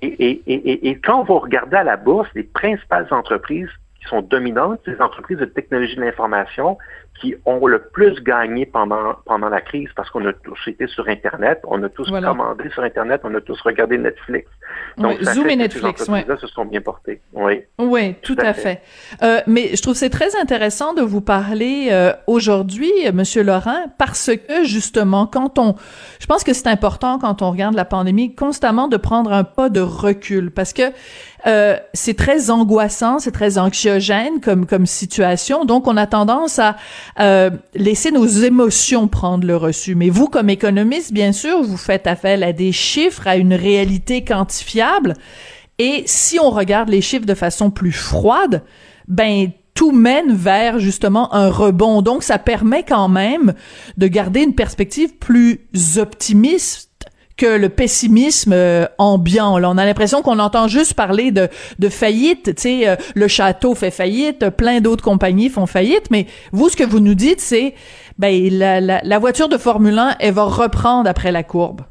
Et, 0.04 0.08
et, 0.08 0.44
et, 0.46 0.90
et, 0.90 1.00
quand 1.00 1.24
vous 1.24 1.40
regardez 1.40 1.78
à 1.78 1.84
la 1.84 1.98
bourse, 1.98 2.30
les 2.36 2.44
principales 2.44 3.08
entreprises 3.10 3.70
qui 4.00 4.08
sont 4.08 4.22
dominantes, 4.22 4.82
c'est 4.86 4.92
les 4.92 5.02
entreprises 5.02 5.40
de 5.40 5.46
technologie 5.46 5.96
de 5.96 6.02
l'information, 6.02 6.78
qui 7.24 7.36
ont 7.46 7.66
le 7.66 7.80
plus 7.80 8.22
gagné 8.22 8.66
pendant, 8.66 9.16
pendant 9.26 9.48
la 9.48 9.62
crise 9.62 9.88
parce 9.96 10.10
qu'on 10.10 10.26
a 10.26 10.34
tous 10.34 10.60
été 10.68 10.88
sur 10.88 11.08
Internet, 11.08 11.62
on 11.66 11.82
a 11.82 11.88
tous 11.88 12.12
commandé 12.12 12.70
sur 12.72 12.84
Internet, 12.84 13.22
on 13.24 13.34
a 13.34 13.40
tous 13.40 13.60
regardé 13.62 13.98
Netflix. 13.98 14.52
Donc, 14.98 15.22
Zoom 15.22 15.50
et 15.50 15.56
Netflix, 15.56 16.06
oui. 16.10 16.20
se 16.38 16.48
sont 16.48 16.66
bien 16.66 16.82
portés. 16.82 17.22
Oui, 17.32 17.62
oui 17.80 18.16
tout, 18.22 18.36
à 18.40 18.54
fait. 18.54 18.82
Euh, 19.22 19.40
mais 19.48 19.70
je 19.74 19.82
trouve 19.82 19.96
c'est 19.96 20.10
très 20.10 20.36
intéressant 20.36 20.94
de 20.94 21.02
vous 21.02 21.22
parler 21.22 21.88
euh, 21.92 22.12
aujourd'hui, 22.28 22.92
Monsieur 23.14 23.44
Laurent, 23.44 23.86
parce 23.98 24.30
que 24.36 24.66
justement, 24.66 25.26
quand 25.26 25.58
on, 25.58 25.76
je 26.20 26.26
pense 26.26 26.44
que 26.44 26.52
c'est 26.52 26.68
important 26.68 27.20
quand 27.20 27.42
on 27.42 27.52
regarde 27.52 27.76
la 27.76 27.86
pandémie, 27.86 28.36
constamment 28.36 28.90
de 28.90 28.98
prendre 28.98 29.32
un 29.32 29.46
pas 29.46 29.70
de 29.70 29.80
recul, 29.80 30.52
parce 30.52 30.74
que 30.74 30.84
euh, 31.46 31.78
c'est 31.94 32.18
très 32.18 32.50
angoissant, 32.50 33.20
c'est 33.20 33.32
très 33.32 33.58
anxiogène 33.58 34.40
comme 34.42 34.66
comme 34.66 34.86
situation. 34.86 35.66
Donc, 35.66 35.88
on 35.88 35.98
a 35.98 36.08
tendance 36.08 36.60
à 36.60 36.76
euh, 37.20 37.50
laisser 37.76 38.12
nos 38.12 38.26
émotions 38.26 39.08
prendre 39.08 39.46
le 39.46 39.56
reçu. 39.56 39.96
Mais 39.96 40.10
vous, 40.10 40.28
comme 40.28 40.50
économiste, 40.50 41.14
bien 41.14 41.32
sûr, 41.32 41.62
vous 41.62 41.78
faites 41.78 42.08
appel 42.08 42.44
à 42.44 42.54
des 42.54 42.72
chiffres, 42.72 43.28
à 43.28 43.38
une 43.38 43.54
réalité 43.54 44.24
quantifiable. 44.24 45.16
Et 45.80 46.04
si 46.06 46.40
on 46.40 46.50
regarde 46.50 46.90
les 46.90 47.02
chiffres 47.02 47.26
de 47.26 47.34
façon 47.34 47.72
plus 47.72 47.92
froide, 47.92 48.64
ben 49.08 49.52
tout 49.74 49.92
mène 49.92 50.34
vers 50.34 50.80
justement 50.80 51.34
un 51.34 51.50
rebond. 51.50 52.02
Donc, 52.02 52.24
ça 52.24 52.38
permet 52.38 52.84
quand 52.84 53.10
même 53.10 53.54
de 53.98 54.08
garder 54.08 54.42
une 54.42 54.56
perspective 54.56 55.18
plus 55.18 55.60
optimiste 55.98 56.93
que 57.38 57.46
le 57.46 57.70
pessimisme 57.70 58.54
euh, 58.54 58.86
ambiant. 58.98 59.58
Là, 59.58 59.70
on 59.70 59.78
a 59.78 59.86
l'impression 59.86 60.22
qu'on 60.22 60.40
entend 60.40 60.68
juste 60.68 60.94
parler 60.94 61.32
de, 61.32 61.50
de 61.80 61.90
faillite. 61.90 62.56
Tu 62.56 62.62
sais, 62.62 62.88
euh, 62.88 62.96
le 63.16 63.28
château 63.28 63.76
fait 63.76 63.92
faillite, 63.92 64.50
plein 64.50 64.82
d'autres 64.82 65.04
compagnies 65.04 65.50
font 65.50 65.66
faillite. 65.66 66.12
Mais 66.12 66.28
vous, 66.52 66.70
ce 66.70 66.76
que 66.76 66.84
vous 66.84 67.00
nous 67.00 67.16
dites, 67.16 67.42
c'est 67.42 67.74
ben 68.20 68.50
la, 68.52 68.80
la, 68.80 69.02
la 69.04 69.20
voiture 69.20 69.50
de 69.50 69.58
Formule 69.58 69.98
1, 69.98 70.18
elle 70.20 70.34
va 70.34 70.44
reprendre 70.44 71.10
après 71.10 71.32
la 71.32 71.44
courbe. 71.44 71.82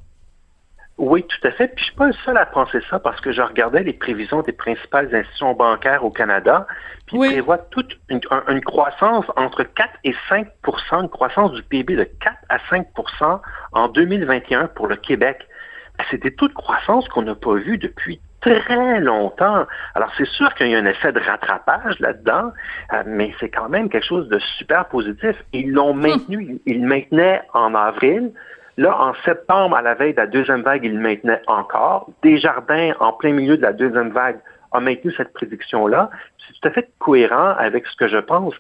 Oui, 0.99 1.25
tout 1.25 1.47
à 1.47 1.51
fait. 1.53 1.69
Puis 1.69 1.79
je 1.79 1.85
suis 1.85 1.97
pas 1.97 2.07
le 2.07 2.13
seul 2.25 2.37
à 2.37 2.47
penser 2.47 2.81
ça 2.91 2.99
parce 2.99 3.21
que 3.21 3.33
je 3.33 3.41
regardais 3.41 3.83
les 3.83 3.95
prévisions 3.95 4.43
des 4.43 4.53
principales 4.53 5.13
institutions 5.15 5.55
bancaires 5.55 6.05
au 6.05 6.11
Canada, 6.11 6.67
puis 7.07 7.17
ils 7.17 7.33
prévoient 7.33 7.59
toute 7.59 7.99
une, 8.09 8.21
une, 8.49 8.61
croissance 8.61 9.25
entre 9.37 9.65
4 9.65 9.91
et 10.05 10.15
5% 10.29 10.47
une 11.03 11.09
croissance 11.09 11.53
du 11.53 11.63
PIB 11.63 11.97
de 11.97 12.05
4 12.05 12.37
à 12.49 12.59
5% 12.71 13.41
en 13.73 13.89
2021 13.89 14.69
pour 14.69 14.87
le 14.87 14.97
Québec. 14.97 15.47
Ben, 15.99 16.05
c'était 16.11 16.31
toute 16.31 16.55
croissance 16.55 17.09
qu'on 17.09 17.23
n'a 17.23 17.35
pas 17.35 17.55
vue 17.55 17.79
depuis 17.79 18.21
très 18.43 19.01
longtemps. 19.01 19.67
Alors 19.95 20.11
c'est 20.19 20.27
sûr 20.27 20.53
qu'il 20.55 20.69
y 20.69 20.75
a 20.75 20.79
un 20.79 20.87
effet 20.87 21.13
de 21.13 21.21
rattrapage 21.21 21.99
là-dedans, 22.01 22.53
euh, 22.93 23.03
mais 23.07 23.33
c'est 23.41 23.49
quand 23.49 23.69
même 23.69 23.89
quelque 23.89 24.07
chose 24.07 24.29
de 24.29 24.39
super 24.59 24.87
positif. 24.87 25.37
Ils 25.53 25.71
l'ont 25.71 25.95
maintenu, 25.95 26.61
ils 26.67 26.83
le 26.83 26.87
maintenaient 26.87 27.43
en 27.55 27.75
avril. 27.75 28.33
Là, 28.79 28.99
en 28.99 29.15
septembre, 29.25 29.77
à 29.77 29.83
la 29.83 29.95
veille 29.95 30.13
de 30.13 30.21
la 30.21 30.27
deuxième 30.27 30.63
vague, 30.63 30.85
il 30.85 30.99
maintenait 30.99 31.43
encore. 31.47 32.11
Desjardins, 32.23 32.93
en 33.01 33.13
plein 33.13 33.33
milieu 33.33 33.57
de 33.57 33.63
la 33.63 33.73
deuxième 33.73 34.11
vague, 34.11 34.39
a 34.73 34.81
maintenu 34.81 35.13
cette 35.17 35.33
prédiction-là. 35.35 36.11
C'est 36.39 36.61
tout 36.61 36.69
à 36.69 36.71
fait 36.71 36.91
cohérent 36.99 37.55
avec 37.59 37.87
ce 37.87 37.97
que 37.97 38.09
je 38.09 38.19
pense. 38.19 38.55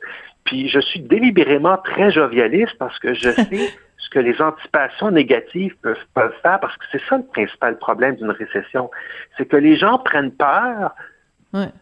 Puis 0.44 0.68
je 0.68 0.80
suis 0.80 1.00
délibérément 1.00 1.78
très 1.78 2.10
jovialiste 2.10 2.76
parce 2.78 2.98
que 2.98 3.14
je 3.14 3.30
sais 3.30 3.70
ce 3.96 4.10
que 4.10 4.18
les 4.18 4.40
anticipations 4.42 5.10
négatives 5.10 5.74
peuvent, 5.82 5.96
peuvent 6.14 6.34
faire, 6.42 6.60
parce 6.60 6.76
que 6.76 6.84
c'est 6.92 7.02
ça 7.08 7.16
le 7.16 7.24
principal 7.24 7.78
problème 7.78 8.16
d'une 8.16 8.30
récession. 8.30 8.90
C'est 9.38 9.46
que 9.46 9.56
les 9.56 9.76
gens 9.76 9.98
prennent 9.98 10.32
peur 10.32 10.94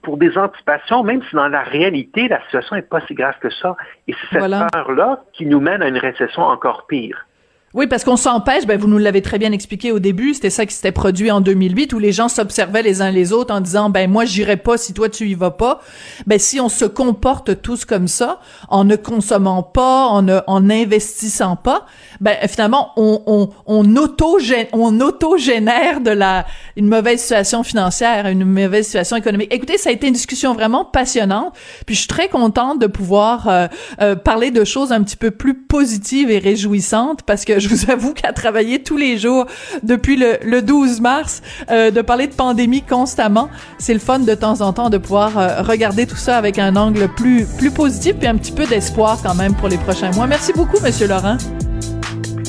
pour 0.02 0.16
des 0.16 0.36
anticipations, 0.36 1.04
même 1.04 1.22
si 1.28 1.36
dans 1.36 1.48
la 1.48 1.62
réalité, 1.62 2.26
la 2.28 2.42
situation 2.42 2.76
n'est 2.76 2.82
pas 2.82 3.00
si 3.06 3.14
grave 3.14 3.36
que 3.40 3.50
ça. 3.50 3.76
Et 4.08 4.14
c'est 4.14 4.40
cette 4.40 4.72
peur-là 4.72 5.22
qui 5.32 5.46
nous 5.46 5.60
mène 5.60 5.82
à 5.82 5.88
une 5.88 5.98
récession 5.98 6.42
encore 6.42 6.86
pire. 6.88 7.26
Oui, 7.72 7.86
parce 7.86 8.02
qu'on 8.02 8.16
s'empêche, 8.16 8.66
ben 8.66 8.76
vous 8.76 8.88
nous 8.88 8.98
l'avez 8.98 9.22
très 9.22 9.38
bien 9.38 9.52
expliqué 9.52 9.92
au 9.92 10.00
début, 10.00 10.34
c'était 10.34 10.50
ça 10.50 10.66
qui 10.66 10.74
s'était 10.74 10.90
produit 10.90 11.30
en 11.30 11.40
2008 11.40 11.92
où 11.92 12.00
les 12.00 12.10
gens 12.10 12.28
s'observaient 12.28 12.82
les 12.82 13.00
uns 13.00 13.12
les 13.12 13.32
autres 13.32 13.54
en 13.54 13.60
disant 13.60 13.90
ben 13.90 14.10
moi 14.10 14.24
j'irai 14.24 14.56
pas 14.56 14.76
si 14.76 14.92
toi 14.92 15.08
tu 15.08 15.28
y 15.28 15.34
vas 15.34 15.52
pas. 15.52 15.80
Ben 16.26 16.40
si 16.40 16.58
on 16.58 16.68
se 16.68 16.84
comporte 16.84 17.62
tous 17.62 17.84
comme 17.84 18.08
ça, 18.08 18.40
en 18.70 18.82
ne 18.82 18.96
consommant 18.96 19.62
pas, 19.62 20.06
en 20.06 20.22
ne 20.22 20.40
en 20.48 20.68
investissant 20.68 21.54
pas, 21.54 21.86
ben 22.20 22.36
finalement 22.48 22.90
on 22.96 23.22
on 23.28 23.50
on 23.66 23.96
auto 23.96 24.40
on 24.72 25.00
auto 25.00 25.36
génère 25.36 26.00
de 26.00 26.10
la 26.10 26.46
une 26.74 26.88
mauvaise 26.88 27.20
situation 27.20 27.62
financière, 27.62 28.26
une 28.26 28.46
mauvaise 28.46 28.86
situation 28.86 29.14
économique. 29.14 29.54
Écoutez, 29.54 29.78
ça 29.78 29.90
a 29.90 29.92
été 29.92 30.08
une 30.08 30.14
discussion 30.14 30.54
vraiment 30.54 30.84
passionnante, 30.84 31.54
puis 31.86 31.94
je 31.94 32.00
suis 32.00 32.08
très 32.08 32.28
contente 32.28 32.80
de 32.80 32.88
pouvoir 32.88 33.46
euh, 33.46 33.68
euh, 34.00 34.16
parler 34.16 34.50
de 34.50 34.64
choses 34.64 34.90
un 34.90 35.04
petit 35.04 35.16
peu 35.16 35.30
plus 35.30 35.54
positives 35.54 36.32
et 36.32 36.40
réjouissantes 36.40 37.22
parce 37.22 37.44
que 37.44 37.59
je 37.60 37.68
vous 37.68 37.90
avoue 37.90 38.12
qu'à 38.14 38.32
travailler 38.32 38.82
tous 38.82 38.96
les 38.96 39.18
jours 39.18 39.46
depuis 39.82 40.16
le, 40.16 40.38
le 40.42 40.62
12 40.62 41.00
mars, 41.00 41.42
euh, 41.70 41.90
de 41.90 42.00
parler 42.00 42.26
de 42.26 42.34
pandémie 42.34 42.82
constamment, 42.82 43.48
c'est 43.78 43.94
le 43.94 44.00
fun 44.00 44.20
de 44.20 44.34
temps 44.34 44.60
en 44.60 44.72
temps 44.72 44.90
de 44.90 44.98
pouvoir 44.98 45.38
euh, 45.38 45.62
regarder 45.62 46.06
tout 46.06 46.16
ça 46.16 46.36
avec 46.36 46.58
un 46.58 46.76
angle 46.76 47.08
plus, 47.08 47.46
plus 47.58 47.70
positif 47.70 48.16
puis 48.16 48.28
un 48.28 48.36
petit 48.36 48.52
peu 48.52 48.66
d'espoir 48.66 49.18
quand 49.22 49.34
même 49.34 49.54
pour 49.54 49.68
les 49.68 49.78
prochains 49.78 50.10
mois. 50.12 50.26
Merci 50.26 50.52
beaucoup, 50.52 50.80
Monsieur 50.82 51.06
Laurent. 51.06 51.36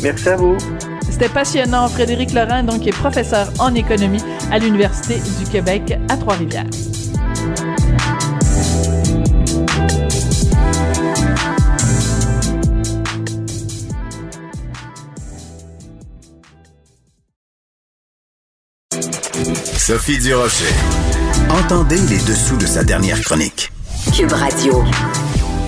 Merci 0.01 0.29
à 0.29 0.35
vous. 0.35 0.57
C'était 1.09 1.29
passionnant. 1.29 1.87
Frédéric 1.87 2.33
Laurent, 2.33 2.63
donc, 2.63 2.87
est 2.87 2.91
professeur 2.91 3.51
en 3.59 3.75
économie 3.75 4.21
à 4.51 4.57
l'Université 4.57 5.15
du 5.39 5.49
Québec 5.49 5.97
à 6.09 6.17
Trois-Rivières. 6.17 6.65
Sophie 19.81 20.19
Durocher. 20.19 20.71
Entendez 21.49 21.95
les 21.95 22.19
dessous 22.19 22.55
de 22.55 22.67
sa 22.67 22.83
dernière 22.83 23.19
chronique. 23.19 23.71
Cube 24.15 24.31
Radio. 24.31 24.83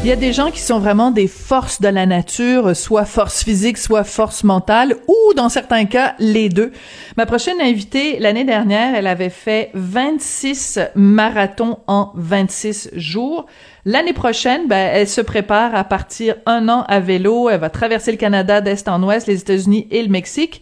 Il 0.03 0.07
y 0.07 0.11
a 0.11 0.16
des 0.16 0.34
gens 0.34 0.51
qui 0.51 0.59
sont 0.61 0.78
vraiment 0.78 1.09
des 1.09 1.28
forces 1.28 1.82
de 1.82 1.88
la 1.88 2.05
nature, 2.05 2.76
soit 2.76 3.05
force 3.05 3.43
physique, 3.43 3.80
soit 3.80 4.03
force 4.03 4.43
mentale, 4.43 4.97
ou 5.07 5.34
dans 5.34 5.49
certains 5.49 5.86
cas, 5.86 6.14
les 6.20 6.49
deux. 6.49 6.72
Ma 7.18 7.26
prochaine 7.26 7.59
invitée, 7.59 8.20
l'année 8.20 8.43
dernière, 8.43 8.93
elle 8.93 9.07
avait 9.07 9.32
fait 9.32 9.72
26 9.74 10.78
marathons 10.93 11.80
en 11.88 12.11
26 12.14 12.91
jours. 12.93 13.47
L'année 13.84 14.14
prochaine, 14.14 14.68
ben, 14.68 14.91
elle 14.93 15.09
se 15.09 15.22
prépare 15.22 15.74
à 15.74 15.86
partir 15.86 16.36
un 16.45 16.70
an 16.70 16.86
à 16.88 16.99
vélo. 16.99 17.49
Elle 17.49 17.61
va 17.61 17.72
traverser 17.72 18.11
le 18.11 18.18
Canada 18.18 18.61
d'est 18.61 18.88
en 18.88 19.01
ouest, 19.01 19.26
les 19.26 19.39
États-Unis 19.39 19.88
et 19.89 20.03
le 20.03 20.09
Mexique. 20.09 20.61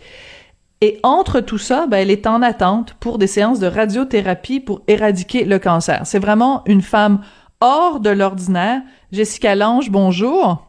Et 0.84 1.00
entre 1.04 1.42
tout 1.42 1.60
ça, 1.60 1.86
ben, 1.86 1.98
elle 1.98 2.10
est 2.10 2.26
en 2.26 2.42
attente 2.42 2.96
pour 2.96 3.20
des 3.20 3.28
séances 3.28 3.60
de 3.60 3.68
radiothérapie 3.68 4.60
pour 4.60 4.82
éradiquer 4.88 5.46
le 5.46 5.60
cancer. 5.60 6.02
C'est 6.06 6.18
vraiment 6.18 6.64
une 6.66 6.82
femme 6.82 7.22
hors 7.60 8.00
de 8.00 8.10
l'ordinaire. 8.10 8.82
Jessica 9.12 9.54
Lange, 9.54 9.92
bonjour. 9.92 10.66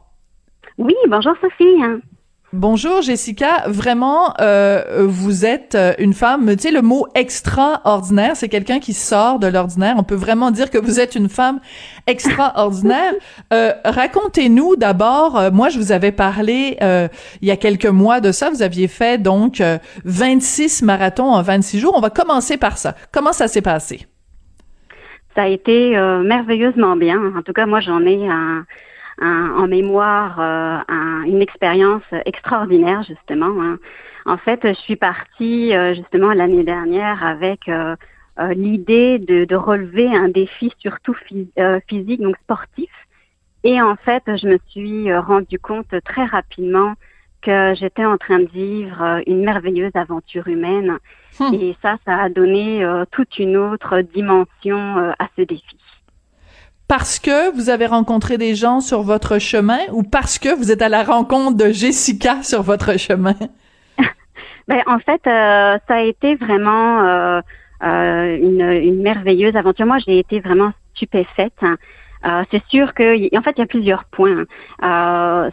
Oui, 0.76 0.94
bonjour 1.08 1.32
Sophie. 1.40 1.82
Bonjour 2.52 3.00
Jessica, 3.00 3.62
vraiment 3.66 4.34
euh, 4.38 5.06
vous 5.08 5.46
êtes 5.46 5.74
euh, 5.74 5.94
une 5.98 6.12
femme, 6.12 6.54
tu 6.54 6.64
sais 6.64 6.70
le 6.70 6.82
mot 6.82 7.06
extraordinaire, 7.14 8.36
c'est 8.36 8.50
quelqu'un 8.50 8.78
qui 8.78 8.92
sort 8.92 9.38
de 9.38 9.46
l'ordinaire. 9.46 9.94
On 9.96 10.02
peut 10.02 10.14
vraiment 10.14 10.50
dire 10.50 10.70
que 10.70 10.76
vous 10.76 11.00
êtes 11.00 11.14
une 11.14 11.30
femme 11.30 11.60
extraordinaire. 12.06 13.14
Euh, 13.52 13.72
racontez-nous 13.84 14.76
d'abord, 14.76 15.38
euh, 15.38 15.50
moi 15.50 15.68
je 15.68 15.78
vous 15.78 15.92
avais 15.92 16.12
parlé 16.12 16.76
euh, 16.82 17.08
il 17.42 17.48
y 17.48 17.50
a 17.50 17.56
quelques 17.56 17.86
mois 17.86 18.20
de 18.20 18.32
ça, 18.32 18.48
vous 18.50 18.62
aviez 18.62 18.88
fait 18.88 19.20
donc 19.20 19.62
26 20.04 20.82
marathons 20.82 21.32
en 21.32 21.42
26 21.42 21.78
jours. 21.78 21.94
On 21.96 22.00
va 22.00 22.10
commencer 22.10 22.56
par 22.56 22.78
ça. 22.78 22.94
Comment 23.12 23.32
ça 23.32 23.48
s'est 23.48 23.62
passé? 23.62 24.06
Ça 25.34 25.42
a 25.42 25.48
été 25.48 25.90
merveilleusement 26.24 26.96
bien. 26.96 27.20
En 27.36 27.42
tout 27.42 27.52
cas, 27.52 27.66
moi 27.66 27.80
j'en 27.80 28.04
ai 28.04 28.26
un 28.28 28.64
en 29.20 29.66
mémoire 29.66 30.40
euh, 30.40 31.22
une 31.24 31.42
expérience 31.42 32.02
extraordinaire 32.24 33.02
justement. 33.02 33.62
Hein. 33.62 33.78
En 34.24 34.36
fait, 34.36 34.60
je 34.62 34.74
suis 34.74 34.96
partie 34.96 35.74
euh, 35.74 35.94
justement 35.94 36.32
l'année 36.32 36.64
dernière 36.64 37.24
avec 37.24 37.68
euh, 37.68 37.96
l'idée 38.54 39.18
de, 39.18 39.44
de, 39.44 39.56
relever 39.56 40.14
un 40.14 40.28
défi 40.28 40.72
surtout 40.78 41.14
physique, 41.88 42.20
donc 42.20 42.36
sportif. 42.38 42.90
Et 43.64 43.80
en 43.80 43.96
fait, 43.96 44.22
je 44.26 44.48
me 44.48 44.58
suis 44.68 45.14
rendu 45.14 45.58
compte 45.58 45.94
très 46.04 46.24
rapidement 46.24 46.94
que 47.42 47.74
j'étais 47.74 48.04
en 48.04 48.16
train 48.16 48.38
de 48.38 48.48
vivre 48.48 49.20
une 49.26 49.44
merveilleuse 49.44 49.92
aventure 49.94 50.48
humaine. 50.48 50.98
Hum. 51.40 51.54
Et 51.54 51.76
ça, 51.82 51.98
ça 52.06 52.22
a 52.22 52.28
donné 52.30 52.84
toute 53.10 53.38
une 53.38 53.56
autre 53.56 54.00
dimension 54.00 55.12
à 55.18 55.28
ce 55.36 55.42
défi 55.42 55.76
parce 56.94 57.18
que 57.18 57.50
vous 57.54 57.70
avez 57.70 57.86
rencontré 57.86 58.36
des 58.36 58.54
gens 58.54 58.80
sur 58.82 59.00
votre 59.00 59.38
chemin 59.38 59.78
ou 59.92 60.02
parce 60.02 60.38
que 60.38 60.54
vous 60.54 60.70
êtes 60.70 60.82
à 60.82 60.90
la 60.90 61.04
rencontre 61.04 61.56
de 61.56 61.72
Jessica 61.72 62.42
sur 62.42 62.60
votre 62.60 62.98
chemin? 62.98 63.32
ben, 64.68 64.82
en 64.84 64.98
fait, 64.98 65.26
euh, 65.26 65.78
ça 65.88 65.94
a 65.94 66.02
été 66.02 66.34
vraiment 66.34 67.00
euh, 67.00 67.40
euh, 67.82 68.36
une, 68.36 69.00
merveilleuse 69.00 69.56
aventure. 69.56 69.86
Moi, 69.86 70.00
j'ai 70.06 70.18
été 70.18 70.40
vraiment 70.40 70.72
stupéfaite. 70.94 71.54
Hein. 71.62 71.78
c'est 72.50 72.62
sûr 72.68 72.92
que, 72.92 73.38
en 73.38 73.40
fait, 73.40 73.52
il 73.56 73.60
y 73.60 73.64
a 73.64 73.66
plusieurs 73.66 74.04
points. 74.04 74.44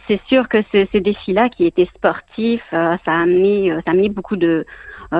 c'est 0.08 0.20
sûr 0.28 0.46
que 0.46 0.58
ce, 0.74 0.86
ce 0.92 0.98
défi-là, 0.98 1.48
qui 1.48 1.64
était 1.64 1.88
sportif, 1.94 2.60
ça 2.70 2.98
a 3.06 3.22
amené, 3.22 3.72
ça 3.86 3.92
a 3.92 3.92
amené 3.92 4.10
beaucoup 4.10 4.36
de, 4.36 4.66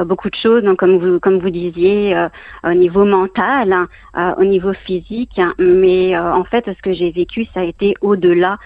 beaucoup 0.05 0.31
de 0.31 0.37
choses, 0.37 0.63
donc 0.63 0.79
comme 0.79 0.99
vous 0.99 1.21
comme 1.21 1.39
vous 1.39 1.51
disiez, 1.51 2.17
euh, 2.17 2.29
au 2.65 2.75
niveau 2.75 3.05
mental, 3.05 3.73
hein, 3.73 3.89
euh, 4.17 4.35
au 4.39 4.45
niveau 4.45 4.73
physique. 4.73 5.39
Hein. 5.39 5.55
mais 5.59 6.17
en 6.19 6.45
fait, 6.45 6.65
ce 6.67 6.83
que 6.83 6.93
j'ai 6.93 7.11
vécu, 7.11 7.45
ça 7.55 7.61
a 7.61 7.65
été 7.65 7.95
au-delà, 8.01 8.59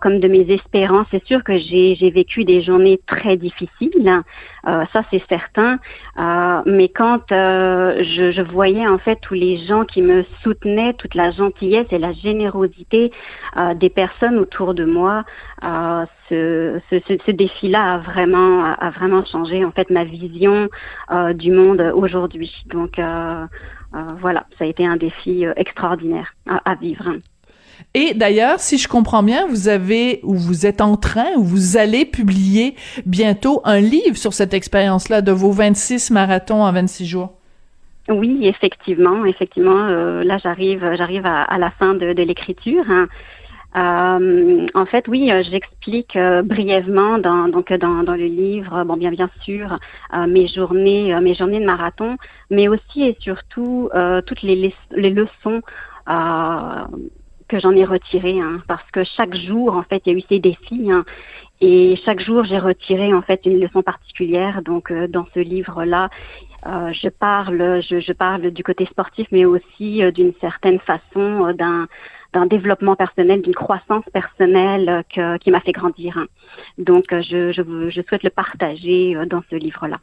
comme 0.00 0.18
de 0.20 0.28
mes 0.28 0.50
espérances. 0.52 1.06
C'est 1.10 1.24
sûr 1.24 1.44
que 1.44 1.56
j'ai 1.58 2.10
vécu 2.10 2.44
des 2.44 2.62
journées 2.62 3.00
très 3.06 3.36
difficiles, 3.36 4.08
hein. 4.08 4.24
ça 4.92 5.02
c'est 5.10 5.22
certain. 5.28 5.78
mais 6.66 6.88
quand 6.88 7.22
je, 7.30 8.32
je 8.34 8.42
voyais 8.42 8.86
en 8.86 8.98
fait 8.98 9.16
tous 9.20 9.34
les 9.34 9.58
gens 9.66 9.84
qui 9.84 10.02
me 10.02 10.24
soutenaient, 10.42 10.94
toute 10.94 11.14
la 11.14 11.30
gentillesse 11.30 11.86
et 11.90 11.98
la 11.98 12.12
générosité 12.12 13.12
des 13.76 13.90
personnes 13.90 14.38
autour 14.38 14.74
de 14.74 14.84
moi, 14.84 15.24
ce, 16.28 16.80
ce, 16.90 16.96
ce 17.26 17.30
défi-là 17.30 17.94
a 17.94 17.98
vraiment 17.98 18.64
a 18.64 18.90
vraiment 18.90 19.24
changé 19.24 19.64
en 19.64 19.70
fait 19.70 19.90
ma 19.90 20.04
vision 20.04 20.68
euh, 21.10 21.32
du 21.32 21.50
monde 21.50 21.80
aujourd'hui. 21.94 22.52
Donc 22.66 22.98
euh, 22.98 23.46
euh, 23.94 23.98
voilà, 24.20 24.46
ça 24.58 24.64
a 24.64 24.66
été 24.66 24.86
un 24.86 24.96
défi 24.96 25.44
extraordinaire 25.56 26.34
à, 26.46 26.74
vivre. 26.74 27.16
Et 27.94 28.14
d'ailleurs, 28.14 28.60
si 28.60 28.78
je 28.78 28.88
comprends 28.88 29.22
bien, 29.22 29.46
vous 29.46 29.68
avez 29.68 30.20
ou 30.22 30.34
vous 30.34 30.66
êtes 30.66 30.80
en 30.80 30.96
train 30.96 31.32
ou 31.36 31.42
vous 31.42 31.76
allez 31.76 32.04
publier 32.04 32.76
bientôt 33.06 33.60
un 33.64 33.80
livre 33.80 34.16
sur 34.16 34.32
cette 34.32 34.54
expérience-là 34.54 35.22
de 35.22 35.32
vos 35.32 35.50
26 35.50 36.10
marathons 36.10 36.62
en 36.62 36.72
26 36.72 37.06
jours. 37.06 37.32
Oui, 38.08 38.46
effectivement, 38.46 39.24
effectivement. 39.24 39.86
Euh, 39.88 40.24
là, 40.24 40.38
j'arrive, 40.38 40.94
j'arrive 40.96 41.26
à, 41.26 41.58
la 41.58 41.70
fin 41.70 41.94
de, 41.94 42.06
l'écriture. 42.06 42.84
Hein. 42.88 43.08
Euh, 43.76 44.66
en 44.74 44.86
fait, 44.86 45.06
oui, 45.06 45.30
euh, 45.30 45.44
j'explique 45.48 46.18
brièvement 46.44 47.18
dans 47.18 47.46
donc 47.46 47.72
dans, 47.72 48.02
dans, 48.02 48.16
le 48.16 48.26
livre, 48.26 48.82
bon 48.82 48.96
bien 48.96 49.12
bien 49.12 49.30
sûr, 49.42 49.78
mes 50.26 50.48
journées 50.48 51.16
mes 51.20 51.34
journées 51.34 51.60
de 51.60 51.64
marathon, 51.64 52.16
mais 52.50 52.66
aussi 52.66 53.04
et 53.04 53.16
surtout 53.20 53.88
toutes 54.26 54.42
les, 54.42 54.74
les 54.90 55.10
leçons 55.10 55.62
que 57.50 57.58
j'en 57.58 57.72
ai 57.72 57.84
retirées, 57.84 58.40
hein, 58.40 58.62
parce 58.68 58.88
que 58.92 59.02
chaque 59.04 59.34
jour, 59.34 59.74
en 59.74 59.82
fait, 59.82 60.02
il 60.06 60.12
y 60.12 60.14
a 60.14 60.18
eu 60.18 60.22
ces 60.28 60.38
défis, 60.38 60.90
hein, 60.90 61.04
et 61.60 61.96
chaque 62.04 62.20
jour, 62.20 62.44
j'ai 62.44 62.58
retiré 62.58 63.12
en 63.12 63.22
fait 63.22 63.44
une 63.44 63.60
leçon 63.60 63.82
particulière. 63.82 64.62
Donc, 64.62 64.90
dans 64.90 65.26
ce 65.34 65.40
livre-là, 65.40 66.08
euh, 66.66 66.92
je 66.92 67.08
parle, 67.08 67.80
je, 67.82 68.00
je, 68.00 68.12
parle 68.12 68.50
du 68.50 68.62
côté 68.62 68.84
sportif, 68.86 69.26
mais 69.30 69.44
aussi 69.44 70.02
euh, 70.02 70.10
d'une 70.10 70.34
certaine 70.40 70.78
façon 70.80 71.46
euh, 71.46 71.52
d'un 71.52 71.86
d'un 72.32 72.46
développement 72.46 72.94
personnel, 72.94 73.42
d'une 73.42 73.56
croissance 73.56 74.04
personnelle 74.12 75.02
que, 75.12 75.36
qui 75.38 75.50
m'a 75.50 75.58
fait 75.58 75.72
grandir. 75.72 76.16
Hein. 76.16 76.26
Donc, 76.78 77.06
je, 77.10 77.50
je, 77.50 77.90
je, 77.90 78.02
souhaite 78.02 78.22
le 78.22 78.30
partager 78.30 79.16
dans 79.26 79.42
ce 79.50 79.56
livre-là. 79.56 79.98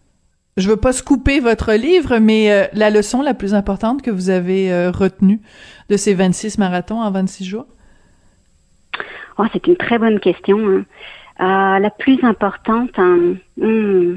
Je 0.57 0.69
veux 0.69 0.75
pas 0.75 0.91
couper 1.05 1.39
votre 1.39 1.73
livre, 1.73 2.17
mais 2.17 2.69
la 2.73 2.89
leçon 2.89 3.21
la 3.21 3.33
plus 3.33 3.53
importante 3.53 4.01
que 4.01 4.11
vous 4.11 4.29
avez 4.29 4.89
retenue 4.89 5.39
de 5.89 5.97
ces 5.97 6.13
26 6.13 6.57
marathons 6.57 6.99
en 6.99 7.11
26 7.11 7.45
jours? 7.45 7.65
Oh, 9.37 9.43
c'est 9.53 9.67
une 9.67 9.77
très 9.77 9.99
bonne 9.99 10.19
question. 10.19 10.83
Hein. 11.39 11.79
la 11.79 11.89
plus 11.91 12.23
importante, 12.23 12.97
hein, 12.97 13.35
hmm, 13.57 14.15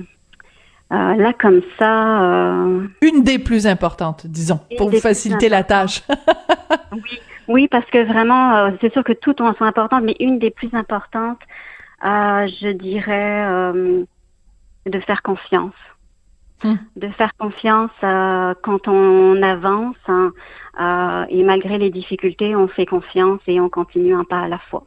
euh, 0.93 1.15
là, 1.15 1.33
comme 1.33 1.61
ça. 1.79 2.23
Euh... 2.23 2.87
Une 3.01 3.23
des 3.23 3.39
plus 3.39 3.67
importantes, 3.67 4.27
disons, 4.27 4.59
pour 4.77 4.91
vous 4.91 4.99
faciliter 4.99 5.49
la 5.49 5.63
tâche. 5.63 6.03
oui, 6.93 7.21
oui, 7.47 7.69
parce 7.69 7.87
que 7.87 8.05
vraiment, 8.05 8.57
euh, 8.57 8.71
c'est 8.81 8.93
sûr 8.93 9.05
que 9.05 9.13
toutes 9.13 9.39
sont 9.39 9.63
importantes, 9.63 10.03
mais 10.03 10.17
une 10.19 10.41
des 10.41 10.51
plus 10.51 10.75
importantes, 10.75 11.39
euh, 12.05 12.49
je 12.61 12.73
dirais, 12.73 13.45
euh, 13.47 14.03
de 14.87 15.01
faire 15.01 15.23
confiance. 15.23 15.75
Hmm. 16.63 16.75
De 16.97 17.09
faire 17.09 17.33
confiance 17.39 17.91
quand 18.01 18.87
on 18.87 19.43
avance 19.43 19.97
hein, 20.09 21.27
et 21.31 21.43
malgré 21.43 21.79
les 21.79 21.91
difficultés, 21.91 22.55
on 22.55 22.69
fait 22.69 22.87
confiance 22.87 23.41
et 23.47 23.61
on 23.61 23.71
continue 23.71 24.15
un 24.15 24.25
pas 24.25 24.41
à 24.41 24.49
la 24.49 24.59
fois 24.59 24.85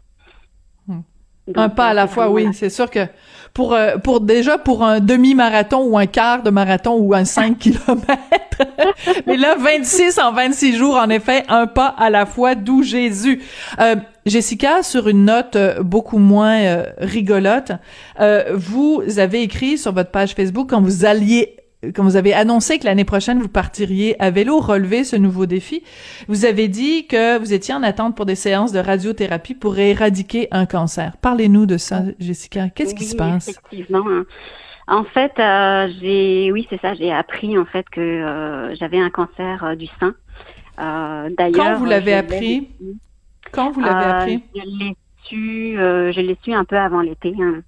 un 1.56 1.70
pas 1.70 1.88
à 1.88 1.94
la 1.94 2.08
fois, 2.08 2.30
oui, 2.30 2.48
c'est 2.54 2.70
sûr 2.70 2.90
que 2.90 3.06
pour 3.54 3.74
euh, 3.74 3.98
pour 3.98 4.22
déjà 4.22 4.58
pour 4.58 4.84
un 4.84 5.00
demi-marathon 5.00 5.84
ou 5.84 5.98
un 5.98 6.06
quart 6.06 6.42
de 6.42 6.50
marathon 6.50 6.96
ou 6.98 7.14
un 7.14 7.26
5 7.26 7.58
kilomètres, 7.60 8.62
mais 9.28 9.36
là 9.36 9.56
26 9.58 10.20
en 10.20 10.32
26 10.32 10.78
jours, 10.78 10.96
en 10.96 11.10
effet, 11.10 11.44
un 11.50 11.68
pas 11.68 11.88
à 11.88 12.10
la 12.10 12.26
fois, 12.26 12.56
d'où 12.56 12.82
Jésus. 12.82 13.42
Euh, 13.80 13.96
Jessica, 14.26 14.84
sur 14.84 15.10
une 15.10 15.26
note 15.26 15.58
euh, 15.58 15.84
beaucoup 15.84 16.18
moins 16.18 16.84
rigolote, 16.98 17.74
vous 18.54 19.04
avez 19.18 19.42
écrit 19.42 19.78
sur 19.78 19.92
votre 19.92 20.12
page 20.12 20.34
Facebook 20.34 20.70
quand 20.70 20.82
vous 20.82 21.04
alliez 21.04 21.58
quand 21.94 22.04
vous 22.04 22.16
avez 22.16 22.34
annoncé 22.34 22.80
que 22.80 22.86
l'année 22.86 23.06
prochaine 23.06 23.40
vous 23.40 23.50
partiriez 23.50 24.22
à 24.22 24.32
vélo 24.32 24.60
relever 24.60 25.04
ce 25.04 25.16
nouveau 25.16 25.46
défi, 25.46 25.84
vous 26.28 26.46
avez 26.46 26.68
dit 26.68 27.08
que 27.08 27.38
vous 27.40 27.54
étiez 27.54 27.74
en 27.74 27.84
attente 27.84 28.16
pour 28.16 28.26
des 28.26 28.36
séances 28.36 28.72
de 28.72 28.80
radiothérapie 28.80 29.56
pour 29.56 29.78
éradiquer 29.78 30.48
un 30.52 30.66
cancer. 30.66 31.18
Parlez-nous 31.22 31.66
de 31.66 31.78
ça, 31.78 32.04
Jessica. 32.20 32.70
Qu'est-ce 32.70 32.96
qui 32.96 33.06
se 33.06 33.16
passe? 33.16 33.50
Effectivement. 33.50 34.04
En 34.88 35.04
fait, 35.06 35.32
euh, 35.40 35.88
j'ai, 36.02 36.52
oui, 36.52 36.68
c'est 36.70 36.80
ça. 36.82 36.94
J'ai 36.94 37.12
appris 37.12 37.58
en 37.58 37.66
fait 37.66 37.88
que 37.90 38.02
euh, 38.02 38.76
j'avais 38.76 39.00
un 39.00 39.10
cancer 39.10 39.64
euh, 39.64 39.76
du 39.76 39.88
sein. 40.00 40.14
D'ailleurs, 40.78 41.54
quand 41.54 41.76
vous 41.76 41.86
l'avez 41.86 42.14
appris? 42.14 42.70
Quand 43.52 43.72
vous 43.72 43.80
l'avez 43.80 44.06
appris? 44.06 44.44
Je 44.56 44.62
l'ai 44.66 44.96
su, 45.24 45.76
je 45.78 46.20
l'ai 46.20 46.38
su 46.44 46.54
un 46.54 46.66
peu 46.66 46.78
avant 46.78 47.02
l'été. 47.02 47.34
Hein. 47.40 47.62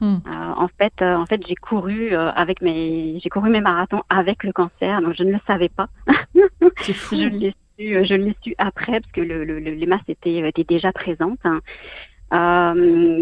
Hmm. 0.00 0.18
Euh, 0.26 0.52
en 0.56 0.68
fait, 0.78 0.92
euh, 1.02 1.16
en 1.16 1.26
fait, 1.26 1.40
j'ai 1.46 1.56
couru 1.56 2.12
euh, 2.12 2.30
avec 2.32 2.62
mes, 2.62 3.18
j'ai 3.20 3.28
couru 3.28 3.50
mes 3.50 3.60
marathons 3.60 4.02
avec 4.08 4.44
le 4.44 4.52
cancer, 4.52 5.02
donc 5.02 5.14
je 5.16 5.24
ne 5.24 5.32
le 5.32 5.40
savais 5.46 5.68
pas. 5.68 5.88
je 6.36 7.28
l'ai 7.28 7.54
su, 7.76 8.04
je 8.04 8.14
l'ai 8.14 8.36
su 8.42 8.54
après 8.58 9.00
parce 9.00 9.12
que 9.12 9.20
le, 9.20 9.44
le, 9.44 9.58
les 9.58 9.86
masses 9.86 10.08
étaient, 10.08 10.38
étaient 10.48 10.64
déjà 10.64 10.92
présentes. 10.92 11.40
Hein. 11.44 11.60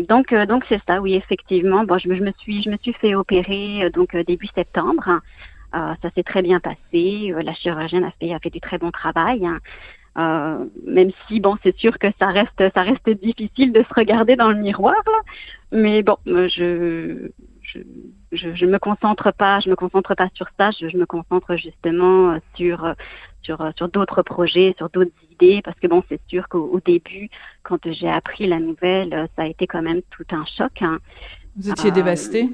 donc, 0.08 0.34
donc 0.34 0.64
c'est 0.68 0.82
ça, 0.86 1.00
oui, 1.00 1.14
effectivement. 1.14 1.84
Bon, 1.84 1.96
je, 1.96 2.12
je, 2.14 2.22
me 2.22 2.32
suis, 2.38 2.62
je 2.62 2.70
me 2.70 2.76
suis 2.76 2.92
fait 2.94 3.14
opérer 3.14 3.90
donc 3.94 4.14
début 4.14 4.48
septembre. 4.54 5.20
ça 5.72 6.10
s'est 6.14 6.24
très 6.24 6.42
bien 6.42 6.60
passé. 6.60 7.32
la 7.42 7.54
chirurgienne 7.54 8.04
a 8.04 8.10
fait, 8.20 8.34
a 8.34 8.38
fait 8.38 8.50
du 8.50 8.60
très 8.60 8.76
bon 8.76 8.90
travail. 8.90 9.46
Hein. 9.46 9.60
Euh, 10.18 10.64
même 10.86 11.10
si 11.26 11.40
bon, 11.40 11.56
c'est 11.62 11.76
sûr 11.76 11.98
que 11.98 12.06
ça 12.18 12.28
reste, 12.28 12.72
ça 12.74 12.82
reste 12.82 13.08
difficile 13.22 13.72
de 13.72 13.82
se 13.82 13.94
regarder 13.94 14.36
dans 14.36 14.48
le 14.48 14.56
miroir. 14.56 14.94
Là. 15.06 15.20
Mais 15.72 16.02
bon, 16.02 16.16
euh, 16.28 16.48
je, 16.48 17.30
je, 17.62 17.80
je, 18.32 18.54
je, 18.54 18.66
me 18.66 18.78
concentre 18.78 19.32
pas, 19.32 19.60
je 19.60 19.68
me 19.68 19.76
concentre 19.76 20.14
pas 20.14 20.28
sur 20.34 20.46
ça. 20.58 20.70
Je, 20.70 20.88
je 20.88 20.96
me 20.96 21.06
concentre 21.06 21.56
justement 21.56 22.32
euh, 22.32 22.38
sur, 22.54 22.94
sur, 23.42 23.72
sur 23.76 23.88
d'autres 23.88 24.22
projets, 24.22 24.74
sur 24.76 24.88
d'autres 24.90 25.10
idées, 25.30 25.60
parce 25.64 25.78
que 25.80 25.86
bon, 25.86 26.02
c'est 26.08 26.20
sûr 26.28 26.48
qu'au 26.48 26.80
début, 26.84 27.28
quand 27.62 27.90
j'ai 27.90 28.08
appris 28.08 28.46
la 28.46 28.60
nouvelle, 28.60 29.28
ça 29.36 29.42
a 29.42 29.46
été 29.46 29.66
quand 29.66 29.82
même 29.82 30.02
tout 30.10 30.26
un 30.30 30.44
choc. 30.44 30.82
Hein. 30.82 30.98
Vous 31.56 31.70
étiez 31.70 31.90
dévastée. 31.90 32.48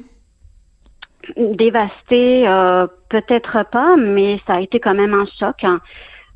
Dévastée, 1.36 2.48
euh, 2.48 2.86
peut-être 3.08 3.64
pas, 3.70 3.96
mais 3.96 4.40
ça 4.46 4.54
a 4.54 4.60
été 4.60 4.80
quand 4.80 4.94
même 4.94 5.14
un 5.14 5.26
choc. 5.38 5.62
Hein. 5.62 5.80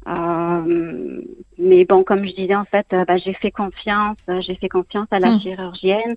Euh, 0.09 1.23
mais 1.59 1.85
bon, 1.85 2.05
comme 2.05 2.25
je 2.25 2.35
disais, 2.35 2.55
en 2.55 2.65
fait, 2.65 2.87
euh, 2.93 3.05
bah, 3.05 3.17
j'ai 3.17 3.35
fait 3.35 3.51
confiance, 3.51 4.19
euh, 4.29 4.41
j'ai 4.41 4.55
fait 4.55 4.69
confiance 4.69 5.09
à 5.11 5.19
la 5.19 5.31
hmm. 5.31 5.41
chirurgienne 5.41 6.15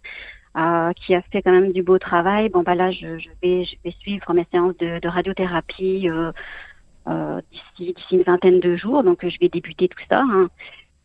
euh, 0.57 0.91
qui 0.93 1.15
a 1.15 1.21
fait 1.21 1.41
quand 1.41 1.51
même 1.51 1.71
du 1.71 1.83
beau 1.83 1.99
travail. 1.99 2.49
Bon, 2.49 2.63
bah 2.63 2.75
là, 2.75 2.91
je, 2.91 3.07
vais, 3.41 3.63
je 3.63 3.75
vais 3.83 3.91
suivre 3.99 4.33
mes 4.33 4.45
séances 4.51 4.77
de, 4.77 4.99
de 4.99 5.07
radiothérapie 5.07 6.09
euh, 6.09 7.41
d'ici, 7.51 7.93
d'ici 7.93 8.15
une 8.15 8.23
vingtaine 8.23 8.59
de 8.59 8.75
jours, 8.75 9.03
donc 9.03 9.27
je 9.27 9.39
vais 9.39 9.49
débuter 9.49 9.87
tout 9.87 10.03
ça. 10.09 10.21
Hein. 10.21 10.49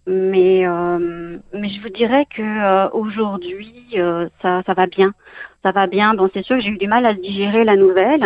Mais, 0.07 0.65
mais 1.55 1.69
je 1.71 1.81
vous 1.81 1.89
dirais 1.89 2.27
que 2.27 2.91
aujourd'hui, 2.91 3.97
ça, 4.43 4.63
ça 4.67 4.75
va 4.75 4.87
bien. 4.87 5.15
Ça 5.63 5.73
va 5.73 5.87
bien. 5.87 6.13
Bon, 6.13 6.29
c'est 6.35 6.45
sûr 6.45 6.57
que 6.57 6.63
j'ai 6.63 6.69
eu 6.69 6.77
du 6.77 6.89
mal 6.89 7.07
à 7.07 7.15
digérer 7.15 7.65
la 7.65 7.77
nouvelle, 7.77 8.23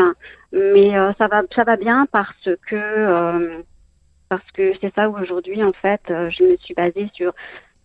mais 0.52 0.90
ça 1.18 1.28
va, 1.28 1.42
ça 1.54 1.62
va 1.62 1.76
bien 1.76 2.06
parce 2.10 2.48
que 2.68 3.62
parce 4.28 4.50
que 4.52 4.72
c'est 4.80 4.94
ça 4.94 5.08
où 5.08 5.18
aujourd'hui, 5.18 5.62
en 5.62 5.72
fait, 5.72 6.00
euh, 6.10 6.30
je 6.30 6.44
me 6.44 6.56
suis 6.58 6.74
basée 6.74 7.08
sur. 7.14 7.32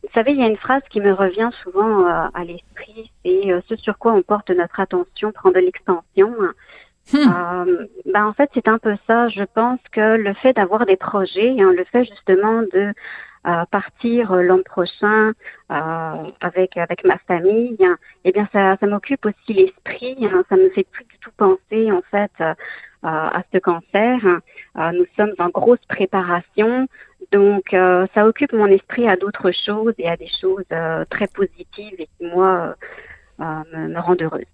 Vous 0.03 0.09
savez, 0.13 0.33
il 0.33 0.39
y 0.39 0.43
a 0.43 0.47
une 0.47 0.57
phrase 0.57 0.81
qui 0.89 0.99
me 0.99 1.13
revient 1.13 1.49
souvent 1.63 2.05
euh, 2.05 2.27
à 2.33 2.43
l'esprit, 2.43 3.09
c'est 3.23 3.51
euh, 3.51 3.61
ce 3.69 3.77
sur 3.77 3.97
quoi 3.97 4.11
on 4.13 4.21
porte 4.21 4.49
notre 4.49 4.79
attention 4.81 5.31
prend 5.31 5.51
de 5.51 5.59
l'extension. 5.59 6.35
Hmm. 7.11 7.65
ben 8.05 8.25
en 8.25 8.33
fait, 8.33 8.49
c'est 8.53 8.67
un 8.67 8.77
peu 8.77 8.95
ça. 9.07 9.27
Je 9.29 9.43
pense 9.43 9.79
que 9.91 10.15
le 10.15 10.33
fait 10.35 10.53
d'avoir 10.53 10.85
des 10.85 10.95
projets, 10.95 11.55
hein, 11.59 11.73
le 11.75 11.83
fait 11.85 12.05
justement 12.05 12.61
de 12.61 12.93
partir 13.71 14.33
l'an 14.35 14.61
prochain 14.63 15.33
avec 15.67 16.77
avec 16.77 17.03
ma 17.03 17.17
famille, 17.27 17.75
hein, 17.83 17.97
eh 18.23 18.31
bien 18.31 18.47
ça, 18.53 18.77
ça 18.79 18.87
m'occupe 18.87 19.25
aussi 19.25 19.53
l'esprit. 19.53 20.15
Hein, 20.21 20.45
ça 20.47 20.55
me 20.55 20.69
fait 20.69 20.87
plus 20.89 21.03
du 21.03 21.17
tout 21.19 21.31
penser 21.35 21.91
en 21.91 22.01
fait 22.09 22.31
à 23.03 23.43
ce 23.51 23.57
cancer. 23.57 24.19
Euh, 24.77 24.91
nous 24.91 25.05
sommes 25.15 25.33
en 25.37 25.49
grosse 25.49 25.83
préparation, 25.87 26.87
donc 27.31 27.73
euh, 27.73 28.07
ça 28.13 28.25
occupe 28.25 28.53
mon 28.53 28.65
esprit 28.65 29.07
à 29.07 29.15
d'autres 29.15 29.51
choses 29.51 29.93
et 29.99 30.09
à 30.09 30.17
des 30.17 30.29
choses 30.41 30.65
euh, 30.71 31.05
très 31.09 31.27
positives 31.27 31.95
et 31.99 32.07
qui 32.17 32.25
moi 32.25 32.75
me, 33.39 33.87
me 33.87 33.99
rendent 33.99 34.21
heureuse. 34.21 34.52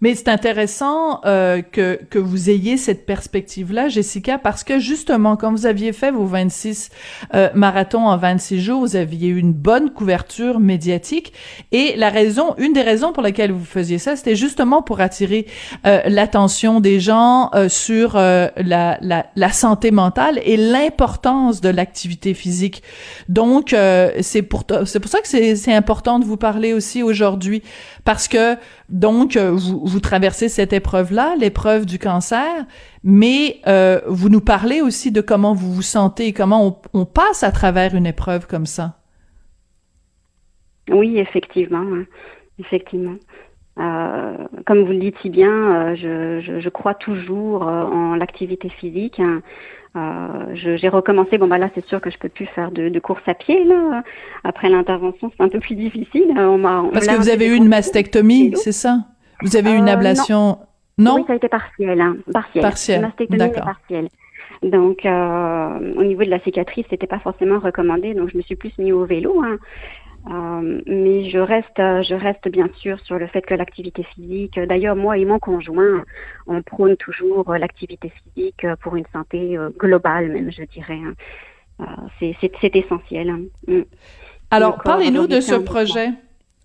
Mais 0.00 0.14
c'est 0.14 0.28
intéressant 0.28 1.20
euh, 1.24 1.62
que, 1.62 1.98
que 2.10 2.18
vous 2.18 2.50
ayez 2.50 2.76
cette 2.76 3.04
perspective-là, 3.06 3.88
Jessica, 3.88 4.38
parce 4.38 4.62
que 4.62 4.78
justement, 4.78 5.36
quand 5.36 5.50
vous 5.50 5.66
aviez 5.66 5.92
fait 5.92 6.10
vos 6.10 6.26
26 6.26 6.90
euh, 7.34 7.48
marathons 7.54 8.06
en 8.06 8.16
26 8.16 8.60
jours, 8.60 8.80
vous 8.80 8.96
aviez 8.96 9.28
eu 9.28 9.38
une 9.38 9.52
bonne 9.52 9.90
couverture 9.90 10.60
médiatique. 10.60 11.32
Et 11.72 11.94
la 11.96 12.10
raison, 12.10 12.54
une 12.58 12.72
des 12.72 12.82
raisons 12.82 13.12
pour 13.12 13.22
lesquelles 13.22 13.52
vous 13.52 13.64
faisiez 13.64 13.98
ça, 13.98 14.14
c'était 14.14 14.36
justement 14.36 14.82
pour 14.82 15.00
attirer 15.00 15.46
euh, 15.86 16.00
l'attention 16.06 16.80
des 16.80 17.00
gens 17.00 17.50
euh, 17.54 17.68
sur 17.68 18.16
euh, 18.16 18.48
la, 18.56 18.98
la, 19.00 19.26
la, 19.34 19.52
santé 19.52 19.90
mentale 19.90 20.40
et 20.44 20.56
l'importance 20.56 21.60
de 21.60 21.68
l'activité 21.68 22.34
physique. 22.34 22.82
Donc, 23.28 23.72
euh, 23.72 24.10
c'est 24.20 24.42
pour, 24.42 24.64
c'est 24.84 25.00
pour 25.00 25.10
ça 25.10 25.20
que 25.20 25.28
c'est 25.28 25.74
important 25.74 26.18
de 26.18 26.24
vous 26.24 26.36
parler 26.36 26.72
aussi 26.72 27.02
aujourd'hui, 27.02 27.62
parce 28.04 28.28
que 28.28 28.56
donc, 28.88 29.36
euh, 29.36 29.58
vous, 29.78 29.86
vous 29.86 30.00
traversez 30.00 30.48
cette 30.48 30.72
épreuve-là, 30.72 31.34
l'épreuve 31.38 31.86
du 31.86 31.98
cancer, 31.98 32.66
mais 33.04 33.60
euh, 33.66 34.00
vous 34.06 34.28
nous 34.28 34.40
parlez 34.40 34.80
aussi 34.80 35.12
de 35.12 35.20
comment 35.20 35.54
vous 35.54 35.72
vous 35.72 35.82
sentez, 35.82 36.32
comment 36.32 36.80
on, 36.92 37.04
passe 37.04 37.42
à 37.42 37.52
travers 37.52 37.94
une 37.94 38.06
épreuve 38.06 38.46
comme 38.46 38.66
ça. 38.66 38.96
Oui, 40.90 41.18
effectivement, 41.18 41.78
hein. 41.78 42.04
effectivement. 42.58 43.16
Euh, 43.78 44.36
comme 44.66 44.82
vous 44.82 44.92
le 44.92 44.98
dites 44.98 45.16
si 45.22 45.30
bien, 45.30 45.52
euh, 45.52 45.94
je, 45.94 46.40
je, 46.40 46.60
je, 46.60 46.68
crois 46.68 46.94
toujours 46.94 47.68
euh, 47.68 47.84
en 47.84 48.16
l'activité 48.16 48.68
physique. 48.68 49.20
Hein. 49.20 49.42
j'ai 50.54 50.88
recommencé. 50.88 51.38
Bon 51.38 51.46
bah 51.46 51.58
là, 51.58 51.70
c'est 51.74 51.86
sûr 51.86 52.00
que 52.00 52.10
je 52.10 52.18
peux 52.18 52.28
plus 52.28 52.46
faire 52.46 52.72
de, 52.72 52.88
de 52.88 53.00
course 53.00 53.22
à 53.26 53.34
pied 53.34 53.64
là. 53.64 54.02
Après 54.42 54.68
l'intervention, 54.68 55.30
c'est 55.36 55.42
un 55.44 55.48
peu 55.48 55.60
plus 55.60 55.76
difficile. 55.76 56.34
On 56.36 56.90
Parce 56.90 57.06
que 57.06 57.16
vous 57.16 57.28
avez 57.28 57.46
eu 57.46 57.54
une 57.54 57.68
mastectomie, 57.68 58.52
c'est 58.56 58.72
ça? 58.72 58.98
Vous 59.42 59.56
avez 59.56 59.72
eu 59.72 59.76
une 59.76 59.88
ablation 59.88 60.58
non. 60.98 61.14
Oui, 61.14 61.24
ça 61.28 61.34
a 61.34 61.36
été 61.36 61.48
partiel, 61.48 62.00
hein. 62.00 62.16
partiel. 62.32 62.62
Partiel. 62.62 63.00
Mastectomie 63.02 63.52
partielle. 63.52 64.08
Donc, 64.64 65.06
euh, 65.06 65.94
au 65.96 66.02
niveau 66.02 66.24
de 66.24 66.30
la 66.30 66.40
cicatrice, 66.40 66.86
c'était 66.90 67.06
pas 67.06 67.20
forcément 67.20 67.60
recommandé, 67.60 68.14
donc 68.14 68.30
je 68.30 68.36
me 68.36 68.42
suis 68.42 68.56
plus 68.56 68.76
mis 68.78 68.90
au 68.90 69.04
vélo. 69.04 69.40
Hein. 69.44 69.58
Euh, 70.30 70.80
mais 70.86 71.30
je 71.30 71.38
reste, 71.38 71.76
je 71.76 72.14
reste 72.14 72.48
bien 72.48 72.68
sûr 72.78 72.98
sur 73.00 73.18
le 73.18 73.28
fait 73.28 73.42
que 73.42 73.54
l'activité 73.54 74.02
physique. 74.02 74.58
D'ailleurs, 74.58 74.96
moi 74.96 75.16
et 75.16 75.24
mon 75.24 75.38
conjoint, 75.38 76.04
on 76.48 76.62
prône 76.62 76.96
toujours 76.96 77.54
l'activité 77.54 78.10
physique 78.10 78.66
pour 78.82 78.96
une 78.96 79.06
santé 79.12 79.56
euh, 79.56 79.70
globale, 79.78 80.32
même 80.32 80.50
je 80.50 80.64
dirais. 80.64 80.98
Hein. 81.04 81.14
Euh, 81.80 82.28
c'est 82.50 82.76
essentiel. 82.76 83.30
Hein. 83.30 83.40
Mm. 83.68 83.82
Alors, 84.50 84.82
parlez-nous 84.82 85.28
de 85.28 85.40
ce 85.40 85.54
projet. 85.54 86.10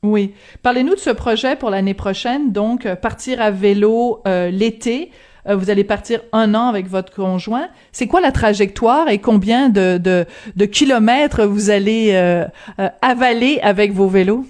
Oui, 0.03 0.33
parlez-nous 0.61 0.95
de 0.95 0.99
ce 0.99 1.09
projet 1.09 1.55
pour 1.55 1.69
l'année 1.69 1.93
prochaine. 1.93 2.51
Donc, 2.51 2.87
partir 2.95 3.41
à 3.41 3.51
vélo 3.51 4.21
l'été. 4.25 5.11
Euh, 5.47 5.55
vous 5.55 5.69
allez 5.69 5.83
partir 5.83 6.21
un 6.31 6.55
an 6.55 6.67
avec 6.67 6.87
votre 6.87 7.13
conjoint. 7.13 7.67
C'est 7.91 8.07
quoi 8.07 8.21
la 8.21 8.31
trajectoire 8.31 9.09
et 9.09 9.19
combien 9.19 9.69
de, 9.69 9.97
de, 9.97 10.65
kilomètres 10.65 11.45
vous 11.45 11.69
allez 11.69 12.11
euh, 12.13 12.45
euh, 12.79 12.89
avaler 13.01 13.59
avec 13.61 13.91
vos 13.91 14.07
vélos? 14.07 14.45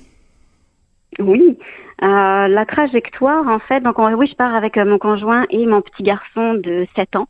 Oui. 1.19 1.57
la 2.01 2.65
trajectoire, 2.67 3.47
en 3.47 3.59
fait, 3.59 3.81
donc 3.81 3.97
oui, 3.97 4.27
je 4.27 4.35
pars 4.35 4.55
avec 4.55 4.77
mon 4.77 4.97
conjoint 4.97 5.45
et 5.49 5.65
mon 5.65 5.81
petit 5.81 6.03
garçon 6.03 6.55
de 6.55 6.87
7 6.95 7.15
ans. 7.15 7.27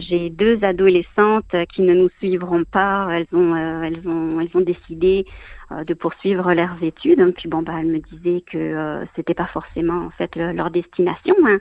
J'ai 0.00 0.30
deux 0.30 0.58
adolescentes 0.62 1.54
qui 1.74 1.82
ne 1.82 1.92
nous 1.92 2.08
suivront 2.18 2.64
pas. 2.64 3.08
Elles 3.12 3.26
ont, 3.32 3.54
elles 3.84 4.08
ont, 4.08 4.40
elles 4.40 4.50
ont 4.54 4.62
décidé 4.62 5.26
euh, 5.26 5.32
de 5.70 5.94
poursuivre 5.94 6.52
leurs 6.54 6.82
études. 6.82 7.34
Puis 7.34 7.48
bon, 7.48 7.62
bah, 7.62 7.74
elle 7.80 7.88
me 7.88 7.98
disait 7.98 8.42
que 8.50 8.56
euh, 8.56 9.04
c'était 9.14 9.34
pas 9.34 9.46
forcément 9.46 10.06
en 10.06 10.10
fait 10.10 10.34
leur 10.36 10.70
destination. 10.70 11.34
Hein. 11.44 11.58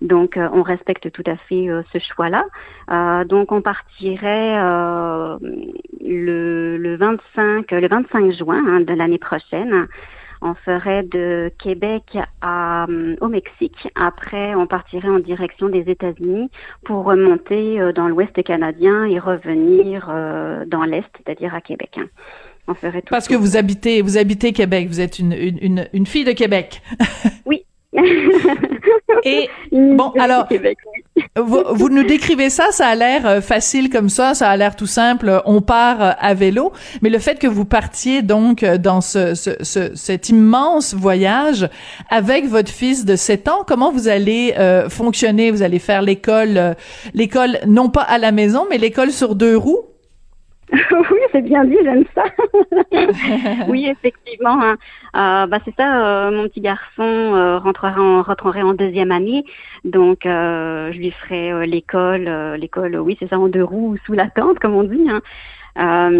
Donc 0.00 0.36
euh, 0.36 0.48
on 0.52 0.62
respecte 0.62 1.10
tout 1.10 1.24
à 1.26 1.36
fait 1.36 1.68
ce 1.92 1.98
choix-là. 1.98 2.44
donc 3.24 3.52
on 3.52 3.60
partirait 3.60 4.56
le, 6.00 6.76
le 6.76 6.96
25 6.96 7.70
le 7.72 7.88
25 7.88 8.32
juin 8.32 8.62
hein, 8.66 8.80
de 8.80 8.94
l'année 8.94 9.18
prochaine. 9.18 9.88
On 10.42 10.54
ferait 10.54 11.02
de 11.02 11.52
Québec 11.58 12.16
au 12.42 13.28
Mexique. 13.28 13.88
Après, 13.94 14.54
on 14.54 14.66
partirait 14.66 15.10
en 15.10 15.18
direction 15.18 15.68
des 15.68 15.90
États-Unis 15.90 16.50
pour 16.82 17.04
remonter 17.04 17.92
dans 17.94 18.08
l'Ouest 18.08 18.42
canadien 18.42 19.04
et 19.04 19.18
revenir 19.18 20.06
dans 20.66 20.84
l'Est, 20.84 21.10
c'est-à-dire 21.18 21.54
à 21.54 21.60
Québec. 21.60 21.98
Hein. 21.98 22.06
Parce 23.08 23.28
que 23.28 23.34
vous 23.34 23.56
habitez, 23.56 24.02
vous 24.02 24.16
habitez 24.16 24.52
Québec, 24.52 24.88
vous 24.88 25.00
êtes 25.00 25.18
une, 25.18 25.32
une, 25.32 25.88
une, 25.92 26.06
fille 26.06 26.24
de 26.24 26.32
Québec. 26.32 26.82
oui. 27.46 27.64
Et 29.24 29.48
bon, 29.72 30.12
alors, 30.18 30.46
vous, 31.36 31.62
vous, 31.72 31.88
nous 31.88 32.04
décrivez 32.04 32.48
ça, 32.48 32.66
ça 32.70 32.86
a 32.86 32.94
l'air 32.94 33.26
euh, 33.26 33.40
facile 33.40 33.90
comme 33.90 34.08
ça, 34.08 34.34
ça 34.34 34.48
a 34.48 34.56
l'air 34.56 34.76
tout 34.76 34.86
simple. 34.86 35.42
On 35.44 35.60
part 35.60 36.02
euh, 36.02 36.12
à 36.18 36.34
vélo, 36.34 36.72
mais 37.02 37.10
le 37.10 37.18
fait 37.18 37.38
que 37.38 37.46
vous 37.46 37.64
partiez 37.64 38.22
donc 38.22 38.62
euh, 38.62 38.78
dans 38.78 39.00
ce, 39.00 39.34
ce, 39.34 39.50
ce 39.62 39.94
cet 39.96 40.28
immense 40.28 40.94
voyage 40.94 41.68
avec 42.08 42.46
votre 42.46 42.70
fils 42.70 43.04
de 43.04 43.16
7 43.16 43.48
ans, 43.48 43.64
comment 43.66 43.90
vous 43.90 44.08
allez 44.08 44.54
fonctionner? 44.88 45.50
Vous 45.50 45.62
allez 45.62 45.78
faire 45.78 46.02
l'école, 46.02 46.76
l'école 47.14 47.58
non 47.66 47.88
pas 47.88 48.02
à 48.02 48.18
la 48.18 48.32
maison, 48.32 48.66
mais 48.70 48.78
l'école 48.78 49.10
sur 49.10 49.34
deux 49.34 49.56
roues? 49.56 49.80
oui, 51.10 51.18
c'est 51.32 51.42
bien 51.42 51.64
dit, 51.64 51.76
j'aime 51.82 52.04
ça. 52.14 52.24
oui, 53.68 53.86
effectivement. 53.88 54.62
Hein. 54.62 54.76
Euh, 55.16 55.46
bah, 55.46 55.58
c'est 55.64 55.74
ça, 55.76 56.06
euh, 56.06 56.30
mon 56.30 56.44
petit 56.48 56.60
garçon 56.60 57.02
euh, 57.02 57.58
rentrera 57.58 58.00
en, 58.00 58.22
rentrerait 58.22 58.62
en 58.62 58.74
deuxième 58.74 59.10
année. 59.10 59.44
Donc, 59.84 60.20
je 60.24 60.96
lui 60.96 61.10
ferai 61.10 61.66
l'école, 61.66 62.54
l'école, 62.56 62.96
oui, 62.96 63.16
c'est 63.18 63.28
ça, 63.28 63.38
en 63.38 63.48
deux 63.48 63.64
roues, 63.64 63.96
sous 64.06 64.12
la 64.12 64.28
tente, 64.28 64.58
comme 64.58 64.74
on 64.74 64.84
dit. 64.84 65.08
Hein. 65.08 66.10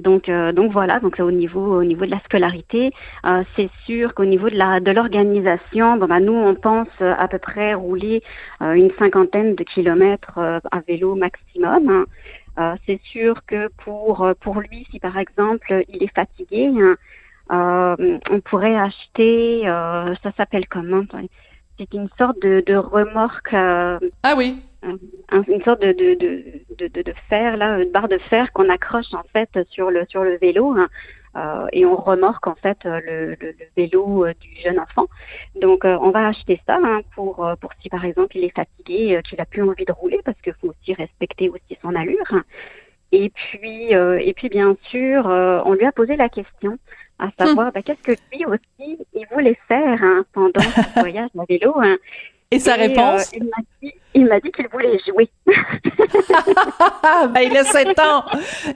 donc, 0.00 0.30
donc 0.30 0.72
voilà. 0.72 1.00
Donc 1.00 1.18
au 1.18 1.30
niveau, 1.30 1.78
au 1.78 1.84
niveau 1.84 2.06
de 2.06 2.10
la 2.10 2.20
scolarité, 2.20 2.92
c'est 3.56 3.70
sûr 3.84 4.14
qu'au 4.14 4.24
niveau 4.24 4.48
de 4.48 4.56
la 4.56 4.80
de 4.80 4.92
l'organisation, 4.92 5.96
bon 5.96 6.06
bah 6.06 6.20
nous 6.20 6.34
on 6.34 6.54
pense 6.54 6.88
à 7.00 7.26
peu 7.28 7.38
près 7.38 7.74
rouler 7.74 8.22
une 8.60 8.90
cinquantaine 8.98 9.54
de 9.56 9.64
kilomètres 9.64 10.38
à 10.38 10.80
vélo 10.86 11.16
maximum. 11.16 11.88
Hein. 11.88 12.04
Euh, 12.60 12.74
c'est 12.86 13.00
sûr 13.02 13.44
que 13.46 13.68
pour 13.84 14.22
euh, 14.22 14.34
pour 14.38 14.60
lui, 14.60 14.86
si 14.90 15.00
par 15.00 15.16
exemple 15.16 15.84
il 15.88 16.02
est 16.02 16.14
fatigué, 16.14 16.66
hein, 16.66 16.96
euh, 17.50 18.18
on 18.30 18.40
pourrait 18.40 18.76
acheter, 18.76 19.62
ça 19.64 20.32
s'appelle 20.36 20.68
comment 20.68 21.02
C'est 21.78 21.92
une 21.94 22.08
sorte 22.18 22.40
de, 22.42 22.62
de 22.66 22.76
remorque. 22.76 23.52
ah 23.54 24.34
oui. 24.36 24.60
une 24.82 25.62
sorte 25.64 25.80
de 25.80 25.92
de, 25.92 26.14
de, 26.14 26.88
de, 26.88 27.02
de, 27.02 27.14
fer 27.28 27.56
là, 27.56 27.78
une 27.80 27.90
barre 27.90 28.08
de 28.08 28.18
fer 28.18 28.52
qu'on 28.52 28.68
accroche 28.68 29.12
en 29.14 29.24
fait 29.32 29.50
sur 29.70 29.90
le 29.90 30.04
sur 30.08 30.22
le 30.22 30.36
vélo. 30.36 30.74
Hein. 30.76 30.88
Euh, 31.36 31.66
et 31.72 31.86
on 31.86 31.94
remorque 31.94 32.46
en 32.48 32.56
fait 32.56 32.78
euh, 32.86 33.00
le, 33.04 33.26
le, 33.40 33.52
le 33.52 33.66
vélo 33.76 34.26
euh, 34.26 34.34
du 34.40 34.48
jeune 34.62 34.80
enfant. 34.80 35.06
Donc 35.60 35.84
on 35.84 36.10
va 36.10 36.28
acheter 36.28 36.60
ça 36.66 36.78
hein, 36.82 37.02
pour 37.14 37.48
pour 37.60 37.70
si 37.80 37.88
par 37.88 38.04
exemple 38.04 38.36
il 38.36 38.44
est 38.44 38.54
fatigué, 38.54 39.20
qu'il 39.28 39.40
a 39.40 39.44
plus 39.44 39.62
envie 39.62 39.84
de 39.84 39.92
rouler 39.92 40.20
parce 40.24 40.40
qu'il 40.40 40.54
faut 40.60 40.68
aussi 40.68 40.94
respecter 40.94 41.48
aussi 41.48 41.78
son 41.82 41.94
allure. 41.94 42.42
Et 43.12 43.30
puis 43.30 43.92
et 43.92 44.32
puis 44.34 44.48
bien 44.48 44.76
sûr 44.82 45.26
on 45.26 45.72
lui 45.74 45.84
a 45.84 45.92
posé 45.92 46.16
la 46.16 46.28
question 46.28 46.78
à 47.18 47.28
savoir 47.38 47.68
hmm. 47.68 47.72
ben, 47.74 47.82
qu'est-ce 47.82 48.02
que 48.02 48.20
lui 48.32 48.46
aussi 48.46 48.98
il 49.12 49.26
voulait 49.30 49.58
faire 49.68 50.02
hein, 50.02 50.24
pendant 50.32 50.60
ce 50.60 51.00
voyage 51.00 51.30
à 51.38 51.44
vélo. 51.48 51.74
Hein. 51.76 51.98
Et 52.50 52.58
sa 52.58 52.74
réponse? 52.74 53.30
Il 54.12 54.26
m'a 54.26 54.40
dit 54.40 54.50
qu'il 54.50 54.66
voulait 54.68 54.98
jouer. 55.06 55.30
ben, 55.46 57.40
il 57.42 57.56
a 57.56 57.62
7 57.62 57.96
ans. 58.00 58.24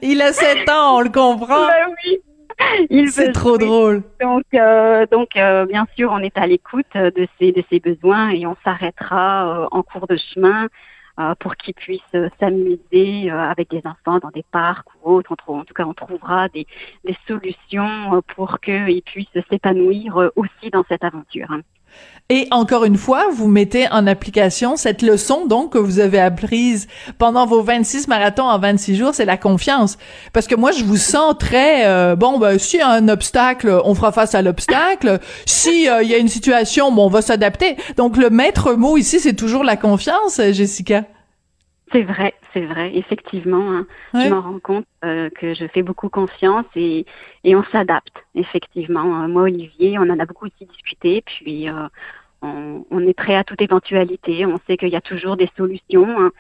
Il 0.00 0.22
a 0.22 0.32
7 0.32 0.68
ans, 0.68 0.98
on 0.98 1.00
le 1.00 1.10
comprend. 1.10 1.66
Ben 1.66 1.92
oui. 2.04 2.20
C'est 3.08 3.32
trop 3.32 3.58
drôle. 3.58 4.02
Donc, 4.20 4.44
euh, 4.54 5.06
donc 5.10 5.36
euh, 5.36 5.66
bien 5.66 5.86
sûr, 5.96 6.10
on 6.12 6.18
est 6.18 6.36
à 6.36 6.46
l'écoute 6.46 6.94
de 6.94 7.26
ses, 7.38 7.52
de 7.52 7.62
ses 7.70 7.80
besoins 7.80 8.30
et 8.30 8.46
on 8.46 8.56
s'arrêtera 8.64 9.62
euh, 9.62 9.68
en 9.70 9.82
cours 9.82 10.06
de 10.06 10.16
chemin 10.16 10.68
pour 11.38 11.54
qu'ils 11.54 11.74
puissent 11.74 12.02
s'amuser 12.40 13.30
avec 13.30 13.70
des 13.70 13.82
enfants 13.84 14.18
dans 14.18 14.30
des 14.30 14.44
parcs 14.50 14.88
ou 15.04 15.12
autres. 15.12 15.32
En, 15.46 15.62
tout 15.62 15.72
cas, 15.72 15.84
on 15.84 15.94
trouvera 15.94 16.48
des, 16.48 16.66
des 17.04 17.16
solutions 17.28 18.20
pour 18.34 18.58
qu'ils 18.58 19.00
puissent 19.02 19.28
s'épanouir 19.48 20.32
aussi 20.34 20.70
dans 20.72 20.82
cette 20.88 21.04
aventure. 21.04 21.56
Et 22.30 22.48
encore 22.50 22.84
une 22.84 22.96
fois, 22.96 23.26
vous 23.30 23.48
mettez 23.48 23.86
en 23.90 24.06
application 24.06 24.76
cette 24.76 25.02
leçon 25.02 25.44
donc 25.44 25.74
que 25.74 25.78
vous 25.78 26.00
avez 26.00 26.18
apprise 26.18 26.88
pendant 27.18 27.44
vos 27.44 27.62
26 27.62 28.08
marathons 28.08 28.44
en 28.44 28.58
26 28.58 28.96
jours, 28.96 29.14
c'est 29.14 29.26
la 29.26 29.36
confiance. 29.36 29.98
Parce 30.32 30.46
que 30.46 30.54
moi, 30.54 30.72
je 30.72 30.84
vous 30.84 30.96
sens 30.96 31.34
très 31.38 31.86
euh, 31.86 32.16
bon. 32.16 32.38
Ben, 32.38 32.58
s'il 32.58 32.80
y 32.80 32.82
a 32.82 32.88
un 32.88 33.08
obstacle, 33.08 33.78
on 33.84 33.94
fera 33.94 34.10
face 34.10 34.34
à 34.34 34.40
l'obstacle. 34.40 35.18
si 35.44 35.86
euh, 35.86 36.02
il 36.02 36.08
y 36.08 36.14
a 36.14 36.18
une 36.18 36.28
situation, 36.28 36.90
bon, 36.90 37.04
on 37.04 37.10
va 37.10 37.20
s'adapter. 37.20 37.76
Donc 37.98 38.16
le 38.16 38.30
maître 38.30 38.72
mot 38.72 38.96
ici, 38.96 39.20
c'est 39.20 39.34
toujours 39.34 39.62
la 39.62 39.76
confiance, 39.76 40.40
Jessica. 40.52 41.04
C'est 41.92 42.02
vrai, 42.02 42.34
c'est 42.52 42.64
vrai, 42.64 42.96
effectivement. 42.96 43.72
Hein. 43.72 43.86
Je 44.14 44.28
m'en 44.28 44.40
rends 44.40 44.58
compte 44.58 44.86
euh, 45.04 45.28
que 45.30 45.54
je 45.54 45.66
fais 45.66 45.82
beaucoup 45.82 46.08
confiance 46.08 46.64
et, 46.74 47.04
et 47.44 47.54
on 47.54 47.64
s'adapte, 47.64 48.24
effectivement. 48.34 49.22
Euh, 49.22 49.28
moi, 49.28 49.42
Olivier, 49.42 49.98
on 49.98 50.02
en 50.02 50.18
a 50.18 50.26
beaucoup 50.26 50.46
aussi 50.46 50.66
discuté, 50.66 51.22
puis 51.26 51.68
euh, 51.68 51.86
on, 52.42 52.84
on, 52.90 53.00
est 53.06 53.14
prêt 53.14 53.36
à 53.36 53.44
toute 53.44 53.60
éventualité. 53.60 54.46
On 54.46 54.58
sait 54.66 54.76
qu'il 54.76 54.88
y 54.88 54.96
a 54.96 55.00
toujours 55.00 55.36
des 55.36 55.50
solutions. 55.56 56.08
Hein. 56.18 56.32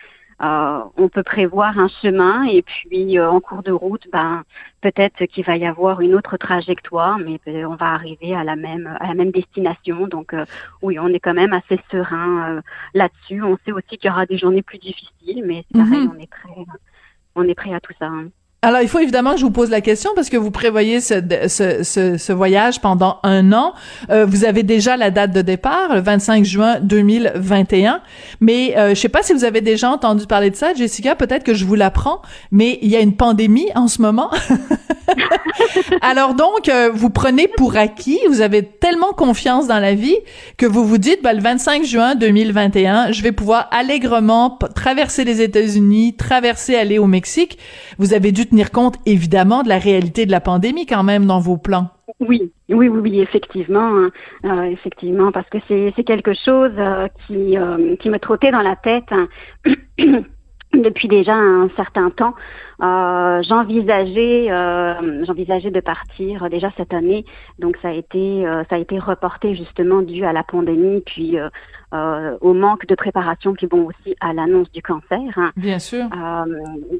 Euh, 0.42 0.80
on 0.96 1.08
peut 1.08 1.22
prévoir 1.22 1.78
un 1.78 1.88
chemin 1.88 2.44
et 2.44 2.62
puis 2.62 3.18
euh, 3.18 3.30
en 3.30 3.40
cours 3.40 3.62
de 3.62 3.72
route, 3.72 4.06
ben 4.12 4.42
peut-être 4.80 5.24
qu'il 5.26 5.44
va 5.44 5.56
y 5.56 5.66
avoir 5.66 6.00
une 6.00 6.14
autre 6.14 6.36
trajectoire, 6.36 7.18
mais 7.18 7.40
ben, 7.46 7.66
on 7.66 7.76
va 7.76 7.92
arriver 7.92 8.34
à 8.34 8.42
la 8.42 8.56
même 8.56 8.96
à 9.00 9.06
la 9.08 9.14
même 9.14 9.30
destination. 9.30 10.08
Donc 10.08 10.34
euh, 10.34 10.44
oui, 10.82 10.98
on 10.98 11.08
est 11.08 11.20
quand 11.20 11.34
même 11.34 11.52
assez 11.52 11.78
serein 11.90 12.60
là-dessus. 12.94 13.42
On 13.42 13.56
sait 13.64 13.72
aussi 13.72 13.96
qu'il 13.98 14.08
y 14.08 14.10
aura 14.10 14.26
des 14.26 14.38
journées 14.38 14.62
plus 14.62 14.78
difficiles, 14.78 15.44
mais 15.46 15.64
c'est 15.70 15.78
pareil, 15.78 16.06
mhm. 16.06 16.12
on 16.16 16.20
est 16.20 16.30
prêt 16.30 16.64
on 17.36 17.48
est 17.48 17.54
prêt 17.54 17.74
à 17.74 17.80
tout 17.80 17.92
ça. 17.98 18.06
Hein. 18.06 18.28
Alors, 18.64 18.80
il 18.80 18.88
faut 18.88 18.98
évidemment 18.98 19.32
que 19.32 19.40
je 19.40 19.44
vous 19.44 19.50
pose 19.50 19.68
la 19.68 19.82
question 19.82 20.10
parce 20.14 20.30
que 20.30 20.38
vous 20.38 20.50
prévoyez 20.50 21.02
ce, 21.02 21.16
ce, 21.48 22.16
ce, 22.16 22.32
voyage 22.32 22.80
pendant 22.80 23.18
un 23.22 23.52
an. 23.52 23.74
Euh, 24.08 24.24
vous 24.24 24.46
avez 24.46 24.62
déjà 24.62 24.96
la 24.96 25.10
date 25.10 25.32
de 25.32 25.42
départ, 25.42 25.94
le 25.94 26.00
25 26.00 26.46
juin 26.46 26.80
2021. 26.80 28.00
Mais 28.40 28.74
euh, 28.78 28.94
je 28.94 28.94
sais 28.94 29.10
pas 29.10 29.22
si 29.22 29.34
vous 29.34 29.44
avez 29.44 29.60
déjà 29.60 29.90
entendu 29.90 30.26
parler 30.26 30.48
de 30.48 30.56
ça, 30.56 30.72
Jessica. 30.72 31.14
Peut-être 31.14 31.44
que 31.44 31.52
je 31.52 31.66
vous 31.66 31.74
l'apprends, 31.74 32.22
mais 32.52 32.78
il 32.80 32.88
y 32.88 32.96
a 32.96 33.00
une 33.00 33.16
pandémie 33.16 33.68
en 33.74 33.86
ce 33.86 34.00
moment. 34.00 34.30
Alors 36.00 36.32
donc, 36.32 36.70
euh, 36.70 36.90
vous 36.92 37.10
prenez 37.10 37.48
pour 37.48 37.76
acquis, 37.76 38.18
vous 38.28 38.40
avez 38.40 38.62
tellement 38.62 39.12
confiance 39.12 39.66
dans 39.66 39.78
la 39.78 39.94
vie 39.94 40.16
que 40.56 40.64
vous 40.64 40.86
vous 40.86 40.96
dites, 40.96 41.22
bah, 41.22 41.34
le 41.34 41.42
25 41.42 41.84
juin 41.84 42.14
2021, 42.14 43.12
je 43.12 43.22
vais 43.22 43.32
pouvoir 43.32 43.68
allègrement 43.72 44.58
traverser 44.74 45.24
les 45.24 45.42
États-Unis, 45.42 46.16
traverser, 46.16 46.76
aller 46.76 46.98
au 46.98 47.06
Mexique. 47.06 47.58
Vous 47.98 48.14
avez 48.14 48.32
dû 48.32 48.46
tenir 48.54 48.70
compte, 48.70 48.96
évidemment, 49.04 49.64
de 49.64 49.68
la 49.68 49.78
réalité 49.78 50.26
de 50.26 50.30
la 50.30 50.40
pandémie 50.40 50.86
quand 50.86 51.02
même 51.02 51.26
dans 51.26 51.40
vos 51.40 51.56
plans. 51.56 51.88
Oui, 52.20 52.52
oui, 52.68 52.88
oui, 52.88 53.20
effectivement, 53.20 53.80
hein. 53.80 54.10
euh, 54.44 54.62
effectivement, 54.64 55.32
parce 55.32 55.48
que 55.50 55.58
c'est 55.66 56.04
quelque 56.04 56.32
chose 56.34 56.70
euh, 56.78 57.08
qui 57.26 57.56
qui 57.98 58.10
me 58.10 58.18
trottait 58.18 58.52
dans 58.52 58.62
la 58.62 58.76
tête. 58.76 59.10
Depuis 60.82 61.08
déjà 61.08 61.34
un 61.34 61.68
certain 61.76 62.10
temps. 62.10 62.34
Euh, 62.82 63.42
j'envisageais, 63.42 64.50
euh, 64.50 65.24
j'envisageais 65.24 65.70
de 65.70 65.80
partir 65.80 66.48
déjà 66.50 66.70
cette 66.76 66.92
année, 66.92 67.24
donc 67.58 67.76
ça 67.80 67.88
a 67.88 67.92
été, 67.92 68.46
euh, 68.46 68.64
ça 68.68 68.76
a 68.76 68.78
été 68.78 68.98
reporté 68.98 69.54
justement 69.54 70.02
dû 70.02 70.24
à 70.24 70.32
la 70.32 70.42
pandémie, 70.42 71.00
puis 71.00 71.38
au 72.40 72.54
manque 72.54 72.86
de 72.86 72.96
préparation, 72.96 73.54
puis 73.54 73.68
bon 73.68 73.86
aussi 73.86 74.16
à 74.20 74.32
l'annonce 74.32 74.70
du 74.72 74.82
cancer. 74.82 75.20
Hein. 75.36 75.52
Bien 75.56 75.78
sûr. 75.78 76.06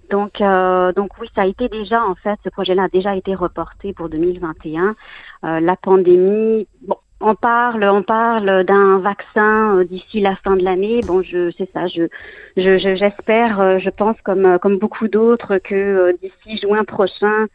donc, 0.09 0.41
donc 0.41 1.11
oui, 1.21 1.29
ça 1.35 1.43
a 1.43 1.47
été 1.47 1.69
déjà 1.69 2.05
en 2.05 2.15
fait, 2.15 2.39
ce 2.45 2.49
projet-là 2.51 2.85
a 2.85 2.89
déjà 2.89 3.17
été 3.17 3.35
reporté 3.35 3.93
pour 3.93 4.09
2021. 4.09 4.95
la 5.43 5.77
pandémie, 5.77 6.69
bon, 6.87 6.97
on 7.25 7.35
parle, 7.35 7.85
on 7.85 8.03
parle 8.03 8.65
d'un 8.65 8.99
vaccin 8.99 9.79
euh, 9.79 9.85
d'ici 9.85 10.21
la 10.21 10.37
fin 10.37 10.57
de 10.57 10.63
l'année. 10.63 11.01
Bon, 11.07 11.23
je 11.23 11.51
c'est 11.57 11.71
ça. 11.73 11.87
Je, 11.87 12.09
je, 12.57 12.97
j'espère, 12.97 13.61
euh, 13.61 13.79
je, 13.79 13.91
pense 13.91 14.21
comme 14.23 14.45
euh, 14.45 14.59
comme 14.59 14.79
beaucoup 14.79 15.09
d'autres 15.09 15.57
que 15.59 16.17
d'ici 16.21 16.59
juin 16.59 16.85
prochain, 16.85 17.47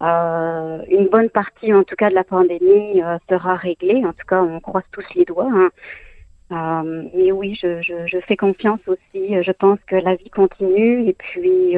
une 0.00 1.08
bonne 1.10 1.30
partie, 1.30 1.72
en 1.72 1.82
tout 1.82 1.96
cas, 1.96 2.10
de 2.10 2.14
la 2.14 2.24
pandémie 2.24 3.00
sera 3.30 3.56
réglée. 3.56 4.04
En 4.04 4.12
tout 4.12 4.26
cas, 4.28 4.42
on 4.42 4.60
croise 4.60 4.84
tous 4.92 5.04
les 5.14 5.24
doigts. 5.24 5.50
Hein. 5.50 6.84
mais 7.14 7.32
oui, 7.32 7.58
je, 7.60 7.80
je, 7.80 8.06
je, 8.06 8.18
fais 8.26 8.36
confiance 8.36 8.80
aussi. 8.86 9.42
Je 9.42 9.52
pense 9.52 9.78
que 9.86 9.96
la 9.96 10.14
vie 10.16 10.28
continue 10.28 11.08
et 11.08 11.14
puis 11.14 11.76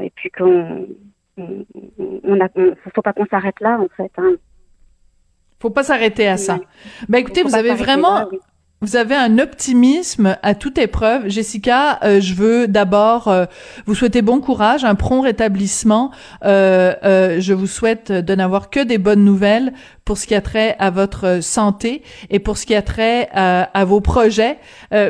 et 0.00 0.10
puis 0.14 0.30
qu'on 0.30 0.86
on, 2.24 2.40
a, 2.40 2.48
faut 2.94 3.02
pas 3.02 3.12
qu'on 3.12 3.26
s'arrête 3.26 3.60
là 3.60 3.78
en 3.78 3.88
fait. 3.94 4.12
Hein. 4.16 4.36
Faut 5.60 5.70
pas 5.70 5.82
s'arrêter 5.84 6.26
à 6.26 6.38
ça. 6.38 6.58
Ben 7.08 7.18
écoutez, 7.18 7.42
vous 7.42 7.54
avez 7.54 7.74
vraiment, 7.74 8.26
vous 8.80 8.96
avez 8.96 9.14
un 9.14 9.38
optimisme 9.38 10.38
à 10.42 10.54
toute 10.54 10.78
épreuve. 10.78 11.28
Jessica, 11.28 11.98
euh, 12.02 12.18
je 12.18 12.32
veux 12.32 12.66
d'abord 12.66 13.28
euh, 13.28 13.44
vous 13.84 13.94
souhaiter 13.94 14.22
bon 14.22 14.40
courage, 14.40 14.86
un 14.86 14.94
prompt 14.94 15.20
rétablissement. 15.20 16.12
Euh, 16.46 16.94
euh 17.04 17.40
je 17.40 17.52
vous 17.52 17.66
souhaite 17.66 18.10
de 18.10 18.34
n'avoir 18.34 18.70
que 18.70 18.80
des 18.80 18.96
bonnes 18.96 19.22
nouvelles 19.22 19.74
pour 20.10 20.18
ce 20.18 20.26
qui 20.26 20.34
a 20.34 20.40
trait 20.40 20.74
à 20.80 20.90
votre 20.90 21.38
santé 21.40 22.02
et 22.30 22.40
pour 22.40 22.58
ce 22.58 22.66
qui 22.66 22.74
a 22.74 22.82
trait 22.82 23.28
à, 23.32 23.70
à 23.74 23.84
vos 23.84 24.00
projets. 24.00 24.58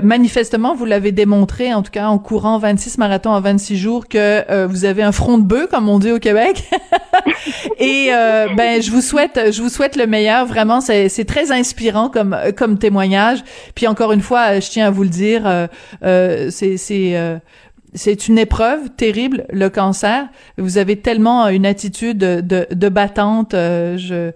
manifestement, 0.03 0.75
vous 0.75 0.85
l'avez 0.85 1.11
démontré, 1.11 1.73
en 1.73 1.83
tout 1.83 1.91
cas 1.91 2.09
en 2.09 2.19
courant 2.19 2.59
26 2.59 2.99
marathons 2.99 3.31
en 3.31 3.41
26 3.41 3.79
jours, 3.79 4.09
que 4.09 4.67
vous 4.67 4.85
avez 4.85 5.03
un 5.03 5.13
front 5.13 5.39
de 5.39 5.45
bœuf, 5.45 5.71
comme 5.71 5.89
on 5.89 5.99
dit 5.99 6.13
au 6.13 6.19
Québec. 6.19 6.69
et 7.79 8.11
ben, 8.11 8.83
je 8.83 8.91
vous 8.91 9.01
souhaite, 9.01 9.41
je 9.51 9.63
vous 9.63 9.71
souhaite 9.71 9.97
le 9.97 10.07
meilleur. 10.07 10.45
Vraiment, 10.45 10.83
c'est 10.83 11.25
très 11.25 11.51
inspirant 11.51 12.11
comme 12.11 12.37
comme 12.57 12.79
témoignage. 12.79 13.43
Puis 13.75 13.87
encore 13.87 14.13
une 14.13 14.21
fois, 14.21 14.61
je 14.61 14.69
tiens 14.69 14.87
à 14.87 14.91
vous 14.91 15.03
le 15.03 15.09
dire, 15.09 15.47
euh, 15.47 15.67
euh, 16.05 16.49
c'est 16.51 16.77
c'est 16.77 17.17
euh, 17.17 17.39
une 18.29 18.39
épreuve 18.39 18.91
terrible, 18.97 19.47
le 19.51 19.69
cancer. 19.69 20.29
Vous 20.59 20.79
avez 20.79 20.97
tellement 20.97 21.49
une 21.49 21.67
attitude 21.67 22.19
de, 22.19 22.67
de 22.71 22.89
battante. 22.89 23.53
je 23.53 24.33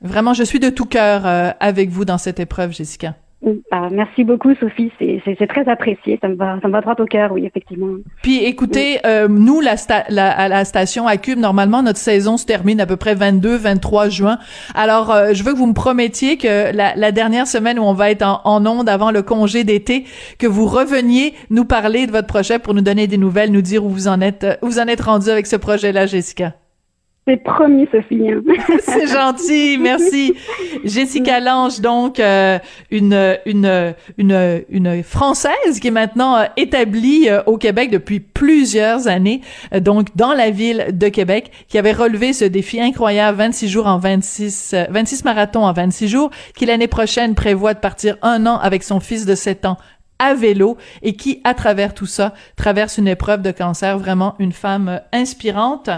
vraiment, 0.00 0.34
je 0.34 0.42
suis 0.42 0.60
de 0.60 0.70
tout 0.70 0.86
cœur 0.86 1.22
avec 1.60 1.90
vous 1.90 2.04
dans 2.04 2.18
cette 2.18 2.40
épreuve, 2.40 2.72
Jessica. 2.72 3.14
Ah, 3.70 3.88
merci 3.92 4.24
beaucoup, 4.24 4.54
Sophie. 4.54 4.90
C'est 4.98 5.46
très 5.46 5.68
apprécié. 5.68 6.18
Ça 6.20 6.28
me 6.28 6.34
va, 6.34 6.58
ça 6.60 6.68
me 6.68 6.72
va 6.72 6.80
droit 6.80 6.94
au 6.98 7.04
cœur, 7.04 7.32
oui, 7.32 7.46
effectivement. 7.46 7.94
Puis, 8.22 8.42
écoutez, 8.44 8.98
euh, 9.06 9.28
nous, 9.28 9.60
la, 9.60 9.76
la, 10.08 10.30
à 10.30 10.48
la 10.48 10.64
station 10.64 11.06
à 11.06 11.16
Cube, 11.16 11.38
normalement, 11.38 11.82
notre 11.82 11.98
saison 11.98 12.38
se 12.38 12.46
termine 12.46 12.80
à 12.80 12.86
peu 12.86 12.96
près 12.96 13.14
22, 13.14 13.56
23 13.56 14.08
juin. 14.08 14.38
Alors, 14.74 15.12
euh, 15.12 15.32
je 15.32 15.44
veux 15.44 15.52
que 15.52 15.58
vous 15.58 15.66
me 15.66 15.74
promettiez 15.74 16.38
que 16.38 16.74
la, 16.74 16.96
la, 16.96 17.12
dernière 17.12 17.46
semaine 17.46 17.78
où 17.78 17.82
on 17.82 17.92
va 17.92 18.10
être 18.10 18.22
en, 18.22 18.40
en 18.44 18.66
onde 18.66 18.88
avant 18.88 19.10
le 19.10 19.22
congé 19.22 19.62
d'été, 19.62 20.04
que 20.38 20.46
vous 20.46 20.66
reveniez 20.66 21.34
nous 21.50 21.64
parler 21.64 22.06
de 22.06 22.12
votre 22.12 22.26
projet 22.26 22.58
pour 22.58 22.74
nous 22.74 22.80
donner 22.80 23.06
des 23.06 23.18
nouvelles, 23.18 23.52
nous 23.52 23.62
dire 23.62 23.84
où 23.84 23.90
vous 23.90 24.08
en 24.08 24.20
êtes, 24.20 24.58
où 24.62 24.66
vous 24.66 24.80
en 24.80 24.86
êtes 24.86 25.02
rendu 25.02 25.28
avec 25.28 25.46
ce 25.46 25.56
projet-là, 25.56 26.06
Jessica. 26.06 26.54
C'est 27.28 27.42
promis, 27.42 27.88
Sophie. 27.90 28.30
Hein. 28.30 28.40
c'est 28.82 29.08
gentil, 29.08 29.78
merci. 29.78 30.34
Jessica 30.84 31.40
Lange, 31.40 31.80
donc 31.80 32.20
euh, 32.20 32.60
une, 32.92 33.36
une 33.46 33.94
une 34.16 34.64
une 34.68 35.02
française 35.02 35.80
qui 35.80 35.88
est 35.88 35.90
maintenant 35.90 36.36
euh, 36.36 36.44
établie 36.56 37.28
euh, 37.28 37.42
au 37.46 37.58
Québec 37.58 37.90
depuis 37.90 38.20
plusieurs 38.20 39.08
années, 39.08 39.40
donc 39.80 40.14
dans 40.14 40.34
la 40.34 40.50
ville 40.50 40.86
de 40.92 41.08
Québec, 41.08 41.50
qui 41.66 41.78
avait 41.78 41.92
relevé 41.92 42.32
ce 42.32 42.44
défi 42.44 42.80
incroyable 42.80 43.38
26 43.38 43.68
jours 43.68 43.86
en 43.88 43.98
26 43.98 44.76
26 44.88 45.24
marathons 45.24 45.64
en 45.64 45.72
26 45.72 46.06
jours, 46.06 46.30
qui 46.54 46.64
l'année 46.64 46.86
prochaine 46.86 47.34
prévoit 47.34 47.74
de 47.74 47.80
partir 47.80 48.18
un 48.22 48.46
an 48.46 48.56
avec 48.58 48.84
son 48.84 49.00
fils 49.00 49.26
de 49.26 49.34
7 49.34 49.66
ans 49.66 49.78
à 50.20 50.34
vélo 50.34 50.76
et 51.02 51.14
qui, 51.14 51.40
à 51.42 51.54
travers 51.54 51.92
tout 51.92 52.06
ça, 52.06 52.34
traverse 52.54 52.98
une 52.98 53.08
épreuve 53.08 53.42
de 53.42 53.50
cancer. 53.50 53.98
Vraiment 53.98 54.36
une 54.38 54.52
femme 54.52 55.00
inspirante. 55.12 55.90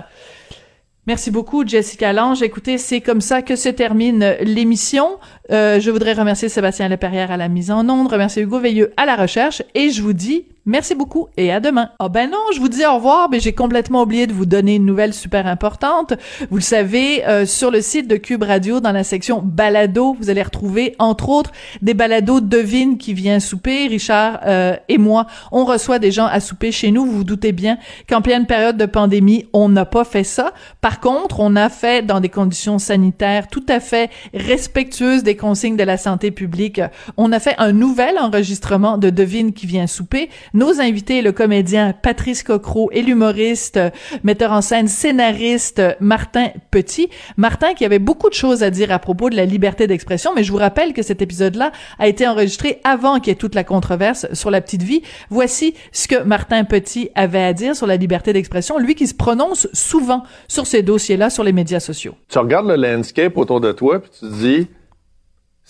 Merci 1.09 1.31
beaucoup, 1.31 1.67
Jessica 1.67 2.13
Lange. 2.13 2.43
Écoutez, 2.43 2.77
c'est 2.77 3.01
comme 3.01 3.23
ça 3.23 3.41
que 3.41 3.57
se 3.57 3.71
termine 3.71 4.37
l'émission. 4.43 5.19
Euh, 5.51 5.81
je 5.81 5.91
voudrais 5.91 6.13
remercier 6.13 6.49
Sébastien 6.49 6.89
Leperrière 6.89 7.31
à 7.31 7.37
la 7.37 7.49
mise 7.49 7.71
en 7.71 7.89
onde, 7.89 8.13
remercier 8.13 8.43
Hugo 8.43 8.59
Veilleux 8.59 8.93
à 8.97 9.07
la 9.07 9.17
recherche, 9.17 9.63
et 9.75 9.91
je 9.91 10.03
vous 10.03 10.13
dis 10.13 10.45
Merci 10.69 10.95
beaucoup 10.95 11.29
et 11.39 11.51
à 11.51 11.61
demain. 11.61 11.89
Oh 11.99 12.11
ben 12.11 12.29
non, 12.29 12.37
je 12.55 12.61
vous 12.61 12.69
dis 12.69 12.85
au 12.85 12.97
revoir, 12.97 13.31
mais 13.31 13.41
j'ai 13.41 13.55
complètement 13.55 14.03
oublié 14.03 14.27
de 14.27 14.35
vous 14.35 14.45
donner 14.45 14.75
une 14.75 14.85
nouvelle 14.85 15.15
super 15.15 15.47
importante. 15.47 16.13
Vous 16.51 16.59
le 16.59 16.63
savez, 16.63 17.27
euh, 17.27 17.47
sur 17.47 17.71
le 17.71 17.81
site 17.81 18.07
de 18.07 18.17
Cube 18.17 18.43
Radio, 18.43 18.79
dans 18.79 18.93
la 18.93 19.03
section 19.03 19.41
balado, 19.43 20.15
vous 20.21 20.29
allez 20.29 20.43
retrouver 20.43 20.95
entre 20.99 21.31
autres 21.31 21.53
des 21.81 21.95
balados 21.95 22.43
devine 22.43 22.99
qui 22.99 23.15
vient 23.15 23.41
souper. 23.41 23.87
Richard 23.87 24.41
euh, 24.45 24.77
et 24.91 24.99
moi, 24.99 25.27
on 25.53 25.65
reçoit 25.65 25.99
des 25.99 26.11
gens 26.11 26.27
à 26.27 26.39
souper 26.39 26.71
chez 26.71 26.91
nous. 26.91 27.07
Vous 27.07 27.17
vous 27.17 27.25
doutez 27.25 27.53
bien 27.53 27.79
qu'en 28.07 28.21
pleine 28.21 28.45
période 28.45 28.77
de 28.77 28.85
pandémie, 28.85 29.47
on 29.55 29.71
n'a 29.71 29.87
pas 29.87 30.05
fait 30.05 30.23
ça. 30.23 30.53
Par 30.83 31.01
contre, 31.01 31.41
on 31.41 31.57
a 31.57 31.71
fait 31.71 32.05
dans 32.05 32.21
des 32.21 32.29
conditions 32.29 32.79
sanitaires 32.79 33.49
tout 33.49 33.65
à 33.71 33.81
fait 33.81 34.11
respectueuses 34.35 35.23
des 35.23 35.35
consignes 35.39 35.79
de 35.79 35.85
la 35.85 35.97
santé 35.97 36.31
publique. 36.31 36.83
On 37.17 37.33
a 37.33 37.41
fait 37.41 37.55
un 37.57 37.73
nouvel 37.73 38.19
enregistrement 38.19 38.99
de 38.99 39.09
devine 39.09 39.55
qui 39.55 39.67
vient 39.67 39.87
souper 39.87 40.29
nos 40.53 40.81
invités, 40.81 41.23
le 41.23 41.33
comédien 41.33 41.95
Patrice 41.95 42.43
Cocro 42.43 42.91
et 42.93 43.01
l'humoriste, 43.01 43.81
metteur 44.23 44.53
en 44.53 44.61
scène, 44.61 44.89
scénariste 44.89 45.81
Martin 46.01 46.49
Petit. 46.71 47.09
Martin 47.39 47.73
qui 47.73 47.87
avait 47.87 47.99
beaucoup 47.99 48.29
de 48.29 48.35
choses 48.35 48.63
à 48.63 48.69
dire 48.69 48.93
à 48.93 48.99
propos 48.99 49.31
de 49.31 49.37
la 49.37 49.47
liberté 49.47 49.87
d'expression, 49.87 50.33
mais 50.35 50.45
je 50.45 50.53
vous 50.53 50.59
rappelle 50.59 50.93
que 50.93 51.03
cet 51.03 51.23
épisode-là 51.23 51.73
a 51.99 52.09
été 52.09 52.29
enregistré 52.29 52.81
avant 52.85 53.19
qu'il 53.19 53.29
y 53.29 53.31
ait 53.31 53.37
toute 53.37 53.55
la 53.55 53.65
controverse 53.65 54.27
sur 54.35 54.51
la 54.51 54.61
petite 54.61 54.83
vie. 54.83 55.03
Voici 55.31 55.75
ce 55.93 56.09
que 56.09 56.23
Martin 56.23 56.65
Petit 56.65 57.11
avait 57.15 57.43
à 57.43 57.53
dire 57.53 57.75
sur 57.75 57.87
la 57.87 57.97
liberté 57.97 58.33
d'expression, 58.33 58.79
lui 58.79 58.95
qui 58.95 59.07
se 59.07 59.15
prononce 59.15 59.69
souvent 59.73 60.25
sur 60.49 60.67
ces 60.67 60.83
dossiers-là 60.83 61.31
sur 61.31 61.45
les 61.45 61.53
médias 61.53 61.81
sociaux. 61.81 62.15
Tu 62.29 62.39
regardes 62.39 62.69
le 62.69 62.77
landscape 62.77 63.37
autour 63.37 63.61
de 63.61 63.73
toi 63.73 64.01
puis 64.01 64.11
tu 64.11 64.27
te 64.27 64.35
dis 64.35 64.69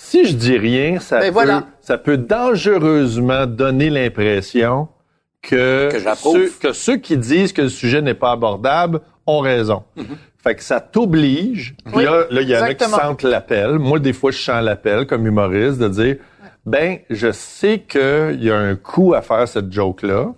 si 0.01 0.25
je 0.27 0.37
dis 0.37 0.57
rien, 0.57 1.01
ça, 1.01 1.19
ben 1.19 1.35
peut, 1.35 1.67
ça 1.81 1.99
peut 1.99 2.17
dangereusement 2.17 3.47
donner 3.47 3.91
l'impression 3.91 4.87
que, 5.43 5.91
que, 6.61 6.73
ceux, 6.73 6.99
qui 6.99 7.17
disent 7.17 7.53
que 7.53 7.63
le 7.63 7.69
sujet 7.69 8.01
n'est 8.01 8.15
pas 8.15 8.31
abordable 8.31 9.01
ont 9.27 9.41
raison. 9.41 9.83
Mm-hmm. 9.97 10.17
Fait 10.41 10.55
que 10.55 10.63
ça 10.63 10.79
t'oblige. 10.81 11.75
là, 11.93 12.27
il 12.31 12.49
y 12.49 12.57
en 12.57 12.63
a 12.63 12.75
qui 12.75 12.85
sentent 12.85 13.25
l'appel. 13.25 13.81
Moi, 13.81 13.99
des 13.99 14.13
fois, 14.13 14.31
je 14.31 14.39
sens 14.39 14.63
l'appel 14.63 15.05
comme 15.09 15.27
humoriste 15.27 15.79
de 15.79 15.89
dire, 15.89 16.17
ben, 16.65 16.99
je 17.11 17.33
sais 17.33 17.81
qu'il 17.81 18.39
y 18.41 18.53
a 18.53 18.57
un 18.57 18.77
coût 18.77 19.15
à 19.15 19.21
faire 19.21 19.49
cette 19.49 19.73
joke-là. 19.73 20.29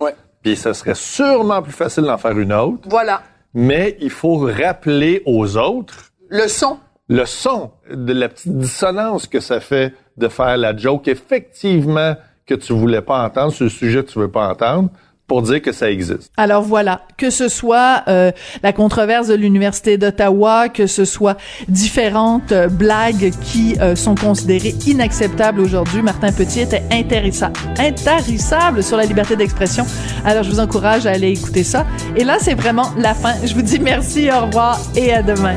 Puis 0.41 0.55
ce 0.55 0.73
serait 0.73 0.95
sûrement 0.95 1.61
plus 1.61 1.71
facile 1.71 2.05
d'en 2.05 2.17
faire 2.17 2.37
une 2.39 2.51
autre. 2.51 2.89
Voilà. 2.89 3.21
Mais 3.53 3.95
il 4.01 4.09
faut 4.09 4.37
rappeler 4.37 5.21
aux 5.27 5.55
autres. 5.55 6.11
Le 6.29 6.47
son 6.47 6.79
le 7.11 7.25
son, 7.25 7.71
de 7.93 8.13
la 8.13 8.29
petite 8.29 8.57
dissonance 8.57 9.27
que 9.27 9.41
ça 9.41 9.59
fait 9.59 9.93
de 10.15 10.29
faire 10.29 10.55
la 10.55 10.75
joke, 10.75 11.09
effectivement, 11.09 12.15
que 12.45 12.55
tu 12.55 12.71
voulais 12.71 13.01
pas 13.01 13.25
entendre, 13.25 13.51
sur 13.51 13.65
le 13.65 13.69
sujet 13.69 14.01
que 14.01 14.09
tu 14.09 14.19
veux 14.19 14.31
pas 14.31 14.47
entendre, 14.49 14.89
pour 15.27 15.41
dire 15.41 15.61
que 15.61 15.73
ça 15.73 15.91
existe. 15.91 16.31
Alors 16.37 16.61
voilà, 16.61 17.01
que 17.17 17.29
ce 17.29 17.49
soit 17.49 18.03
euh, 18.07 18.31
la 18.63 18.71
controverse 18.71 19.27
de 19.27 19.33
l'Université 19.33 19.97
d'Ottawa, 19.97 20.69
que 20.69 20.87
ce 20.87 21.03
soit 21.03 21.37
différentes 21.67 22.53
euh, 22.53 22.69
blagues 22.69 23.31
qui 23.41 23.77
euh, 23.81 23.95
sont 23.97 24.15
considérées 24.15 24.75
inacceptables 24.87 25.59
aujourd'hui, 25.59 26.01
Martin 26.01 26.31
Petit 26.31 26.61
était 26.61 26.83
intarissable 26.91 28.83
sur 28.83 28.95
la 28.95 29.03
liberté 29.03 29.35
d'expression. 29.35 29.85
Alors 30.23 30.43
je 30.43 30.49
vous 30.49 30.59
encourage 30.61 31.05
à 31.05 31.11
aller 31.11 31.31
écouter 31.31 31.63
ça. 31.63 31.85
Et 32.15 32.23
là, 32.23 32.37
c'est 32.39 32.55
vraiment 32.55 32.89
la 32.97 33.13
fin. 33.13 33.33
Je 33.43 33.53
vous 33.53 33.61
dis 33.61 33.79
merci, 33.79 34.29
au 34.31 34.45
revoir 34.45 34.79
et 34.95 35.11
à 35.13 35.21
demain. 35.21 35.55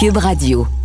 Cube 0.00 0.16
Radio. 0.16 0.79